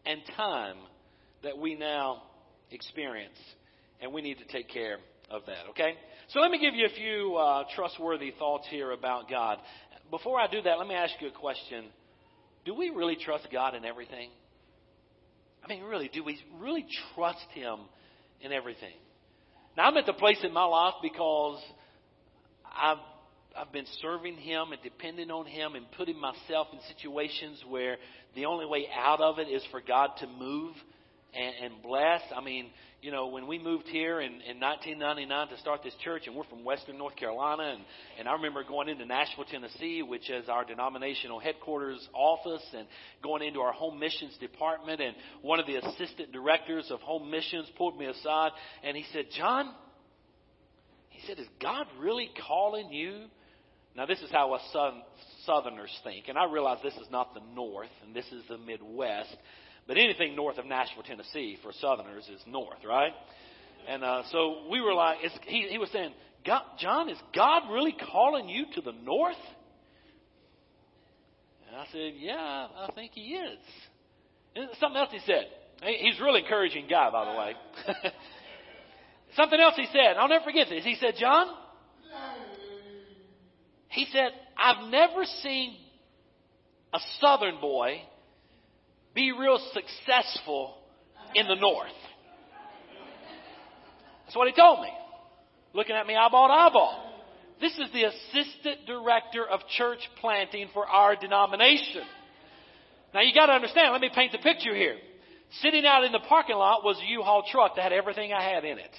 and 0.05 0.21
time 0.35 0.77
that 1.43 1.57
we 1.57 1.75
now 1.75 2.23
experience. 2.71 3.37
And 4.01 4.11
we 4.11 4.21
need 4.21 4.37
to 4.39 4.45
take 4.45 4.69
care 4.69 4.97
of 5.29 5.43
that, 5.45 5.69
okay? 5.69 5.93
So 6.29 6.39
let 6.39 6.51
me 6.51 6.59
give 6.59 6.73
you 6.73 6.85
a 6.85 6.95
few 6.95 7.35
uh, 7.35 7.63
trustworthy 7.75 8.31
thoughts 8.37 8.67
here 8.69 8.91
about 8.91 9.29
God. 9.29 9.59
Before 10.09 10.39
I 10.39 10.47
do 10.47 10.61
that, 10.61 10.77
let 10.77 10.87
me 10.87 10.95
ask 10.95 11.13
you 11.19 11.27
a 11.27 11.31
question. 11.31 11.85
Do 12.65 12.75
we 12.75 12.89
really 12.89 13.15
trust 13.15 13.47
God 13.51 13.75
in 13.75 13.85
everything? 13.85 14.29
I 15.63 15.67
mean, 15.67 15.83
really, 15.83 16.09
do 16.13 16.23
we 16.23 16.37
really 16.59 16.85
trust 17.15 17.45
Him 17.53 17.79
in 18.41 18.51
everything? 18.51 18.93
Now, 19.77 19.83
I'm 19.83 19.97
at 19.97 20.05
the 20.05 20.13
place 20.13 20.39
in 20.43 20.53
my 20.53 20.65
life 20.65 20.95
because 21.01 21.61
I've 22.65 22.97
I've 23.55 23.71
been 23.71 23.85
serving 24.01 24.37
Him 24.37 24.71
and 24.71 24.81
depending 24.81 25.29
on 25.29 25.45
Him 25.45 25.75
and 25.75 25.85
putting 25.91 26.19
myself 26.19 26.67
in 26.73 26.79
situations 26.95 27.63
where 27.69 27.97
the 28.35 28.45
only 28.45 28.65
way 28.65 28.87
out 28.95 29.21
of 29.21 29.37
it 29.37 29.47
is 29.47 29.63
for 29.69 29.79
God 29.79 30.09
to 30.19 30.27
move 30.27 30.73
and, 31.35 31.71
and 31.71 31.83
bless. 31.83 32.21
I 32.35 32.41
mean, 32.41 32.67
you 33.03 33.11
know, 33.11 33.27
when 33.27 33.45
we 33.45 33.59
moved 33.59 33.87
here 33.87 34.21
in, 34.21 34.31
in 34.41 34.59
1999 34.59 35.49
to 35.49 35.57
start 35.59 35.83
this 35.83 35.93
church, 36.03 36.23
and 36.25 36.35
we're 36.35 36.45
from 36.45 36.63
Western 36.63 36.97
North 36.97 37.15
Carolina, 37.15 37.75
and, 37.75 37.81
and 38.17 38.27
I 38.27 38.33
remember 38.33 38.63
going 38.63 38.89
into 38.89 39.05
Nashville, 39.05 39.45
Tennessee, 39.45 40.01
which 40.01 40.31
is 40.31 40.49
our 40.49 40.65
denominational 40.65 41.39
headquarters 41.39 42.07
office, 42.13 42.63
and 42.75 42.87
going 43.21 43.43
into 43.43 43.59
our 43.59 43.73
home 43.73 43.99
missions 43.99 44.35
department, 44.39 44.99
and 44.99 45.15
one 45.43 45.59
of 45.59 45.67
the 45.67 45.75
assistant 45.75 46.31
directors 46.31 46.89
of 46.89 47.01
home 47.01 47.29
missions 47.29 47.67
pulled 47.77 47.99
me 47.99 48.05
aside, 48.05 48.51
and 48.83 48.97
he 48.97 49.05
said, 49.13 49.25
Jon, 49.37 49.73
he 51.09 51.27
said, 51.27 51.37
is 51.37 51.47
God 51.61 51.85
really 51.99 52.31
calling 52.47 52.91
you 52.91 53.25
now, 53.95 54.05
this 54.05 54.19
is 54.19 54.31
how 54.31 54.53
us 54.53 54.61
Southerners 55.45 55.95
think, 56.03 56.27
and 56.27 56.37
I 56.37 56.45
realize 56.45 56.79
this 56.81 56.95
is 56.95 57.07
not 57.11 57.33
the 57.33 57.41
North, 57.53 57.91
and 58.05 58.15
this 58.15 58.25
is 58.31 58.43
the 58.49 58.57
Midwest, 58.57 59.35
but 59.87 59.97
anything 59.97 60.35
north 60.35 60.57
of 60.57 60.65
Nashville, 60.65 61.03
Tennessee, 61.03 61.57
for 61.61 61.71
Southerners 61.73 62.27
is 62.33 62.41
North, 62.47 62.79
right? 62.87 63.11
And 63.87 64.03
uh, 64.03 64.23
so 64.31 64.63
we 64.71 64.81
were 64.81 64.93
like, 64.93 65.17
he, 65.45 65.67
he 65.69 65.77
was 65.77 65.89
saying, 65.91 66.13
Jon, 66.79 67.09
is 67.09 67.17
God 67.35 67.71
really 67.71 67.95
calling 68.11 68.49
you 68.49 68.65
to 68.75 68.81
the 68.81 68.93
North? 69.03 69.35
And 71.67 71.75
I 71.77 71.85
said, 71.91 72.13
Yeah, 72.17 72.35
I 72.35 72.89
think 72.95 73.11
He 73.13 73.33
is. 73.33 73.59
And 74.55 74.69
something 74.79 74.99
else 74.99 75.09
he 75.11 75.19
said. 75.25 75.47
He's 75.81 76.19
a 76.19 76.23
really 76.23 76.41
encouraging 76.41 76.85
guy, 76.87 77.09
by 77.11 77.25
the 77.25 77.37
way. 77.37 77.53
something 79.35 79.59
else 79.59 79.73
he 79.75 79.87
said. 79.87 80.15
I'll 80.17 80.29
never 80.29 80.43
forget 80.43 80.67
this. 80.69 80.83
He 80.83 80.95
said, 80.95 81.15
Jon, 81.19 81.47
he 83.93 84.07
said, 84.11 84.31
I've 84.57 84.89
never 84.89 85.23
seen 85.41 85.75
a 86.93 86.99
southern 87.21 87.59
boy 87.61 88.01
be 89.13 89.31
real 89.31 89.59
successful 89.73 90.75
in 91.35 91.47
the 91.47 91.55
north. 91.55 91.87
That's 94.25 94.35
what 94.35 94.47
he 94.47 94.53
told 94.53 94.81
me. 94.81 94.89
Looking 95.73 95.95
at 95.95 96.07
me 96.07 96.15
eyeball 96.15 96.47
to 96.47 96.53
eyeball. 96.53 97.13
This 97.61 97.73
is 97.73 97.91
the 97.93 98.03
assistant 98.03 98.85
director 98.87 99.45
of 99.45 99.61
church 99.77 99.99
planting 100.19 100.69
for 100.73 100.87
our 100.87 101.15
denomination. 101.15 102.01
Now 103.13 103.21
you 103.21 103.33
got 103.33 103.45
to 103.45 103.53
understand, 103.53 103.91
let 103.91 104.01
me 104.01 104.09
paint 104.13 104.31
the 104.31 104.39
picture 104.39 104.75
here. 104.75 104.97
Sitting 105.61 105.85
out 105.85 106.03
in 106.03 106.11
the 106.11 106.19
parking 106.27 106.55
lot 106.55 106.83
was 106.83 106.97
a 106.99 107.11
U-Haul 107.11 107.43
truck 107.51 107.75
that 107.75 107.83
had 107.83 107.93
everything 107.93 108.33
I 108.33 108.41
had 108.41 108.65
in 108.65 108.79
it. 108.79 108.91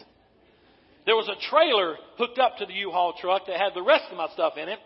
There 1.06 1.16
was 1.16 1.28
a 1.28 1.50
trailer 1.50 1.96
hooked 2.16 2.38
up 2.38 2.56
to 2.58 2.66
the 2.66 2.72
U-Haul 2.72 3.14
truck 3.20 3.46
that 3.46 3.56
had 3.56 3.74
the 3.74 3.82
rest 3.82 4.04
of 4.10 4.16
my 4.16 4.28
stuff 4.32 4.54
in 4.56 4.68
it. 4.68 4.78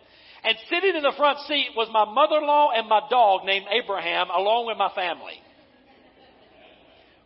And 0.43 0.55
sitting 0.69 0.95
in 0.95 1.03
the 1.03 1.13
front 1.17 1.39
seat 1.47 1.69
was 1.75 1.89
my 1.91 2.05
mother-in-law 2.05 2.71
and 2.75 2.87
my 2.87 3.01
dog 3.09 3.45
named 3.45 3.65
Abraham 3.71 4.27
along 4.29 4.67
with 4.67 4.77
my 4.77 4.91
family. 4.93 5.41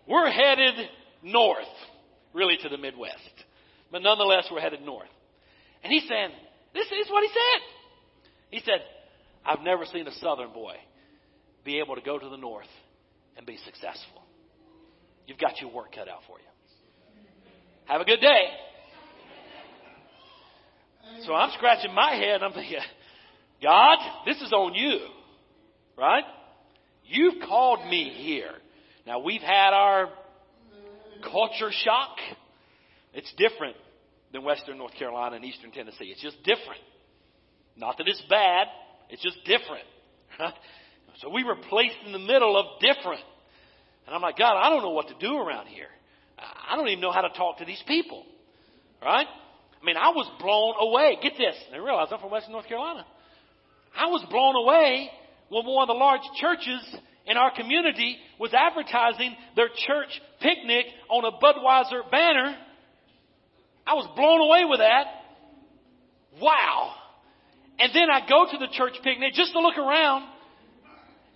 We're 0.07 0.29
headed 0.29 0.75
north, 1.23 1.73
really 2.33 2.57
to 2.61 2.69
the 2.69 2.77
Midwest. 2.77 3.17
But 3.91 4.01
nonetheless, 4.01 4.47
we're 4.51 4.61
headed 4.61 4.81
north. 4.81 5.09
And 5.83 5.93
he's 5.93 6.07
saying, 6.07 6.29
this 6.73 6.87
is 6.87 7.09
what 7.09 7.23
he 7.23 7.29
said. 7.29 7.61
He 8.49 8.59
said, 8.65 8.81
I've 9.45 9.61
never 9.61 9.85
seen 9.85 10.07
a 10.07 10.13
southern 10.13 10.51
boy 10.51 10.75
be 11.63 11.79
able 11.79 11.95
to 11.95 12.01
go 12.01 12.17
to 12.17 12.29
the 12.29 12.37
north 12.37 12.67
and 13.37 13.45
be 13.45 13.57
successful. 13.65 14.23
You've 15.27 15.39
got 15.39 15.61
your 15.61 15.71
work 15.71 15.95
cut 15.95 16.07
out 16.07 16.21
for 16.27 16.37
you. 16.39 16.45
Have 17.85 18.01
a 18.01 18.05
good 18.05 18.21
day. 18.21 18.47
So 21.25 21.33
I'm 21.33 21.51
scratching 21.55 21.93
my 21.93 22.11
head. 22.15 22.41
I'm 22.43 22.53
thinking, 22.53 22.79
God, 23.61 23.97
this 24.25 24.41
is 24.41 24.51
on 24.51 24.73
you. 24.73 24.99
Right? 25.97 26.23
You've 27.05 27.41
called 27.47 27.87
me 27.87 28.13
here. 28.15 28.51
Now 29.05 29.19
we've 29.19 29.41
had 29.41 29.73
our 29.73 30.09
culture 31.23 31.71
shock. 31.71 32.17
It's 33.13 33.31
different 33.37 33.75
than 34.31 34.43
Western 34.43 34.77
North 34.77 34.93
Carolina 34.95 35.35
and 35.35 35.45
Eastern 35.45 35.71
Tennessee. 35.71 36.05
It's 36.05 36.21
just 36.21 36.37
different. 36.43 36.81
Not 37.75 37.97
that 37.97 38.07
it's 38.07 38.21
bad, 38.29 38.67
it's 39.09 39.21
just 39.21 39.37
different. 39.45 39.85
So 41.21 41.29
we 41.29 41.43
were 41.43 41.55
placed 41.69 41.95
in 42.07 42.11
the 42.11 42.17
middle 42.17 42.57
of 42.57 42.81
different. 42.81 43.21
And 44.07 44.15
I'm 44.15 44.21
like, 44.23 44.35
God, 44.35 44.57
I 44.57 44.69
don't 44.69 44.81
know 44.81 44.89
what 44.89 45.09
to 45.09 45.13
do 45.19 45.37
around 45.37 45.67
here. 45.67 45.87
I 46.39 46.75
don't 46.75 46.87
even 46.87 47.01
know 47.01 47.11
how 47.11 47.21
to 47.21 47.29
talk 47.29 47.59
to 47.59 47.65
these 47.65 47.81
people. 47.87 48.25
Right? 49.01 49.27
I 49.83 49.85
mean, 49.85 49.97
I 49.97 50.09
was 50.09 50.31
blown 50.39 50.75
away. 50.79 51.17
Get 51.21 51.33
this. 51.37 51.55
I 51.73 51.77
realize 51.77 52.07
I'm 52.09 52.19
from 52.19 52.31
Western 52.31 52.53
North 52.53 52.67
Carolina. 52.67 53.05
I 53.93 54.07
was 54.07 54.23
blown 54.31 54.55
away 54.55 55.09
when 55.49 55.65
one 55.65 55.83
of 55.83 55.93
the 55.93 55.99
large 55.99 56.23
churches 56.39 56.79
in 57.27 57.35
our 57.35 57.53
community 57.53 58.15
was 58.39 58.53
advertising 58.53 59.35
their 59.57 59.67
church 59.67 60.21
picnic 60.39 60.85
on 61.09 61.25
a 61.25 61.35
Budweiser 61.35 62.09
banner. 62.09 62.55
I 63.85 63.95
was 63.95 64.07
blown 64.15 64.39
away 64.39 64.63
with 64.63 64.79
that. 64.79 65.05
Wow. 66.41 66.93
And 67.77 67.91
then 67.93 68.09
I 68.09 68.27
go 68.27 68.47
to 68.49 68.57
the 68.57 68.71
church 68.71 68.95
picnic 69.03 69.33
just 69.33 69.51
to 69.51 69.59
look 69.59 69.77
around 69.77 70.29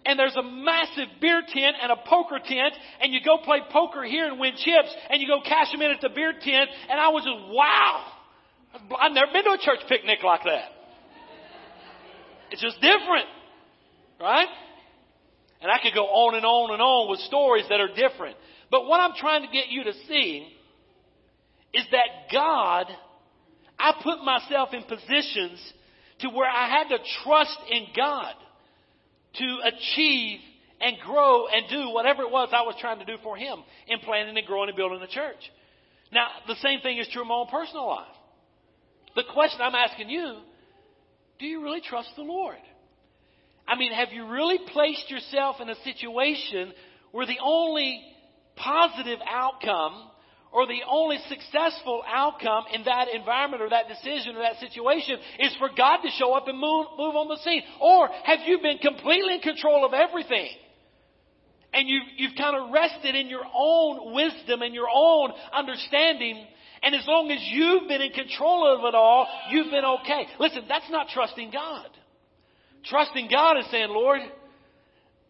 and 0.05 0.17
there's 0.17 0.37
a 0.37 0.43
massive 0.43 1.19
beer 1.19 1.41
tent 1.41 1.75
and 1.83 1.91
a 1.91 1.97
poker 1.97 2.39
tent, 2.39 2.73
and 3.01 3.13
you 3.13 3.19
go 3.25 3.39
play 3.43 3.59
poker 3.69 4.05
here 4.05 4.25
and 4.25 4.39
win 4.39 4.53
chips, 4.55 4.95
and 5.09 5.21
you 5.21 5.27
go 5.27 5.41
cash 5.41 5.69
them 5.73 5.81
in 5.81 5.91
at 5.91 5.99
the 5.99 6.07
beer 6.07 6.31
tent, 6.31 6.69
and 6.89 6.97
I 6.97 7.09
was 7.09 7.25
just, 7.25 7.53
wow. 7.53 8.05
I've 8.99 9.11
never 9.11 9.31
been 9.31 9.43
to 9.45 9.51
a 9.51 9.57
church 9.59 9.79
picnic 9.87 10.19
like 10.23 10.43
that. 10.43 10.69
It's 12.51 12.61
just 12.61 12.79
different, 12.81 13.27
right? 14.21 14.47
And 15.61 15.71
I 15.71 15.77
could 15.81 15.93
go 15.93 16.05
on 16.05 16.35
and 16.35 16.45
on 16.45 16.73
and 16.73 16.81
on 16.81 17.09
with 17.09 17.19
stories 17.21 17.65
that 17.69 17.79
are 17.79 17.89
different. 17.89 18.37
But 18.69 18.85
what 18.85 18.99
I'm 18.99 19.15
trying 19.17 19.41
to 19.41 19.51
get 19.51 19.69
you 19.69 19.83
to 19.83 19.93
see 20.07 20.47
is 21.73 21.83
that 21.91 22.31
God, 22.31 22.87
I 23.79 23.93
put 24.03 24.23
myself 24.23 24.69
in 24.73 24.83
positions 24.83 25.59
to 26.19 26.29
where 26.29 26.49
I 26.49 26.69
had 26.69 26.89
to 26.89 26.97
trust 27.23 27.57
in 27.69 27.87
God 27.95 28.33
to 29.35 29.57
achieve 29.65 30.39
and 30.79 30.97
grow 31.05 31.47
and 31.47 31.65
do 31.69 31.89
whatever 31.93 32.23
it 32.23 32.31
was 32.31 32.49
I 32.51 32.61
was 32.61 32.75
trying 32.79 32.99
to 32.99 33.05
do 33.05 33.17
for 33.23 33.35
Him 33.35 33.59
in 33.87 33.99
planning 33.99 34.37
and 34.37 34.47
growing 34.47 34.69
and 34.69 34.77
building 34.77 34.99
the 34.99 35.07
church. 35.07 35.51
Now, 36.11 36.27
the 36.47 36.55
same 36.55 36.81
thing 36.81 36.97
is 36.97 37.07
true 37.11 37.23
in 37.23 37.27
my 37.27 37.35
own 37.35 37.47
personal 37.47 37.87
life. 37.87 38.16
The 39.17 39.23
question 39.33 39.61
I'm 39.63 39.73
asking 39.73 40.09
you, 40.09 40.37
do 41.39 41.47
you 41.47 41.63
really 41.63 41.81
trust 41.81 42.09
the 42.15 42.21
Lord? 42.21 42.61
I 43.67 43.75
mean, 43.75 43.91
have 43.91 44.09
you 44.13 44.27
really 44.27 44.59
placed 44.71 45.09
yourself 45.09 45.55
in 45.59 45.67
a 45.69 45.75
situation 45.83 46.71
where 47.11 47.25
the 47.25 47.39
only 47.43 47.99
positive 48.55 49.17
outcome 49.27 50.11
or 50.53 50.67
the 50.67 50.81
only 50.87 51.17
successful 51.27 52.03
outcome 52.07 52.65
in 52.75 52.83
that 52.83 53.07
environment 53.09 53.63
or 53.63 53.69
that 53.69 53.87
decision 53.87 54.35
or 54.35 54.41
that 54.43 54.59
situation 54.59 55.17
is 55.39 55.55
for 55.57 55.69
God 55.75 55.97
to 56.03 56.09
show 56.19 56.33
up 56.33 56.47
and 56.47 56.57
move, 56.59 56.85
move 56.95 57.15
on 57.15 57.27
the 57.27 57.37
scene? 57.37 57.63
Or 57.81 58.07
have 58.23 58.41
you 58.45 58.59
been 58.61 58.77
completely 58.77 59.33
in 59.33 59.41
control 59.41 59.83
of 59.83 59.93
everything? 59.93 60.47
And 61.73 61.89
you've, 61.89 62.07
you've 62.17 62.37
kind 62.37 62.55
of 62.55 62.71
rested 62.71 63.15
in 63.15 63.29
your 63.29 63.45
own 63.51 64.13
wisdom 64.13 64.61
and 64.61 64.75
your 64.75 64.87
own 64.93 65.31
understanding. 65.53 66.45
And 66.83 66.95
as 66.95 67.05
long 67.07 67.31
as 67.31 67.39
you've 67.51 67.87
been 67.87 68.01
in 68.01 68.11
control 68.11 68.77
of 68.77 68.85
it 68.85 68.95
all, 68.95 69.27
you've 69.49 69.71
been 69.71 69.85
okay. 69.85 70.27
Listen, 70.39 70.63
that's 70.67 70.89
not 70.89 71.07
trusting 71.09 71.51
God. 71.51 71.87
Trusting 72.85 73.27
God 73.31 73.57
is 73.57 73.65
saying, 73.71 73.89
Lord, 73.89 74.21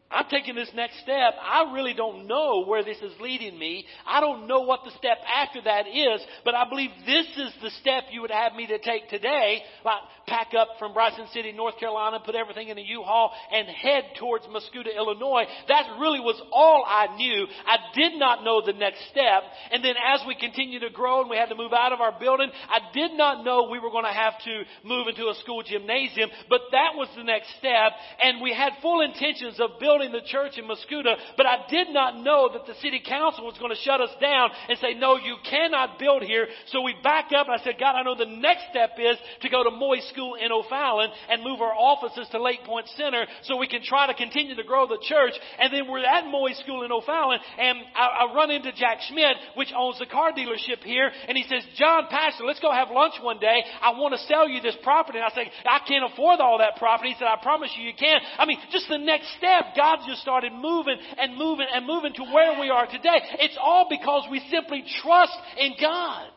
I'm 0.10 0.26
taking 0.32 0.56
this 0.56 0.72
next 0.74 1.02
step. 1.02 1.34
I 1.42 1.74
really 1.74 1.94
don't 1.94 2.28
know 2.28 2.64
where 2.66 2.82
this 2.82 2.98
is 3.00 3.12
leading 3.20 3.60
me. 3.60 3.86
I 4.06 4.22
don't 4.22 4.48
know 4.48 4.62
what 4.62 4.86
the 4.86 4.92
step 4.92 5.18
after 5.28 5.62
that 5.64 5.86
is, 5.88 6.22
but 6.46 6.56
I 6.56 6.68
believe 6.70 6.92
this 7.06 7.28
is 7.36 7.52
the 7.62 7.72
step 7.82 8.04
you 8.12 8.22
would 8.22 8.32
have 8.32 8.54
me 8.54 8.68
to 8.68 8.80
take 8.80 9.10
today. 9.10 9.62
Like 9.84 10.00
pack 10.26 10.54
up 10.58 10.70
from 10.80 10.94
Bryson 10.94 11.28
City, 11.34 11.52
North 11.52 11.78
Carolina, 11.78 12.22
put 12.24 12.36
everything 12.36 12.70
in 12.70 12.78
a 12.78 12.82
U-Haul 12.82 13.34
and 13.52 13.68
head 13.68 14.04
towards 14.18 14.46
Mascoutah, 14.46 14.96
Illinois. 14.96 15.44
That 15.68 15.98
really 16.00 16.22
was 16.22 16.42
all 16.54 16.86
I 16.88 17.16
knew. 17.18 17.46
I 17.66 17.78
did 17.94 18.18
not 18.18 18.46
know 18.46 18.62
the 18.66 18.74
next 18.74 19.10
step. 19.12 19.44
And 19.72 19.84
then 19.84 19.96
as 20.00 20.22
we 20.26 20.36
continued 20.36 20.84
to 20.84 20.90
grow 20.90 21.20
and 21.20 21.30
we 21.30 21.36
had 21.36 21.50
to 21.50 21.56
move 21.56 21.74
out 21.74 21.92
of 21.92 22.00
our 22.00 22.18
building, 22.18 22.50
I 22.70 22.80
did 22.94 23.12
not 23.12 23.44
know 23.44 23.68
we 23.70 23.80
were 23.80 23.92
going 23.92 24.06
to 24.06 24.12
have 24.12 24.40
to 24.46 24.64
move 24.88 25.08
into 25.08 25.28
a 25.28 25.36
school 25.36 25.64
gymnasium, 25.64 26.30
but 26.50 26.62
that 26.72 26.96
was 26.96 27.10
the 27.18 27.24
next 27.24 27.50
step. 27.60 27.92
And 28.24 28.42
we 28.42 28.54
had 28.54 28.72
full 28.82 29.02
intentions 29.02 29.60
of 29.60 29.80
building 29.82 29.97
building 29.98 30.14
the 30.14 30.28
church 30.28 30.58
in 30.58 30.66
Mascoutah, 30.66 31.18
but 31.36 31.46
I 31.46 31.66
did 31.70 31.90
not 31.90 32.22
know 32.22 32.50
that 32.54 32.66
the 32.68 32.76
city 32.82 33.02
council 33.02 33.46
was 33.46 33.58
going 33.58 33.74
to 33.74 33.82
shut 33.82 34.00
us 34.02 34.14
down 34.22 34.50
and 34.70 34.78
say, 34.80 34.94
no, 34.94 35.18
you 35.18 35.38
cannot 35.50 35.98
build 35.98 36.22
here. 36.22 36.48
So 36.68 36.82
we 36.82 36.94
backed 37.04 37.34
up 37.34 37.48
and 37.48 37.60
I 37.60 37.64
said, 37.64 37.76
God, 37.80 37.96
I 37.96 38.04
know 38.04 38.16
the 38.16 38.30
next 38.30 38.70
step 38.70 38.92
is 39.00 39.18
to 39.42 39.50
go 39.50 39.64
to 39.64 39.72
Moy 39.72 40.00
School 40.14 40.36
in 40.36 40.52
O'Fallon 40.52 41.10
and 41.30 41.44
move 41.44 41.62
our 41.62 41.74
offices 41.74 42.28
to 42.32 42.42
Lake 42.42 42.64
Point 42.64 42.88
Center 42.96 43.26
so 43.44 43.58
we 43.58 43.68
can 43.68 43.82
try 43.82 44.06
to 44.06 44.14
continue 44.14 44.56
to 44.56 44.64
grow 44.64 44.88
the 44.88 45.02
church. 45.02 45.34
And 45.58 45.74
then 45.74 45.90
we're 45.90 46.06
at 46.06 46.28
Moy 46.30 46.54
School 46.62 46.84
in 46.84 46.92
O'Fallon 46.92 47.40
and 47.58 47.80
I, 47.96 48.30
I 48.30 48.36
run 48.36 48.52
into 48.52 48.72
Jack 48.74 49.00
Schmitt, 49.10 49.38
which 49.56 49.74
owns 49.76 49.98
the 49.98 50.06
car 50.06 50.32
dealership 50.32 50.84
here, 50.84 51.10
and 51.28 51.38
he 51.38 51.44
says, 51.50 51.64
Jon 51.76 52.06
Pastor, 52.10 52.46
let's 52.46 52.60
go 52.60 52.72
have 52.72 52.92
lunch 52.92 53.16
one 53.22 53.40
day. 53.40 53.64
I 53.82 53.98
want 53.98 54.14
to 54.14 54.22
sell 54.28 54.48
you 54.48 54.62
this 54.62 54.78
property. 54.84 55.18
And 55.18 55.26
I 55.26 55.34
say, 55.34 55.50
I 55.66 55.80
can't 55.88 56.06
afford 56.06 56.40
all 56.40 56.60
that 56.60 56.78
property. 56.78 57.10
He 57.10 57.16
said, 57.18 57.28
I 57.28 57.42
promise 57.42 57.72
you, 57.78 57.84
you 57.84 57.94
can. 57.98 58.20
I 58.38 58.46
mean, 58.46 58.60
just 58.72 58.88
the 58.90 58.98
next 58.98 59.34
step, 59.38 59.74
God 59.76 59.87
God 59.88 60.06
just 60.08 60.22
started 60.22 60.52
moving 60.54 60.98
and 61.18 61.38
moving 61.38 61.68
and 61.74 61.86
moving 61.86 62.14
to 62.14 62.24
where 62.24 62.60
we 62.60 62.70
are 62.70 62.86
today. 62.86 63.20
It's 63.40 63.58
all 63.60 63.88
because 63.90 64.28
we 64.30 64.42
simply 64.52 64.84
trust 65.02 65.38
in 65.58 65.74
God. 65.80 66.30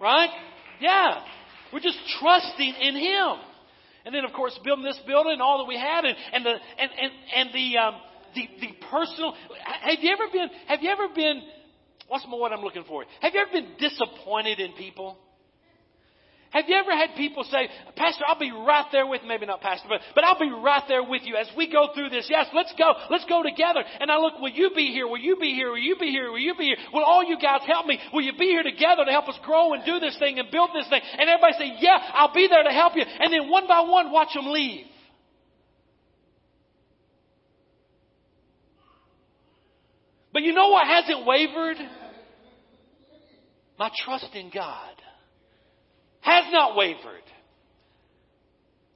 Right? 0.00 0.30
Yeah. 0.80 1.22
We're 1.72 1.80
just 1.80 1.98
trusting 2.20 2.74
in 2.80 2.94
Him. 2.96 3.36
And 4.04 4.14
then, 4.14 4.24
of 4.24 4.32
course, 4.32 4.58
building 4.64 4.84
this 4.84 4.98
building 5.06 5.32
and 5.32 5.42
all 5.42 5.58
that 5.58 5.68
we 5.68 5.78
had 5.78 6.04
and, 6.04 6.16
and 6.32 6.46
the, 6.46 6.50
and, 6.78 6.90
and, 7.00 7.12
and 7.34 7.48
the, 7.52 7.78
um, 7.78 7.94
the, 8.34 8.48
the 8.60 8.86
personal, 8.90 9.34
have 9.64 9.98
you 10.00 10.12
ever 10.12 10.30
been, 10.32 10.48
have 10.68 10.80
you 10.80 10.90
ever 10.90 11.08
been, 11.14 11.42
what's 12.06 12.24
my 12.30 12.36
what 12.36 12.52
I'm 12.52 12.60
looking 12.60 12.84
for? 12.86 13.04
Have 13.20 13.34
you 13.34 13.40
ever 13.40 13.50
been 13.50 13.72
disappointed 13.78 14.60
in 14.60 14.72
people? 14.74 15.18
Have 16.56 16.64
you 16.68 16.74
ever 16.74 16.96
had 16.96 17.14
people 17.18 17.44
say, 17.44 17.68
Pastor, 17.96 18.24
I'll 18.26 18.38
be 18.38 18.50
right 18.50 18.86
there 18.90 19.06
with, 19.06 19.20
maybe 19.28 19.44
not 19.44 19.60
Pastor, 19.60 19.88
but, 19.90 20.00
but 20.14 20.24
I'll 20.24 20.40
be 20.40 20.48
right 20.50 20.82
there 20.88 21.04
with 21.04 21.20
you 21.24 21.36
as 21.36 21.46
we 21.54 21.70
go 21.70 21.88
through 21.92 22.08
this. 22.08 22.28
Yes, 22.30 22.46
let's 22.54 22.72
go. 22.78 22.94
Let's 23.10 23.26
go 23.26 23.42
together. 23.42 23.84
And 24.00 24.10
I 24.10 24.16
look, 24.16 24.40
will 24.40 24.48
you 24.48 24.70
be 24.74 24.86
here? 24.86 25.06
Will 25.06 25.18
you 25.18 25.36
be 25.36 25.52
here? 25.52 25.68
Will 25.68 25.84
you 25.84 25.96
be 26.00 26.08
here? 26.08 26.30
Will 26.30 26.38
you 26.38 26.54
be 26.56 26.64
here? 26.64 26.76
Will 26.94 27.04
all 27.04 27.22
you 27.22 27.36
guys 27.36 27.60
help 27.66 27.84
me? 27.84 27.98
Will 28.10 28.22
you 28.22 28.32
be 28.38 28.46
here 28.46 28.62
together 28.62 29.04
to 29.04 29.10
help 29.10 29.28
us 29.28 29.38
grow 29.44 29.74
and 29.74 29.84
do 29.84 30.00
this 30.00 30.16
thing 30.18 30.38
and 30.38 30.50
build 30.50 30.70
this 30.72 30.88
thing? 30.88 31.02
And 31.18 31.28
everybody 31.28 31.52
say, 31.58 31.76
yeah, 31.78 31.98
I'll 32.14 32.32
be 32.32 32.48
there 32.48 32.62
to 32.62 32.70
help 32.70 32.96
you. 32.96 33.02
And 33.04 33.30
then 33.30 33.50
one 33.50 33.68
by 33.68 33.80
one, 33.80 34.10
watch 34.10 34.32
them 34.32 34.46
leave. 34.46 34.86
But 40.32 40.42
you 40.42 40.54
know 40.54 40.68
what 40.68 40.86
hasn't 40.86 41.26
wavered? 41.26 41.76
My 43.78 43.90
trust 44.06 44.30
in 44.32 44.48
God 44.48 45.02
has 46.26 46.44
not 46.50 46.76
wavered. 46.76 47.22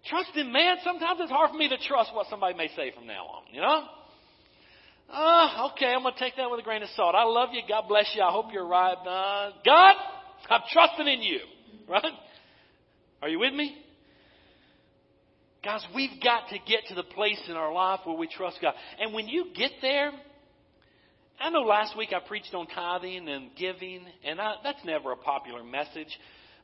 Trust 0.07 0.31
in 0.35 0.53
man, 0.53 0.77
sometimes 0.83 1.21
it's 1.23 1.31
hard 1.31 1.53
for 1.53 1.57
me 1.57 1.69
to 1.69 1.79
trust 1.87 2.13
what 2.13 2.27
somebody 2.29 2.57
may 2.57 2.69
say 2.75 2.93
from 2.93 3.07
now 3.07 3.25
on, 3.27 3.43
you 3.53 3.61
know? 3.61 3.85
Uh, 5.13 5.71
okay, 5.73 5.87
I'm 5.87 6.03
going 6.03 6.15
to 6.15 6.21
take 6.21 6.37
that 6.37 6.51
with 6.51 6.59
a 6.61 6.63
grain 6.63 6.83
of 6.83 6.89
salt. 6.97 7.15
I 7.15 7.25
love 7.25 7.51
you. 7.53 7.63
God 7.69 7.85
bless 7.89 8.11
you. 8.17 8.23
I 8.23 8.33
hope 8.33 8.47
you're 8.53 8.67
right. 8.67 8.95
Uh, 8.95 9.51
God, 9.65 9.95
I'm 10.49 10.61
trusting 10.73 11.07
in 11.07 11.23
you. 11.23 11.41
Right? 11.89 12.13
Are 13.23 13.29
you 13.29 13.39
with 13.39 13.53
me? 13.53 13.77
Guys, 15.65 15.85
we've 15.95 16.23
got 16.23 16.49
to 16.49 16.59
get 16.67 16.87
to 16.89 16.95
the 16.95 17.03
place 17.03 17.41
in 17.49 17.55
our 17.55 17.73
life 17.73 18.01
where 18.05 18.17
we 18.17 18.29
trust 18.29 18.59
God. 18.63 18.75
And 19.01 19.13
when 19.13 19.29
you 19.29 19.47
get 19.55 19.73
there, 19.83 20.11
I 21.41 21.51
know 21.51 21.61
last 21.61 21.97
week 21.97 22.11
I 22.13 22.27
preached 22.27 22.55
on 22.55 22.67
tithing 22.67 23.29
and 23.29 23.51
giving, 23.59 24.03
and 24.25 24.41
I, 24.41 24.55
that's 24.63 24.85
never 24.85 25.13
a 25.13 25.17
popular 25.17 25.63
message. 25.63 26.09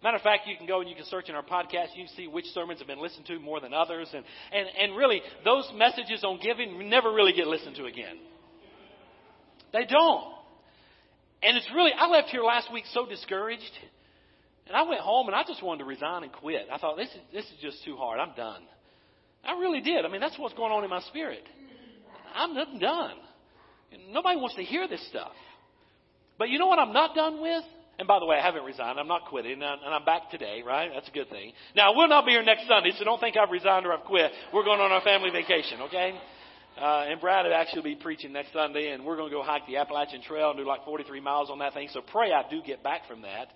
Matter 0.03 0.17
of 0.17 0.23
fact, 0.23 0.47
you 0.47 0.57
can 0.57 0.67
go 0.67 0.81
and 0.81 0.89
you 0.89 0.95
can 0.95 1.07
search 1.07 1.29
in 1.29 1.35
our 1.35 1.43
podcast. 1.43 1.97
You 1.97 2.05
can 2.07 2.15
see 2.17 2.29
which 2.29 2.45
sermons 2.47 2.81
have 2.81 2.87
been 2.87 3.01
listened 3.01 3.27
to 3.27 3.39
more 3.41 3.61
than 3.61 3.73
others. 3.73 4.09
And, 4.15 4.25
and, 4.53 4.69
and 4.79 4.97
really, 4.97 5.23
those 5.45 5.69
messages 5.75 6.23
on 6.23 6.39
giving 6.43 6.89
never 6.91 7.13
really 7.13 7.33
get 7.33 7.47
listened 7.47 7.77
to 7.77 7.87
again. 7.87 8.17
They 9.73 9.87
don't. 9.87 10.35
And 11.43 11.57
it's 11.57 11.69
really, 11.75 11.93
I 11.97 12.09
left 12.09 12.29
here 12.29 12.43
last 12.43 12.73
week 12.73 12.85
so 12.93 13.07
discouraged. 13.07 13.63
And 14.67 14.77
I 14.77 14.83
went 14.83 15.01
home 15.01 15.29
and 15.29 15.37
I 15.37 15.45
just 15.47 15.63
wanted 15.63 15.81
to 15.81 15.85
resign 15.85 16.25
and 16.25 16.33
quit. 16.33 16.67
I 16.73 16.79
thought, 16.79 16.97
this 16.97 17.09
is, 17.09 17.21
this 17.33 17.45
is 17.45 17.57
just 17.63 17.85
too 17.85 17.97
hard. 17.97 18.19
I'm 18.19 18.35
done. 18.35 18.63
I 19.45 19.53
really 19.53 19.81
did. 19.81 20.05
I 20.05 20.09
mean, 20.09 20.21
that's 20.21 20.39
what's 20.39 20.55
going 20.55 20.73
on 20.73 20.83
in 20.83 20.91
my 20.91 21.01
spirit. 21.03 21.45
I'm 22.35 22.55
done. 22.55 23.15
Nobody 24.11 24.39
wants 24.39 24.57
to 24.57 24.63
hear 24.63 24.89
this 24.89 25.07
stuff. 25.09 25.33
But 26.39 26.49
you 26.49 26.59
know 26.59 26.67
what 26.67 26.79
I'm 26.79 26.93
not 26.93 27.15
done 27.15 27.41
with? 27.41 27.65
And 27.99 28.07
by 28.07 28.19
the 28.19 28.27
way, 28.27 28.37
I 28.37 28.45
haven't 28.45 28.65
resigned. 28.65 28.99
I'm 29.01 29.09
not 29.09 29.25
quitting, 29.27 29.63
and 29.63 29.65
I'm 29.65 30.05
back 30.05 30.31
today, 30.31 30.63
right? 30.65 30.91
That's 30.93 31.09
a 31.09 31.13
good 31.13 31.31
thing. 31.31 31.53
Now, 31.75 31.93
I 31.93 31.97
will 31.97 32.09
not 32.09 32.27
be 32.27 32.33
here 32.33 32.43
next 32.43 32.69
Sunday, 32.69 32.93
so 32.99 33.05
don't 33.05 33.21
think 33.21 33.37
I've 33.39 33.51
resigned 33.51 33.87
or 33.87 33.93
I've 33.93 34.05
quit. 34.05 34.31
We're 34.53 34.65
going 34.65 34.81
on 34.81 34.93
our 34.93 35.01
family 35.01 35.31
vacation, 35.31 35.81
okay? 35.83 36.13
Uh, 36.79 37.07
and 37.09 37.19
Brad 37.23 37.47
will 37.47 37.55
actually 37.55 37.95
be 37.95 37.97
preaching 37.97 38.35
next 38.35 38.53
Sunday, 38.53 38.91
and 38.91 39.03
we're 39.03 39.17
going 39.17 39.31
to 39.31 39.35
go 39.35 39.43
hike 39.43 39.67
the 39.67 39.79
Appalachian 39.79 40.21
Trail 40.21 40.51
and 40.51 40.59
do 40.59 40.67
like 40.67 40.85
43 40.85 41.21
miles 41.21 41.49
on 41.49 41.59
that 41.61 41.73
thing. 41.73 41.89
So 41.91 42.03
pray 42.03 42.33
I 42.33 42.45
do 42.51 42.61
get 42.63 42.83
back 42.83 43.09
from 43.09 43.23
that. 43.23 43.49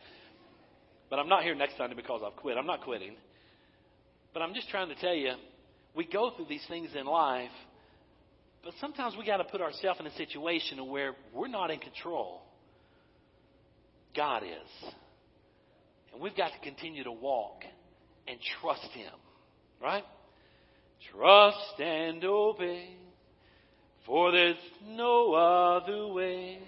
But 1.11 1.18
I'm 1.18 1.29
not 1.29 1.42
here 1.42 1.55
next 1.55 1.76
Sunday 1.76 1.94
because 1.94 2.22
I've 2.24 2.37
quit. 2.37 2.57
I'm 2.57 2.66
not 2.66 2.81
quitting. 2.81 3.16
But 4.33 4.42
I'm 4.42 4.55
just 4.55 4.70
trying 4.70 4.88
to 4.88 4.94
tell 4.94 5.14
you, 5.14 5.33
we 5.94 6.07
go 6.07 6.31
through 6.35 6.46
these 6.48 6.64
things 6.66 6.90
in 6.98 7.05
life, 7.05 7.50
but 8.64 8.72
sometimes 8.81 9.14
we 9.18 9.26
got 9.26 9.38
to 9.38 9.44
put 9.44 9.61
ourselves 9.61 10.00
in 10.00 10.07
a 10.07 10.14
situation 10.14 10.88
where 10.88 11.14
we're 11.35 11.48
not 11.48 11.70
in 11.70 11.81
control. 11.81 12.40
God 14.16 14.42
is. 14.42 14.92
And 16.12 16.20
we've 16.20 16.37
got 16.37 16.53
to 16.53 16.59
continue 16.62 17.05
to 17.05 17.12
walk 17.12 17.62
and 18.27 18.38
trust 18.61 18.90
Him. 18.92 19.12
Right? 19.81 20.05
Trust 21.12 21.81
and 21.81 22.23
obey, 22.25 22.90
for 24.05 24.33
there's 24.33 24.57
no 24.87 25.33
other 25.33 26.09
way 26.09 26.59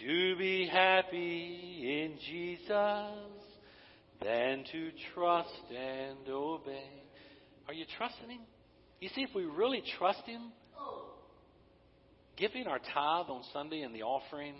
to 0.00 0.36
be 0.36 0.68
happy 0.68 1.80
in 1.82 2.16
Jesus 2.24 3.40
than 4.22 4.64
to 4.70 4.90
trust 5.12 5.48
and 5.76 6.28
obey. 6.28 6.88
Are 7.66 7.74
you 7.74 7.84
trusting 7.98 8.30
Him? 8.30 8.40
You 9.00 9.08
see, 9.14 9.22
if 9.22 9.30
we 9.34 9.44
really 9.44 9.82
trust 9.98 10.22
Him, 10.26 10.52
giving 12.36 12.66
our 12.66 12.78
tithe 12.78 13.26
on 13.28 13.42
Sunday 13.52 13.82
and 13.82 13.94
the 13.94 14.02
offering 14.02 14.54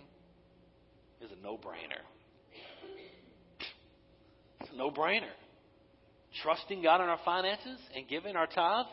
is 1.20 1.30
a 1.30 1.42
no 1.42 1.56
brainer. 1.56 2.02
It's 4.60 4.70
a 4.72 4.76
no 4.76 4.90
brainer. 4.90 5.30
Trusting 6.42 6.82
God 6.82 7.02
in 7.02 7.08
our 7.08 7.20
finances 7.24 7.78
and 7.94 8.08
giving 8.08 8.36
our 8.36 8.46
tithe. 8.46 8.86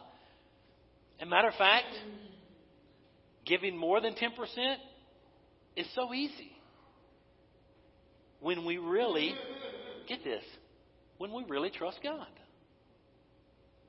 And 1.20 1.30
matter 1.30 1.48
of 1.48 1.56
fact, 1.56 1.86
giving 3.46 3.78
more 3.78 4.02
than 4.02 4.13
10% 4.13 4.76
is 5.76 5.88
so 5.96 6.13
easy. 6.13 6.52
When 8.40 8.66
we 8.66 8.78
really, 8.78 9.34
get 10.08 10.24
this, 10.24 10.44
when 11.18 11.34
we 11.34 11.44
really 11.48 11.70
trust 11.70 12.00
God. 12.04 12.28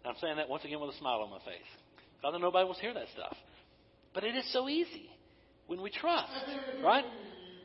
I'm 0.05 0.14
saying 0.20 0.37
that 0.37 0.48
once 0.48 0.64
again 0.64 0.81
with 0.81 0.94
a 0.94 0.98
smile 0.98 1.20
on 1.20 1.31
my 1.31 1.38
face. 1.40 1.68
Father, 2.22 2.38
nobody 2.38 2.64
wants 2.64 2.81
to 2.81 2.87
hear 2.87 2.94
that 2.94 3.09
stuff. 3.12 3.37
But 4.14 4.24
it 4.24 4.35
is 4.35 4.51
so 4.53 4.68
easy 4.68 5.11
when 5.66 5.83
we 5.83 5.90
trust, 5.90 6.33
right? 6.83 7.05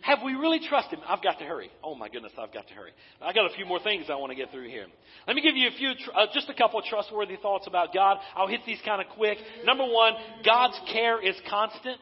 Have 0.04 0.20
we 0.24 0.34
really 0.34 0.60
trusted 0.60 1.00
Him? 1.00 1.06
I've 1.08 1.24
got 1.24 1.40
to 1.40 1.46
hurry. 1.46 1.72
Oh 1.82 1.96
my 1.96 2.10
goodness, 2.10 2.34
I've 2.38 2.54
got 2.54 2.68
to 2.68 2.74
hurry. 2.74 2.92
I 3.22 3.32
got 3.32 3.50
a 3.50 3.56
few 3.56 3.66
more 3.66 3.80
things 3.80 4.08
I 4.10 4.16
want 4.16 4.32
to 4.32 4.36
get 4.36 4.52
through 4.52 4.68
here. 4.68 4.86
Let 5.28 5.36
me 5.36 5.42
give 5.42 5.56
you 5.56 5.70
a 5.70 5.72
few, 5.72 5.92
uh, 6.14 6.26
just 6.34 6.50
a 6.50 6.54
couple 6.54 6.78
of 6.78 6.86
trustworthy 6.86 7.38
thoughts 7.38 7.68
about 7.68 7.94
God. 7.94 8.18
I'll 8.36 8.50
hit 8.50 8.60
these 8.66 8.80
kind 8.84 9.02
of 9.02 9.08
quick. 9.16 9.38
Number 9.64 9.86
one, 9.86 10.14
God's 10.46 10.78
care 10.92 11.26
is 11.26 11.36
constant. 11.50 11.98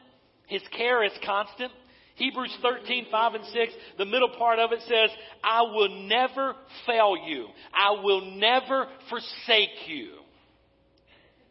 His 0.48 0.62
care 0.76 1.04
is 1.04 1.12
constant. 1.24 1.70
Hebrews 2.16 2.56
13, 2.60 3.06
5 3.08 3.34
and 3.34 3.44
6, 3.44 3.72
the 3.98 4.04
middle 4.04 4.30
part 4.36 4.58
of 4.58 4.72
it 4.72 4.80
says, 4.80 5.10
I 5.42 5.62
will 5.62 6.06
never 6.08 6.54
fail 6.86 7.16
you. 7.26 7.46
I 7.72 8.02
will 8.02 8.36
never 8.36 8.88
forsake 9.08 9.86
you. 9.86 10.10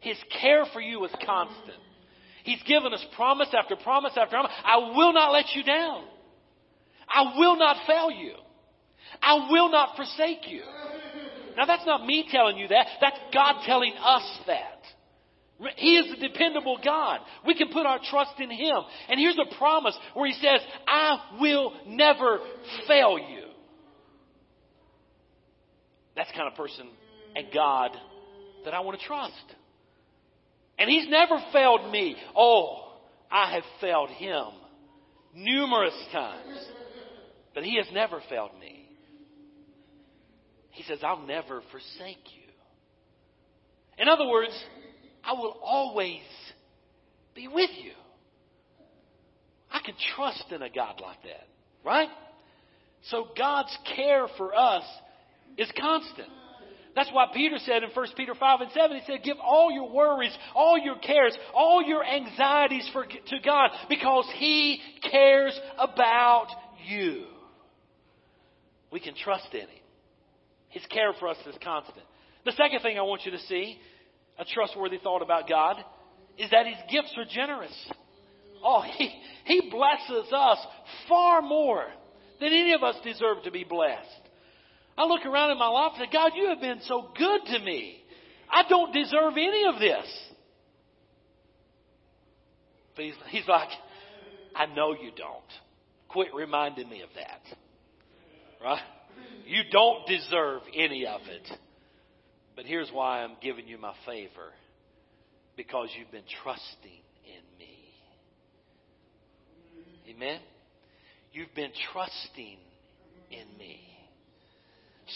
His 0.00 0.18
care 0.40 0.66
for 0.72 0.82
you 0.82 1.02
is 1.06 1.10
constant. 1.24 1.78
He's 2.44 2.62
given 2.64 2.92
us 2.92 3.04
promise 3.16 3.48
after 3.58 3.74
promise 3.76 4.12
after 4.16 4.30
promise. 4.30 4.52
I 4.64 4.76
will 4.94 5.14
not 5.14 5.32
let 5.32 5.46
you 5.54 5.62
down. 5.62 6.04
I 7.08 7.38
will 7.38 7.56
not 7.56 7.86
fail 7.86 8.10
you. 8.10 8.34
I 9.22 9.48
will 9.50 9.70
not 9.70 9.96
forsake 9.96 10.48
you. 10.48 10.62
Now 11.56 11.66
that's 11.66 11.86
not 11.86 12.06
me 12.06 12.26
telling 12.30 12.56
you 12.56 12.68
that. 12.68 12.86
That's 13.00 13.18
God 13.32 13.62
telling 13.66 13.94
us 13.98 14.40
that. 14.46 14.82
He 15.76 15.96
is 15.96 16.12
a 16.12 16.28
dependable 16.28 16.78
God. 16.84 17.20
We 17.46 17.54
can 17.54 17.68
put 17.68 17.86
our 17.86 18.00
trust 18.10 18.40
in 18.40 18.50
Him. 18.50 18.76
And 19.08 19.20
here's 19.20 19.38
a 19.38 19.56
promise 19.56 19.96
where 20.14 20.26
He 20.26 20.34
says, 20.34 20.60
I 20.88 21.18
will 21.40 21.72
never 21.86 22.40
fail 22.88 23.18
you. 23.18 23.42
That's 26.16 26.30
kind 26.32 26.48
of 26.48 26.56
person 26.56 26.88
and 27.36 27.46
God 27.54 27.92
that 28.64 28.74
I 28.74 28.80
want 28.80 28.98
to 28.98 29.06
trust. 29.06 29.32
And 30.78 30.90
He's 30.90 31.08
never 31.08 31.38
failed 31.52 31.90
me. 31.90 32.16
Oh, 32.36 32.92
I 33.30 33.54
have 33.54 33.64
failed 33.80 34.10
Him 34.10 34.46
numerous 35.34 35.94
times. 36.12 36.66
But 37.54 37.64
He 37.64 37.76
has 37.76 37.86
never 37.92 38.20
failed 38.28 38.52
me. 38.60 38.88
He 40.70 40.82
says, 40.84 40.98
I'll 41.02 41.26
never 41.26 41.62
forsake 41.70 42.24
you. 42.34 42.42
In 43.98 44.08
other 44.08 44.26
words, 44.26 44.52
I 45.22 45.34
will 45.34 45.58
always 45.62 46.22
be 47.34 47.46
with 47.46 47.70
you. 47.82 47.92
I 49.70 49.80
can 49.84 49.94
trust 50.16 50.44
in 50.50 50.62
a 50.62 50.70
God 50.70 51.00
like 51.00 51.22
that, 51.24 51.46
right? 51.84 52.08
So 53.04 53.28
God's 53.36 53.76
care 53.96 54.26
for 54.36 54.54
us 54.54 54.84
is 55.56 55.70
constant. 55.78 56.28
That's 56.94 57.10
why 57.12 57.26
Peter 57.32 57.56
said 57.58 57.82
in 57.82 57.90
1 57.90 58.06
Peter 58.16 58.34
5 58.34 58.60
and 58.60 58.70
7, 58.70 58.96
he 58.98 59.02
said, 59.06 59.22
give 59.24 59.38
all 59.42 59.72
your 59.72 59.90
worries, 59.90 60.36
all 60.54 60.78
your 60.78 60.98
cares, 60.98 61.36
all 61.54 61.82
your 61.82 62.04
anxieties 62.04 62.88
for, 62.92 63.06
to 63.06 63.38
God 63.44 63.70
because 63.88 64.30
He 64.36 64.78
cares 65.10 65.58
about 65.78 66.48
you. 66.86 67.24
We 68.92 69.00
can 69.00 69.14
trust 69.14 69.48
in 69.52 69.60
Him. 69.60 69.68
His 70.68 70.84
care 70.86 71.12
for 71.18 71.28
us 71.28 71.38
is 71.46 71.56
constant. 71.62 72.04
The 72.44 72.52
second 72.52 72.80
thing 72.80 72.98
I 72.98 73.02
want 73.02 73.22
you 73.24 73.32
to 73.32 73.38
see, 73.40 73.78
a 74.38 74.44
trustworthy 74.44 74.98
thought 74.98 75.22
about 75.22 75.48
God, 75.48 75.76
is 76.38 76.50
that 76.50 76.66
His 76.66 76.76
gifts 76.90 77.14
are 77.16 77.24
generous. 77.24 77.74
Oh, 78.62 78.82
He, 78.96 79.10
he 79.44 79.70
blesses 79.70 80.32
us 80.32 80.58
far 81.08 81.42
more 81.42 81.86
than 82.40 82.52
any 82.52 82.72
of 82.74 82.82
us 82.82 82.96
deserve 83.04 83.42
to 83.44 83.50
be 83.50 83.64
blessed. 83.64 84.08
I 84.96 85.06
look 85.06 85.24
around 85.24 85.50
in 85.52 85.58
my 85.58 85.68
life 85.68 85.92
and 85.96 86.06
say, 86.06 86.12
God, 86.12 86.32
you 86.34 86.48
have 86.48 86.60
been 86.60 86.80
so 86.86 87.10
good 87.16 87.40
to 87.46 87.58
me. 87.60 88.02
I 88.50 88.68
don't 88.68 88.92
deserve 88.92 89.32
any 89.36 89.64
of 89.66 89.80
this. 89.80 90.06
But 92.94 93.06
he's, 93.06 93.14
he's 93.28 93.48
like, 93.48 93.70
I 94.54 94.66
know 94.66 94.92
you 94.92 95.10
don't. 95.16 95.42
Quit 96.08 96.28
reminding 96.34 96.90
me 96.90 97.00
of 97.00 97.08
that. 97.14 97.40
Right? 98.62 98.82
You 99.46 99.62
don't 99.70 100.06
deserve 100.06 100.62
any 100.74 101.06
of 101.06 101.20
it. 101.28 101.50
But 102.54 102.66
here's 102.66 102.90
why 102.92 103.22
I'm 103.22 103.36
giving 103.42 103.66
you 103.66 103.78
my 103.78 103.94
favor 104.06 104.52
because 105.56 105.88
you've 105.98 106.10
been 106.10 106.22
trusting 106.42 107.02
in 107.24 107.58
me. 107.58 107.78
Amen? 110.10 110.40
You've 111.32 111.54
been 111.54 111.72
trusting 111.92 112.58
in 113.30 113.58
me. 113.58 113.80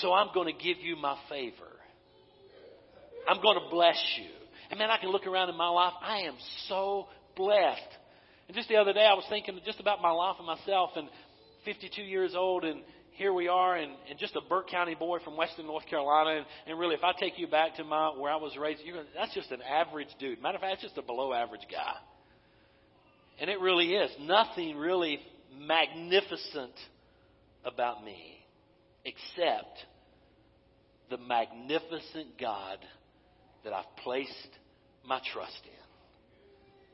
So 0.01 0.13
I'm 0.13 0.29
going 0.35 0.55
to 0.55 0.65
give 0.65 0.79
you 0.79 0.97
my 0.97 1.17
favor. 1.29 1.77
I'm 3.29 3.41
going 3.43 3.59
to 3.61 3.71
bless 3.71 4.01
you. 4.19 4.29
And 4.71 4.79
man, 4.79 4.91
I 4.91 4.99
can 4.99 5.11
look 5.11 5.27
around 5.27 5.49
in 5.51 5.57
my 5.57 5.69
life. 5.69 5.93
I 6.03 6.21
am 6.21 6.35
so 6.69 7.07
blessed. 7.37 7.81
And 8.49 8.57
just 8.57 8.69
the 8.69 8.77
other 8.77 8.93
day, 8.93 9.05
I 9.05 9.15
was 9.15 9.25
thinking 9.29 9.59
just 9.65 9.81
about 9.81 10.01
my 10.01 10.11
life 10.11 10.37
and 10.39 10.47
myself, 10.47 10.91
and 10.97 11.09
52 11.65 12.03
years 12.03 12.35
old, 12.37 12.65
and 12.65 12.81
here 13.17 13.33
we 13.33 13.49
are, 13.49 13.77
and, 13.77 13.93
and 14.11 14.19
just 14.19 14.37
a 14.37 14.41
Burke 14.43 14.69
County 14.69 14.95
boy 14.95 15.19
from 15.25 15.37
Western 15.37 15.67
North 15.67 15.87
Carolina. 15.87 16.39
And, 16.39 16.47
and 16.67 16.79
really, 16.79 16.95
if 16.95 17.03
I 17.03 17.13
take 17.19 17.39
you 17.39 17.47
back 17.47 17.77
to 17.77 17.85
my 17.85 18.11
where 18.11 18.31
I 18.31 18.37
was 18.37 18.57
raised, 18.57 18.83
you're 18.85 18.97
gonna, 18.97 19.09
that's 19.15 19.35
just 19.35 19.51
an 19.51 19.63
average 19.63 20.09
dude. 20.19 20.41
Matter 20.43 20.57
of 20.57 20.61
fact, 20.61 20.75
it's 20.75 20.83
just 20.83 20.99
a 20.99 21.03
below 21.03 21.33
average 21.33 21.67
guy. 21.71 21.95
And 23.41 23.51
it 23.51 23.61
really 23.61 23.95
is. 23.95 24.11
Nothing 24.21 24.77
really 24.77 25.21
magnificent 25.59 26.73
about 27.65 28.05
me 28.05 28.39
except 29.05 29.85
the 31.11 31.19
magnificent 31.19 32.39
God 32.41 32.79
that 33.65 33.73
I've 33.73 33.97
placed 34.03 34.49
my 35.07 35.21
trust 35.33 35.61
in. 35.65 35.71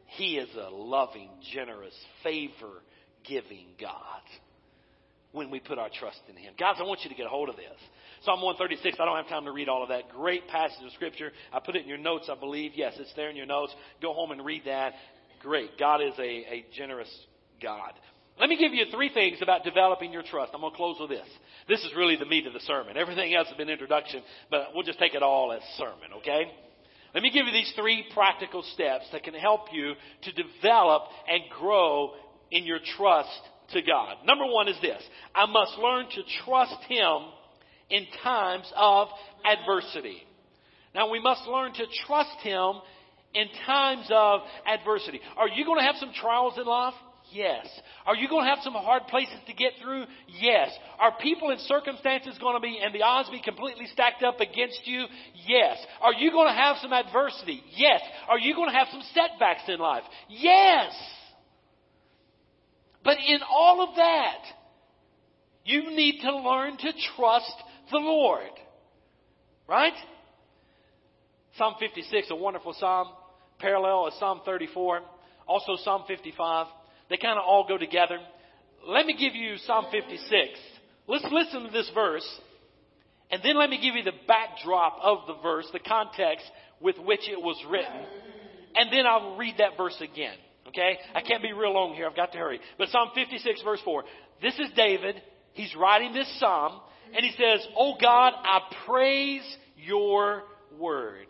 He 0.06 0.36
is 0.36 0.48
a 0.56 0.70
loving, 0.70 1.30
generous, 1.52 1.94
favor 2.22 2.82
giving 3.26 3.66
God 3.80 4.22
when 5.32 5.50
we 5.50 5.60
put 5.60 5.78
our 5.78 5.88
trust 5.88 6.20
in 6.28 6.36
Him. 6.36 6.54
Guys, 6.58 6.76
I 6.78 6.82
want 6.82 7.00
you 7.02 7.10
to 7.10 7.16
get 7.16 7.26
a 7.26 7.30
hold 7.30 7.48
of 7.48 7.56
this. 7.56 7.66
Psalm 8.24 8.40
136, 8.40 8.98
I 9.00 9.04
don't 9.04 9.16
have 9.16 9.28
time 9.28 9.44
to 9.46 9.52
read 9.52 9.68
all 9.68 9.82
of 9.82 9.88
that. 9.88 10.08
Great 10.10 10.46
passage 10.46 10.84
of 10.84 10.92
Scripture. 10.92 11.32
I 11.52 11.58
put 11.58 11.74
it 11.74 11.82
in 11.82 11.88
your 11.88 11.98
notes, 11.98 12.28
I 12.30 12.38
believe. 12.38 12.72
Yes, 12.74 12.94
it's 12.98 13.12
there 13.16 13.30
in 13.30 13.36
your 13.36 13.46
notes. 13.46 13.74
Go 14.00 14.12
home 14.12 14.30
and 14.30 14.44
read 14.44 14.62
that. 14.66 14.92
Great. 15.40 15.78
God 15.78 16.00
is 16.00 16.12
a, 16.18 16.22
a 16.22 16.64
generous 16.76 17.10
God. 17.60 17.92
Let 18.38 18.48
me 18.48 18.56
give 18.56 18.72
you 18.72 18.84
three 18.92 19.12
things 19.12 19.38
about 19.42 19.64
developing 19.64 20.12
your 20.12 20.22
trust. 20.22 20.52
I'm 20.54 20.60
going 20.60 20.72
to 20.72 20.76
close 20.76 20.96
with 21.00 21.10
this. 21.10 21.26
This 21.68 21.80
is 21.80 21.92
really 21.96 22.16
the 22.16 22.26
meat 22.26 22.46
of 22.46 22.52
the 22.52 22.60
sermon. 22.60 22.96
Everything 22.96 23.34
else 23.34 23.48
has 23.48 23.56
been 23.56 23.68
introduction, 23.68 24.22
but 24.50 24.68
we'll 24.74 24.84
just 24.84 24.98
take 24.98 25.14
it 25.14 25.22
all 25.22 25.52
as 25.52 25.60
sermon, 25.76 26.16
okay? 26.18 26.50
Let 27.14 27.22
me 27.22 27.30
give 27.30 27.46
you 27.46 27.52
these 27.52 27.72
three 27.76 28.06
practical 28.14 28.62
steps 28.74 29.04
that 29.12 29.22
can 29.22 29.34
help 29.34 29.66
you 29.72 29.94
to 30.22 30.32
develop 30.32 31.02
and 31.28 31.42
grow 31.58 32.12
in 32.50 32.64
your 32.64 32.78
trust 32.96 33.40
to 33.72 33.82
God. 33.82 34.16
Number 34.26 34.46
one 34.46 34.68
is 34.68 34.76
this. 34.80 35.02
I 35.34 35.46
must 35.46 35.78
learn 35.78 36.06
to 36.06 36.22
trust 36.44 36.76
Him 36.88 37.18
in 37.90 38.06
times 38.22 38.70
of 38.76 39.08
adversity. 39.44 40.22
Now 40.94 41.10
we 41.10 41.20
must 41.20 41.46
learn 41.46 41.72
to 41.74 41.84
trust 42.06 42.36
Him 42.42 42.74
in 43.34 43.46
times 43.66 44.06
of 44.10 44.40
adversity. 44.66 45.20
Are 45.36 45.48
you 45.48 45.64
going 45.64 45.78
to 45.78 45.84
have 45.84 45.96
some 45.96 46.12
trials 46.12 46.54
in 46.58 46.66
life? 46.66 46.94
Yes. 47.32 47.66
Are 48.04 48.14
you 48.14 48.28
going 48.28 48.44
to 48.44 48.50
have 48.50 48.58
some 48.62 48.74
hard 48.74 49.06
places 49.06 49.36
to 49.46 49.54
get 49.54 49.72
through? 49.82 50.04
Yes. 50.40 50.70
Are 50.98 51.14
people 51.20 51.50
and 51.50 51.60
circumstances 51.60 52.36
going 52.38 52.56
to 52.56 52.60
be, 52.60 52.78
and 52.82 52.94
the 52.94 53.02
odds 53.02 53.30
be 53.30 53.40
completely 53.40 53.86
stacked 53.86 54.22
up 54.22 54.40
against 54.40 54.80
you? 54.84 55.06
Yes. 55.46 55.78
Are 56.02 56.12
you 56.12 56.30
going 56.30 56.48
to 56.48 56.54
have 56.54 56.76
some 56.82 56.92
adversity? 56.92 57.62
Yes. 57.74 58.02
Are 58.28 58.38
you 58.38 58.54
going 58.54 58.70
to 58.70 58.76
have 58.76 58.88
some 58.90 59.02
setbacks 59.14 59.62
in 59.68 59.78
life? 59.78 60.02
Yes. 60.28 60.92
But 63.04 63.18
in 63.18 63.40
all 63.50 63.88
of 63.88 63.96
that, 63.96 64.38
you 65.64 65.90
need 65.90 66.20
to 66.22 66.36
learn 66.36 66.76
to 66.76 66.92
trust 67.16 67.54
the 67.90 67.98
Lord. 67.98 68.50
Right? 69.68 69.94
Psalm 71.56 71.74
56, 71.78 72.28
a 72.30 72.36
wonderful 72.36 72.74
psalm, 72.78 73.08
parallel 73.58 74.08
is 74.08 74.14
Psalm 74.18 74.40
34, 74.44 75.00
also 75.46 75.76
Psalm 75.82 76.04
55. 76.08 76.66
They 77.10 77.16
kind 77.16 77.38
of 77.38 77.44
all 77.46 77.66
go 77.68 77.76
together. 77.76 78.18
Let 78.86 79.06
me 79.06 79.16
give 79.16 79.34
you 79.34 79.56
Psalm 79.58 79.86
56. 79.90 80.58
Let's 81.06 81.26
listen 81.30 81.64
to 81.64 81.70
this 81.70 81.90
verse, 81.94 82.26
and 83.30 83.42
then 83.44 83.56
let 83.56 83.70
me 83.70 83.80
give 83.82 83.94
you 83.94 84.02
the 84.02 84.18
backdrop 84.26 84.98
of 85.02 85.26
the 85.26 85.42
verse, 85.42 85.66
the 85.72 85.78
context 85.78 86.44
with 86.80 86.96
which 86.98 87.28
it 87.28 87.40
was 87.40 87.62
written, 87.70 88.06
and 88.74 88.92
then 88.92 89.06
I'll 89.06 89.36
read 89.36 89.56
that 89.58 89.76
verse 89.76 90.00
again. 90.00 90.36
Okay? 90.68 90.98
I 91.14 91.20
can't 91.22 91.42
be 91.42 91.52
real 91.52 91.72
long 91.72 91.94
here. 91.94 92.06
I've 92.06 92.16
got 92.16 92.32
to 92.32 92.38
hurry. 92.38 92.60
But 92.78 92.88
Psalm 92.88 93.10
56, 93.14 93.62
verse 93.62 93.80
4. 93.84 94.04
This 94.40 94.54
is 94.54 94.68
David. 94.76 95.20
He's 95.52 95.74
writing 95.76 96.12
this 96.12 96.32
psalm, 96.38 96.80
and 97.14 97.24
he 97.24 97.32
says, 97.32 97.66
Oh 97.76 97.94
God, 98.00 98.32
I 98.36 98.60
praise 98.86 99.56
your 99.76 100.44
word. 100.78 101.26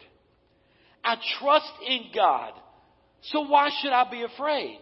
I 1.04 1.16
trust 1.40 1.72
in 1.86 2.06
God. 2.14 2.52
So 3.22 3.40
why 3.42 3.70
should 3.80 3.92
I 3.92 4.10
be 4.10 4.22
afraid? 4.22 4.78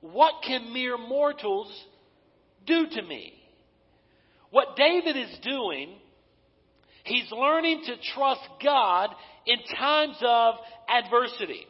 What 0.00 0.42
can 0.46 0.72
mere 0.72 0.96
mortals 0.96 1.72
do 2.66 2.86
to 2.88 3.02
me? 3.02 3.32
What 4.50 4.76
David 4.76 5.16
is 5.16 5.38
doing, 5.42 5.94
he's 7.04 7.30
learning 7.30 7.82
to 7.86 7.96
trust 8.14 8.40
God 8.62 9.10
in 9.46 9.58
times 9.76 10.16
of 10.22 10.54
adversity. 10.88 11.66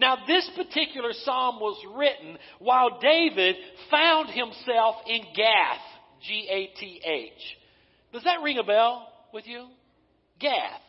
Now, 0.00 0.16
this 0.26 0.50
particular 0.56 1.10
psalm 1.12 1.60
was 1.60 1.78
written 1.94 2.38
while 2.58 2.98
David 3.00 3.56
found 3.90 4.30
himself 4.30 4.96
in 5.06 5.20
Gath. 5.36 5.78
G 6.26 6.48
A 6.50 6.78
T 6.78 7.00
H. 7.04 7.56
Does 8.12 8.24
that 8.24 8.42
ring 8.42 8.58
a 8.58 8.62
bell 8.62 9.08
with 9.32 9.46
you? 9.46 9.68
Gath. 10.38 10.80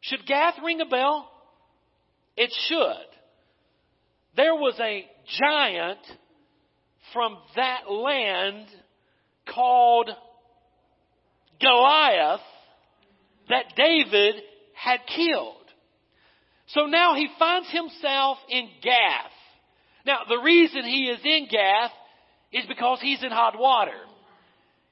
Should 0.00 0.26
Gath 0.26 0.54
ring 0.64 0.80
a 0.80 0.86
bell? 0.86 1.30
It 2.36 2.52
should. 2.68 3.06
There 4.36 4.54
was 4.54 4.74
a 4.80 5.06
giant 5.40 6.00
from 7.12 7.38
that 7.56 7.90
land 7.90 8.66
called 9.54 10.10
Goliath 11.60 12.40
that 13.48 13.64
David 13.76 14.36
had 14.74 15.00
killed. 15.06 15.61
So 16.72 16.86
now 16.86 17.14
he 17.14 17.28
finds 17.38 17.70
himself 17.70 18.38
in 18.48 18.68
Gath. 18.82 19.30
Now, 20.06 20.20
the 20.28 20.38
reason 20.38 20.84
he 20.84 21.04
is 21.04 21.20
in 21.22 21.46
Gath 21.50 21.90
is 22.52 22.64
because 22.66 22.98
he's 23.00 23.22
in 23.22 23.30
hot 23.30 23.58
water. 23.58 23.98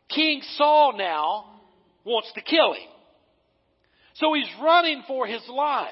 King 0.09 0.43
Saul 0.57 0.95
now 0.97 1.47
wants 2.05 2.33
to 2.35 2.43
kill 2.43 2.75
him. 2.75 2.89
So 4.15 4.35
he's 4.35 4.51
running 4.63 5.03
for 5.07 5.27
his 5.27 5.43
life. 5.49 5.89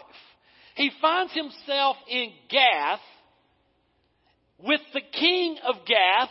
He 0.74 0.90
finds 1.00 1.32
himself 1.32 1.96
in 2.08 2.32
Gath 2.50 3.00
with 4.58 4.80
the 4.92 5.00
king 5.00 5.56
of 5.66 5.86
Gath 5.86 6.28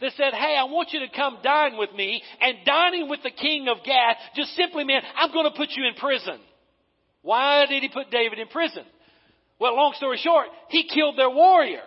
that 0.00 0.12
said, 0.16 0.34
Hey, 0.34 0.56
I 0.58 0.64
want 0.64 0.90
you 0.92 1.00
to 1.00 1.08
come 1.14 1.38
dine 1.42 1.78
with 1.78 1.92
me. 1.94 2.22
And 2.40 2.58
dining 2.66 3.08
with 3.08 3.22
the 3.22 3.30
king 3.30 3.68
of 3.68 3.78
Gath 3.84 4.16
just 4.36 4.54
simply 4.54 4.84
meant, 4.84 5.04
I'm 5.16 5.32
going 5.32 5.50
to 5.50 5.56
put 5.56 5.70
you 5.70 5.86
in 5.86 5.94
prison. 5.94 6.40
Why 7.22 7.66
did 7.66 7.82
he 7.82 7.88
put 7.88 8.10
David 8.10 8.38
in 8.38 8.48
prison? 8.48 8.84
Well, 9.58 9.76
long 9.76 9.92
story 9.96 10.18
short, 10.18 10.46
he 10.68 10.88
killed 10.88 11.18
their 11.18 11.30
warrior. 11.30 11.82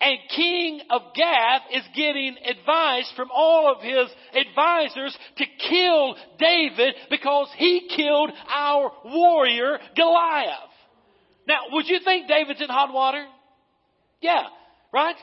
And 0.00 0.18
King 0.34 0.80
of 0.90 1.02
Gath 1.14 1.62
is 1.72 1.82
getting 1.94 2.36
advice 2.44 3.10
from 3.14 3.28
all 3.32 3.72
of 3.72 3.82
his 3.82 4.08
advisors 4.34 5.16
to 5.36 5.44
kill 5.68 6.16
David 6.38 6.94
because 7.08 7.48
he 7.56 7.88
killed 7.96 8.30
our 8.52 8.90
warrior 9.04 9.78
Goliath. 9.96 10.70
Now, 11.46 11.60
would 11.70 11.86
you 11.86 12.00
think 12.04 12.26
David's 12.26 12.60
in 12.60 12.68
hot 12.68 12.92
water? 12.92 13.24
Yeah, 14.20 14.46
right? 14.92 15.16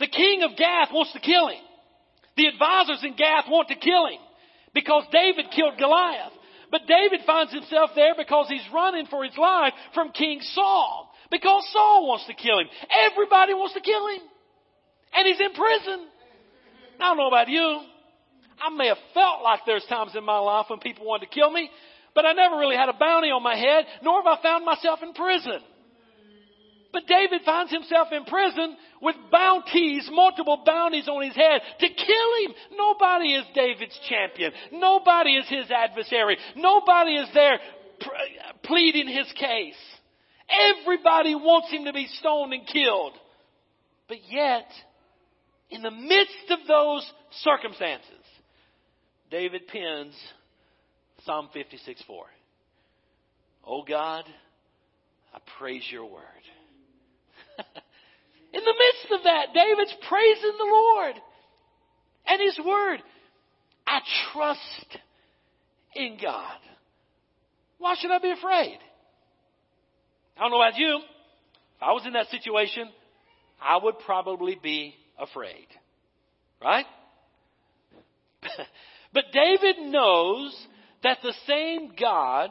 The 0.00 0.08
king 0.08 0.42
of 0.42 0.56
Gath 0.56 0.88
wants 0.92 1.12
to 1.12 1.20
kill 1.20 1.48
him. 1.48 1.62
The 2.36 2.46
advisors 2.46 3.04
in 3.04 3.14
Gath 3.16 3.44
want 3.48 3.68
to 3.68 3.76
kill 3.76 4.06
him 4.06 4.18
because 4.74 5.04
David 5.12 5.46
killed 5.54 5.78
Goliath. 5.78 6.32
But 6.70 6.86
David 6.86 7.20
finds 7.26 7.52
himself 7.52 7.90
there 7.94 8.14
because 8.16 8.48
he's 8.48 8.66
running 8.72 9.06
for 9.06 9.24
his 9.24 9.36
life 9.36 9.72
from 9.92 10.12
King 10.12 10.40
Saul. 10.40 11.10
Because 11.30 11.64
Saul 11.72 12.06
wants 12.06 12.26
to 12.26 12.34
kill 12.34 12.58
him. 12.58 12.68
Everybody 13.10 13.54
wants 13.54 13.74
to 13.74 13.80
kill 13.80 14.06
him. 14.08 14.20
And 15.14 15.26
he's 15.26 15.40
in 15.40 15.52
prison. 15.52 16.06
I 17.00 17.08
don't 17.08 17.16
know 17.16 17.28
about 17.28 17.48
you. 17.48 17.80
I 18.60 18.70
may 18.76 18.88
have 18.88 18.98
felt 19.12 19.42
like 19.42 19.60
there's 19.66 19.84
times 19.88 20.12
in 20.16 20.24
my 20.24 20.38
life 20.38 20.66
when 20.68 20.78
people 20.78 21.06
wanted 21.06 21.26
to 21.26 21.34
kill 21.34 21.50
me, 21.50 21.70
but 22.14 22.24
I 22.24 22.32
never 22.32 22.56
really 22.56 22.76
had 22.76 22.88
a 22.88 22.92
bounty 22.92 23.28
on 23.28 23.42
my 23.42 23.56
head, 23.56 23.84
nor 24.02 24.22
have 24.22 24.38
I 24.38 24.42
found 24.42 24.64
myself 24.64 25.00
in 25.02 25.12
prison. 25.12 25.60
But 26.94 27.08
David 27.08 27.40
finds 27.44 27.72
himself 27.72 28.08
in 28.12 28.24
prison 28.24 28.76
with 29.02 29.16
bounties, 29.32 30.08
multiple 30.12 30.62
bounties 30.64 31.08
on 31.08 31.24
his 31.24 31.34
head 31.34 31.60
to 31.80 31.88
kill 31.88 32.44
him. 32.44 32.54
Nobody 32.76 33.34
is 33.34 33.44
David's 33.52 33.98
champion. 34.08 34.52
Nobody 34.70 35.32
is 35.32 35.48
his 35.48 35.68
adversary. 35.72 36.38
Nobody 36.54 37.16
is 37.16 37.28
there 37.34 37.58
pleading 38.62 39.08
his 39.08 39.26
case. 39.32 39.74
Everybody 40.48 41.34
wants 41.34 41.68
him 41.72 41.86
to 41.86 41.92
be 41.92 42.06
stoned 42.20 42.52
and 42.52 42.64
killed. 42.64 43.14
But 44.06 44.18
yet, 44.30 44.68
in 45.70 45.82
the 45.82 45.90
midst 45.90 46.50
of 46.50 46.60
those 46.68 47.12
circumstances, 47.42 48.24
David 49.32 49.66
pens 49.66 50.14
Psalm 51.24 51.48
56 51.52 52.04
4. 52.06 52.24
Oh 53.66 53.82
God, 53.82 54.24
I 55.34 55.38
praise 55.58 55.84
your 55.90 56.04
word. 56.04 56.22
In 58.54 58.64
the 58.64 58.74
midst 58.78 59.12
of 59.12 59.24
that, 59.24 59.46
David's 59.52 59.94
praising 60.08 60.52
the 60.56 60.64
Lord 60.64 61.14
and 62.26 62.40
his 62.40 62.58
word. 62.64 63.02
I 63.86 64.00
trust 64.32 64.98
in 65.96 66.18
God. 66.22 66.58
Why 67.78 67.96
should 68.00 68.12
I 68.12 68.18
be 68.18 68.30
afraid? 68.30 68.78
I 70.36 70.40
don't 70.40 70.52
know 70.52 70.62
about 70.62 70.78
you. 70.78 71.00
If 71.76 71.82
I 71.82 71.92
was 71.92 72.06
in 72.06 72.12
that 72.12 72.28
situation, 72.28 72.88
I 73.60 73.78
would 73.82 73.98
probably 74.06 74.56
be 74.62 74.94
afraid. 75.18 75.66
Right? 76.62 76.86
but 79.12 79.24
David 79.32 79.78
knows 79.90 80.56
that 81.02 81.18
the 81.22 81.34
same 81.46 81.92
God 82.00 82.50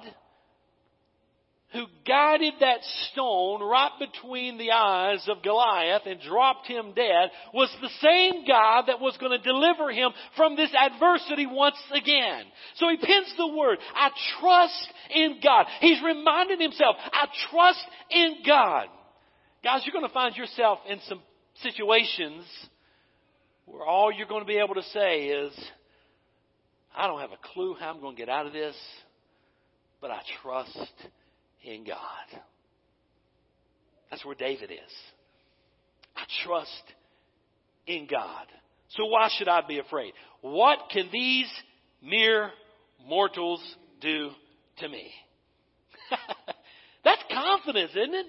who 1.74 1.86
guided 2.08 2.54
that 2.60 2.80
stone 3.12 3.62
right 3.62 3.92
between 4.00 4.58
the 4.58 4.72
eyes 4.72 5.26
of 5.28 5.44
Goliath 5.44 6.04
and 6.06 6.22
dropped 6.22 6.68
him 6.68 6.94
dead 6.96 7.32
was 7.54 7.76
the 7.82 7.90
same 8.02 8.46
God 8.48 8.84
that 8.88 9.00
was 9.00 9.18
going 9.18 9.32
to 9.32 9.44
deliver 9.44 9.92
him 9.92 10.12
from 10.38 10.56
this 10.56 10.70
adversity 10.74 11.48
once 11.48 11.82
again. 11.92 12.44
So 12.76 12.88
he 12.90 12.98
pins 12.98 13.34
the 13.38 13.48
word, 13.48 13.80
I 13.96 14.10
trust 14.40 14.88
in 15.14 15.40
God. 15.44 15.66
He's 15.82 16.02
reminding 16.04 16.62
himself, 16.62 16.96
I 17.12 17.28
trust 17.50 17.86
in 18.12 18.38
God. 18.46 18.88
Guys, 19.64 19.82
you're 19.86 19.94
going 19.94 20.08
to 20.08 20.14
find 20.14 20.36
yourself 20.36 20.80
in 20.88 21.00
some 21.08 21.22
situations 21.64 22.46
where 23.66 23.84
all 23.84 24.12
you're 24.12 24.28
going 24.28 24.42
to 24.42 24.48
be 24.48 24.58
able 24.58 24.76
to 24.76 24.84
say 24.84 25.26
is, 25.26 25.54
I 26.96 27.08
don't 27.08 27.22
have 27.22 27.32
a 27.32 27.54
clue 27.54 27.76
how 27.80 27.90
I'm 27.90 28.02
going 28.02 28.16
to 28.16 28.20
get 28.20 28.30
out 28.30 28.46
of 28.46 28.54
this, 28.54 28.76
but 30.02 30.12
I 30.12 30.20
trust 30.44 30.78
in 31.64 31.84
God. 31.86 32.42
That's 34.10 34.24
where 34.26 34.36
David 34.36 34.72
is. 34.72 34.94
I 36.16 36.24
trust 36.46 36.84
in 37.88 38.08
God. 38.10 38.46
So 38.90 39.06
why 39.06 39.30
should 39.38 39.48
I 39.48 39.62
be 39.68 39.80
afraid? 39.80 40.14
What 40.42 40.78
can 40.92 41.10
these 41.12 41.52
mere 42.02 42.52
mortals 43.08 43.62
do 44.02 44.30
to 44.78 44.90
me? 44.90 45.10
That's 47.04 47.24
confidence, 47.32 47.92
isn't 47.92 48.14
it? 48.14 48.26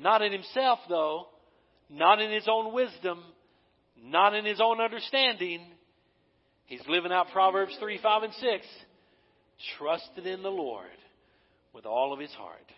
Not 0.00 0.22
in 0.22 0.32
himself, 0.32 0.80
though. 0.88 1.28
Not 1.88 2.20
in 2.20 2.30
his 2.30 2.46
own 2.50 2.74
wisdom. 2.74 3.22
Not 4.02 4.34
in 4.34 4.44
his 4.44 4.60
own 4.60 4.80
understanding. 4.80 5.62
He's 6.66 6.82
living 6.88 7.12
out 7.12 7.28
Proverbs 7.32 7.76
3, 7.80 8.00
5, 8.02 8.22
and 8.24 8.34
6. 8.34 8.66
Trusted 9.78 10.26
in 10.26 10.42
the 10.42 10.50
Lord 10.50 10.88
with 11.74 11.86
all 11.86 12.12
of 12.12 12.20
his 12.20 12.32
heart, 12.32 12.70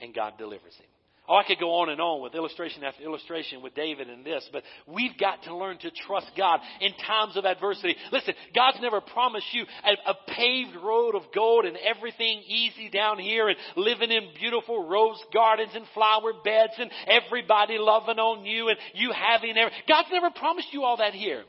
and 0.00 0.14
God 0.14 0.34
delivers 0.38 0.74
him. 0.76 0.86
Oh, 1.28 1.36
I 1.36 1.44
could 1.44 1.60
go 1.60 1.72
on 1.82 1.90
and 1.90 2.00
on 2.00 2.22
with 2.22 2.34
illustration 2.34 2.82
after 2.84 3.02
illustration 3.02 3.60
with 3.60 3.74
David 3.74 4.08
and 4.08 4.24
this, 4.24 4.48
but 4.50 4.62
we've 4.86 5.16
got 5.18 5.42
to 5.42 5.54
learn 5.54 5.76
to 5.78 5.90
trust 5.90 6.30
God 6.38 6.60
in 6.80 6.90
times 7.06 7.36
of 7.36 7.44
adversity. 7.44 7.96
Listen, 8.10 8.32
God's 8.54 8.78
never 8.80 9.02
promised 9.02 9.46
you 9.52 9.64
a, 9.84 10.10
a, 10.10 10.14
paved 10.26 10.76
road 10.82 11.14
of 11.14 11.24
gold 11.34 11.66
and 11.66 11.76
everything 11.76 12.42
easy 12.46 12.88
down 12.88 13.18
here 13.18 13.48
and 13.48 13.58
living 13.76 14.10
in 14.10 14.30
beautiful 14.40 14.88
rose 14.88 15.22
gardens 15.30 15.72
and 15.74 15.84
flower 15.92 16.32
beds 16.42 16.72
and 16.78 16.90
everybody 17.06 17.76
loving 17.78 18.18
on 18.18 18.46
you 18.46 18.68
and 18.70 18.78
you 18.94 19.12
having 19.12 19.50
everything. 19.50 19.80
God's 19.86 20.08
never 20.10 20.30
promised 20.30 20.68
you 20.72 20.84
all 20.84 20.96
that 20.96 21.12
here. 21.12 21.44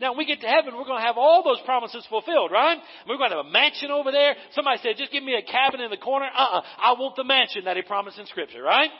Now, 0.00 0.10
when 0.10 0.18
we 0.18 0.26
get 0.26 0.40
to 0.40 0.46
heaven, 0.46 0.74
we're 0.76 0.84
going 0.84 1.00
to 1.00 1.06
have 1.06 1.16
all 1.16 1.44
those 1.44 1.60
promises 1.64 2.04
fulfilled, 2.08 2.50
right? 2.50 2.78
We're 3.08 3.18
going 3.18 3.30
to 3.30 3.36
have 3.36 3.46
a 3.46 3.50
mansion 3.50 3.90
over 3.90 4.10
there. 4.10 4.34
Somebody 4.52 4.80
said, 4.82 4.96
just 4.98 5.12
give 5.12 5.22
me 5.22 5.34
a 5.34 5.42
cabin 5.42 5.80
in 5.80 5.90
the 5.90 5.96
corner. 5.96 6.26
Uh-uh. 6.26 6.62
I 6.78 6.92
want 6.92 7.14
the 7.16 7.24
mansion 7.24 7.64
that 7.66 7.76
he 7.76 7.82
promised 7.82 8.18
in 8.18 8.26
Scripture, 8.26 8.62
right? 8.62 8.90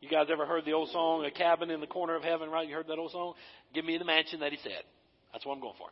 You 0.00 0.08
guys 0.08 0.28
ever 0.32 0.46
heard 0.46 0.64
the 0.64 0.72
old 0.72 0.88
song, 0.90 1.26
A 1.26 1.30
Cabin 1.30 1.70
in 1.70 1.80
the 1.80 1.86
Corner 1.86 2.16
of 2.16 2.22
Heaven, 2.22 2.48
right? 2.48 2.66
You 2.66 2.74
heard 2.74 2.86
that 2.86 2.98
old 2.98 3.12
song? 3.12 3.34
Give 3.74 3.84
me 3.84 3.98
the 3.98 4.04
mansion 4.04 4.40
that 4.40 4.50
he 4.50 4.58
said. 4.62 4.82
That's 5.32 5.44
what 5.44 5.54
I'm 5.54 5.60
going 5.60 5.74
for. 5.76 5.88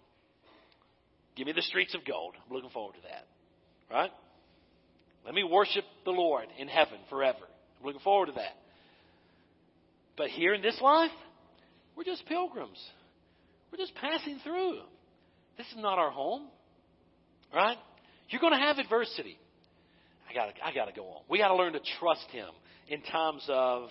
Give 1.37 1.47
me 1.47 1.53
the 1.53 1.63
streets 1.63 1.95
of 1.95 2.07
gold. 2.07 2.35
I'm 2.37 2.55
looking 2.55 2.71
forward 2.71 2.95
to 2.95 3.03
that. 3.03 3.27
Right? 3.95 4.11
Let 5.27 5.35
me 5.35 5.45
worship 5.45 5.85
the 6.05 6.11
Lord 6.11 6.47
in 6.59 6.69
heaven 6.69 6.99
forever. 7.11 7.39
I'm 7.39 7.87
looking 7.87 8.01
forward 8.01 8.27
to 8.27 8.33
that. 8.33 8.57
But 10.17 10.29
here 10.31 10.55
in 10.55 10.63
this 10.63 10.81
life, 10.81 11.13
we're 11.97 12.05
just 12.05 12.25
pilgrims. 12.27 12.83
We're 13.71 13.79
just 13.79 13.95
passing 13.97 14.41
through. 14.43 14.81
This 15.57 15.67
is 15.69 15.77
not 15.77 15.99
our 15.99 16.11
home. 16.11 16.49
Right? 17.55 17.77
You're 18.29 18.41
going 18.41 18.53
to 18.53 18.59
have 18.59 18.79
adversity. 18.79 19.39
I 20.29 20.35
got 20.35 20.49
I 20.63 20.75
got 20.75 20.87
to 20.87 20.93
go 20.93 21.05
on. 21.07 21.23
We 21.29 21.39
got 21.39 21.49
to 21.49 21.57
learn 21.57 21.73
to 21.73 21.81
trust 21.99 22.27
him 22.31 22.49
in 22.89 23.03
times 23.03 23.45
of 23.49 23.89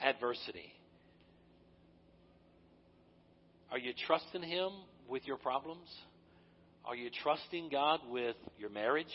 adversity. 0.00 0.72
Are 3.74 3.78
you 3.78 3.92
trusting 4.06 4.42
Him 4.42 4.70
with 5.08 5.26
your 5.26 5.36
problems? 5.36 5.88
Are 6.84 6.94
you 6.94 7.10
trusting 7.24 7.70
God 7.70 7.98
with 8.08 8.36
your 8.56 8.70
marriage? 8.70 9.12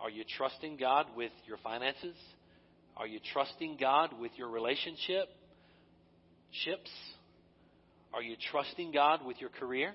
Are 0.00 0.10
you 0.10 0.24
trusting 0.36 0.76
God 0.76 1.06
with 1.16 1.30
your 1.46 1.58
finances? 1.58 2.16
Are 2.96 3.06
you 3.06 3.20
trusting 3.32 3.76
God 3.78 4.10
with 4.18 4.32
your 4.36 4.48
relationship? 4.48 5.28
Ships? 6.50 6.90
Are 8.12 8.22
you 8.22 8.36
trusting 8.50 8.92
God 8.92 9.24
with 9.24 9.40
your 9.40 9.50
career? 9.50 9.94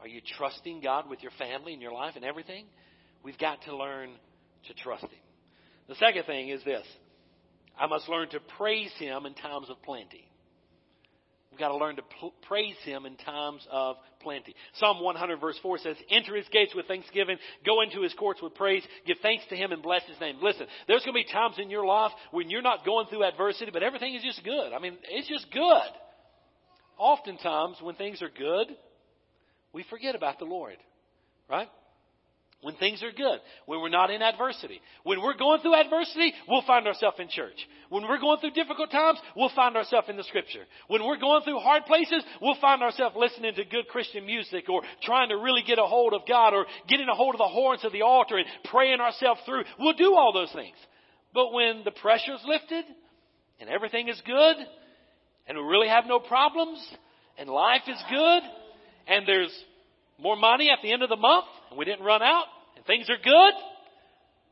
Are 0.00 0.08
you 0.08 0.20
trusting 0.36 0.80
God 0.80 1.08
with 1.08 1.22
your 1.22 1.32
family 1.38 1.72
and 1.72 1.80
your 1.80 1.92
life 1.92 2.14
and 2.16 2.24
everything? 2.24 2.66
We've 3.22 3.38
got 3.38 3.62
to 3.66 3.76
learn 3.76 4.10
to 4.66 4.74
trust 4.74 5.04
Him. 5.04 5.10
The 5.88 5.94
second 5.96 6.24
thing 6.24 6.48
is 6.48 6.62
this 6.64 6.84
I 7.78 7.86
must 7.86 8.08
learn 8.08 8.28
to 8.30 8.40
praise 8.58 8.92
Him 8.98 9.26
in 9.26 9.34
times 9.34 9.70
of 9.70 9.80
plenty. 9.82 10.28
We've 11.50 11.58
got 11.58 11.68
to 11.68 11.76
learn 11.76 11.96
to 11.96 12.02
p- 12.02 12.32
praise 12.48 12.76
Him 12.82 13.04
in 13.04 13.16
times 13.16 13.66
of 13.70 13.96
plenty. 14.22 14.54
Psalm 14.74 15.02
100 15.02 15.38
verse 15.38 15.58
4 15.62 15.78
says, 15.78 15.96
Enter 16.10 16.34
His 16.34 16.48
gates 16.50 16.74
with 16.74 16.86
thanksgiving, 16.86 17.36
go 17.64 17.82
into 17.82 18.02
His 18.02 18.14
courts 18.14 18.40
with 18.42 18.54
praise, 18.54 18.82
give 19.06 19.18
thanks 19.20 19.44
to 19.50 19.56
Him 19.56 19.70
and 19.70 19.82
bless 19.82 20.02
His 20.04 20.18
name. 20.18 20.36
Listen, 20.42 20.66
there's 20.88 21.04
going 21.04 21.12
to 21.12 21.26
be 21.26 21.30
times 21.30 21.56
in 21.58 21.68
your 21.68 21.84
life 21.84 22.12
when 22.30 22.48
you're 22.48 22.62
not 22.62 22.86
going 22.86 23.06
through 23.08 23.24
adversity, 23.24 23.70
but 23.70 23.82
everything 23.82 24.14
is 24.14 24.22
just 24.22 24.42
good. 24.42 24.72
I 24.72 24.78
mean, 24.78 24.96
it's 25.10 25.28
just 25.28 25.46
good. 25.52 25.92
Oftentimes, 27.02 27.78
when 27.82 27.96
things 27.96 28.22
are 28.22 28.30
good, 28.30 28.68
we 29.72 29.84
forget 29.90 30.14
about 30.14 30.38
the 30.38 30.44
Lord. 30.44 30.76
Right? 31.50 31.68
when 32.62 32.76
things 32.76 33.02
are 33.02 33.10
good, 33.10 33.40
when 33.66 33.80
we're 33.80 33.88
not 33.88 34.10
in 34.10 34.22
adversity. 34.22 34.80
When 35.02 35.20
we're 35.20 35.36
going 35.36 35.60
through 35.60 35.74
adversity, 35.74 36.32
we'll 36.48 36.62
find 36.62 36.86
ourselves 36.86 37.18
in 37.18 37.28
church. 37.28 37.58
When 37.88 38.04
we're 38.04 38.20
going 38.20 38.38
through 38.38 38.52
difficult 38.52 38.92
times, 38.92 39.18
we'll 39.36 39.50
find 39.54 39.76
ourselves 39.76 40.08
in 40.08 40.16
the 40.16 40.22
scripture. 40.22 40.62
When 40.86 41.04
we're 41.04 41.18
going 41.18 41.42
through 41.42 41.58
hard 41.58 41.86
places, 41.86 42.22
we'll 42.40 42.60
find 42.60 42.80
ourselves 42.80 43.16
listening 43.18 43.56
to 43.56 43.64
good 43.64 43.88
Christian 43.88 44.24
music 44.24 44.68
or 44.68 44.82
trying 45.02 45.30
to 45.30 45.38
really 45.38 45.64
get 45.66 45.80
a 45.80 45.84
hold 45.84 46.14
of 46.14 46.22
God 46.28 46.54
or 46.54 46.66
getting 46.88 47.08
a 47.08 47.16
hold 47.16 47.34
of 47.34 47.38
the 47.38 47.48
horns 47.48 47.84
of 47.84 47.90
the 47.90 48.02
altar 48.02 48.38
and 48.38 48.46
praying 48.70 49.00
ourselves 49.00 49.40
through. 49.44 49.64
We'll 49.80 49.94
do 49.94 50.14
all 50.14 50.32
those 50.32 50.52
things. 50.52 50.76
But 51.34 51.52
when 51.52 51.82
the 51.84 51.90
pressure's 51.90 52.44
lifted 52.46 52.84
and 53.58 53.68
everything 53.68 54.08
is 54.08 54.22
good 54.24 54.56
and 55.46 55.58
we 55.58 55.64
really 55.64 55.88
have 55.88 56.04
no 56.06 56.18
problems 56.18 56.78
and 57.38 57.48
life 57.48 57.82
is 57.86 58.02
good 58.10 58.42
and 59.08 59.26
there's 59.26 59.52
more 60.18 60.36
money 60.36 60.70
at 60.70 60.78
the 60.82 60.92
end 60.92 61.02
of 61.02 61.08
the 61.08 61.16
month 61.16 61.46
and 61.70 61.78
we 61.78 61.84
didn't 61.84 62.04
run 62.04 62.22
out 62.22 62.46
and 62.76 62.84
things 62.86 63.08
are 63.10 63.16
good, 63.22 63.54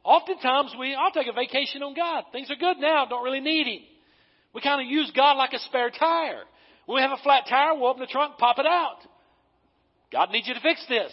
oftentimes 0.05 0.75
we, 0.79 0.95
I'll 0.95 1.13
take 1.13 1.29
a 1.29 1.33
vacation 1.33 1.83
on 1.83 1.95
God. 1.95 2.25
Things 2.33 2.51
are 2.51 2.57
good 2.57 2.79
now, 2.79 3.07
don't 3.07 3.25
really 3.25 3.41
need 3.41 3.67
Him. 3.67 3.83
We 4.55 4.61
kind 4.61 4.81
of 4.81 4.91
use 4.91 5.13
God 5.15 5.35
like 5.35 5.53
a 5.53 5.59
spare 5.61 5.91
tire. 5.91 6.43
When 6.87 6.97
we 6.97 7.03
have 7.03 7.13
a 7.13 7.23
flat 7.23 7.45
tire, 7.49 7.75
we'll 7.75 7.91
open 7.91 8.01
the 8.01 8.07
trunk, 8.07 8.37
pop 8.39 8.59
it 8.59 8.67
out. 8.67 8.99
God 10.13 10.31
needs 10.31 10.49
you 10.49 10.55
to 10.55 10.61
fix 10.61 10.85
this. 10.89 11.13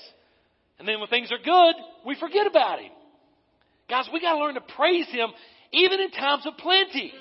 And 0.80 0.88
then 0.88 1.00
when 1.00 1.08
things 1.08 1.32
are 1.32 1.38
good, 1.38 1.76
we 2.06 2.16
forget 2.20 2.48
about 2.48 2.80
Him. 2.80 2.92
Guys, 3.90 4.10
we 4.12 4.20
got 4.20 4.34
to 4.34 4.40
learn 4.40 4.56
to 4.56 4.62
praise 4.76 5.08
Him 5.08 5.30
even 5.72 6.00
in 6.00 6.12
times 6.12 6.46
of 6.46 6.58
plenty. 6.58 7.14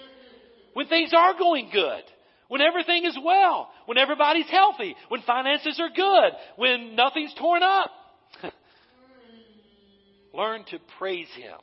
When 0.74 0.88
things 0.88 1.12
are 1.16 1.34
going 1.38 1.70
good. 1.72 2.02
When 2.49 2.61
everything 2.61 3.05
is 3.05 3.18
well. 3.22 3.70
When 3.86 3.99
everybody's 3.99 4.49
healthy. 4.49 4.97
When 5.09 5.22
finances 5.22 5.80
are 5.80 5.90
good. 5.90 6.32
When 6.57 6.94
nothing's 6.94 7.34
torn 7.34 7.62
up. 7.62 7.90
Learn 10.34 10.64
to 10.70 10.78
praise 10.99 11.28
Him 11.36 11.59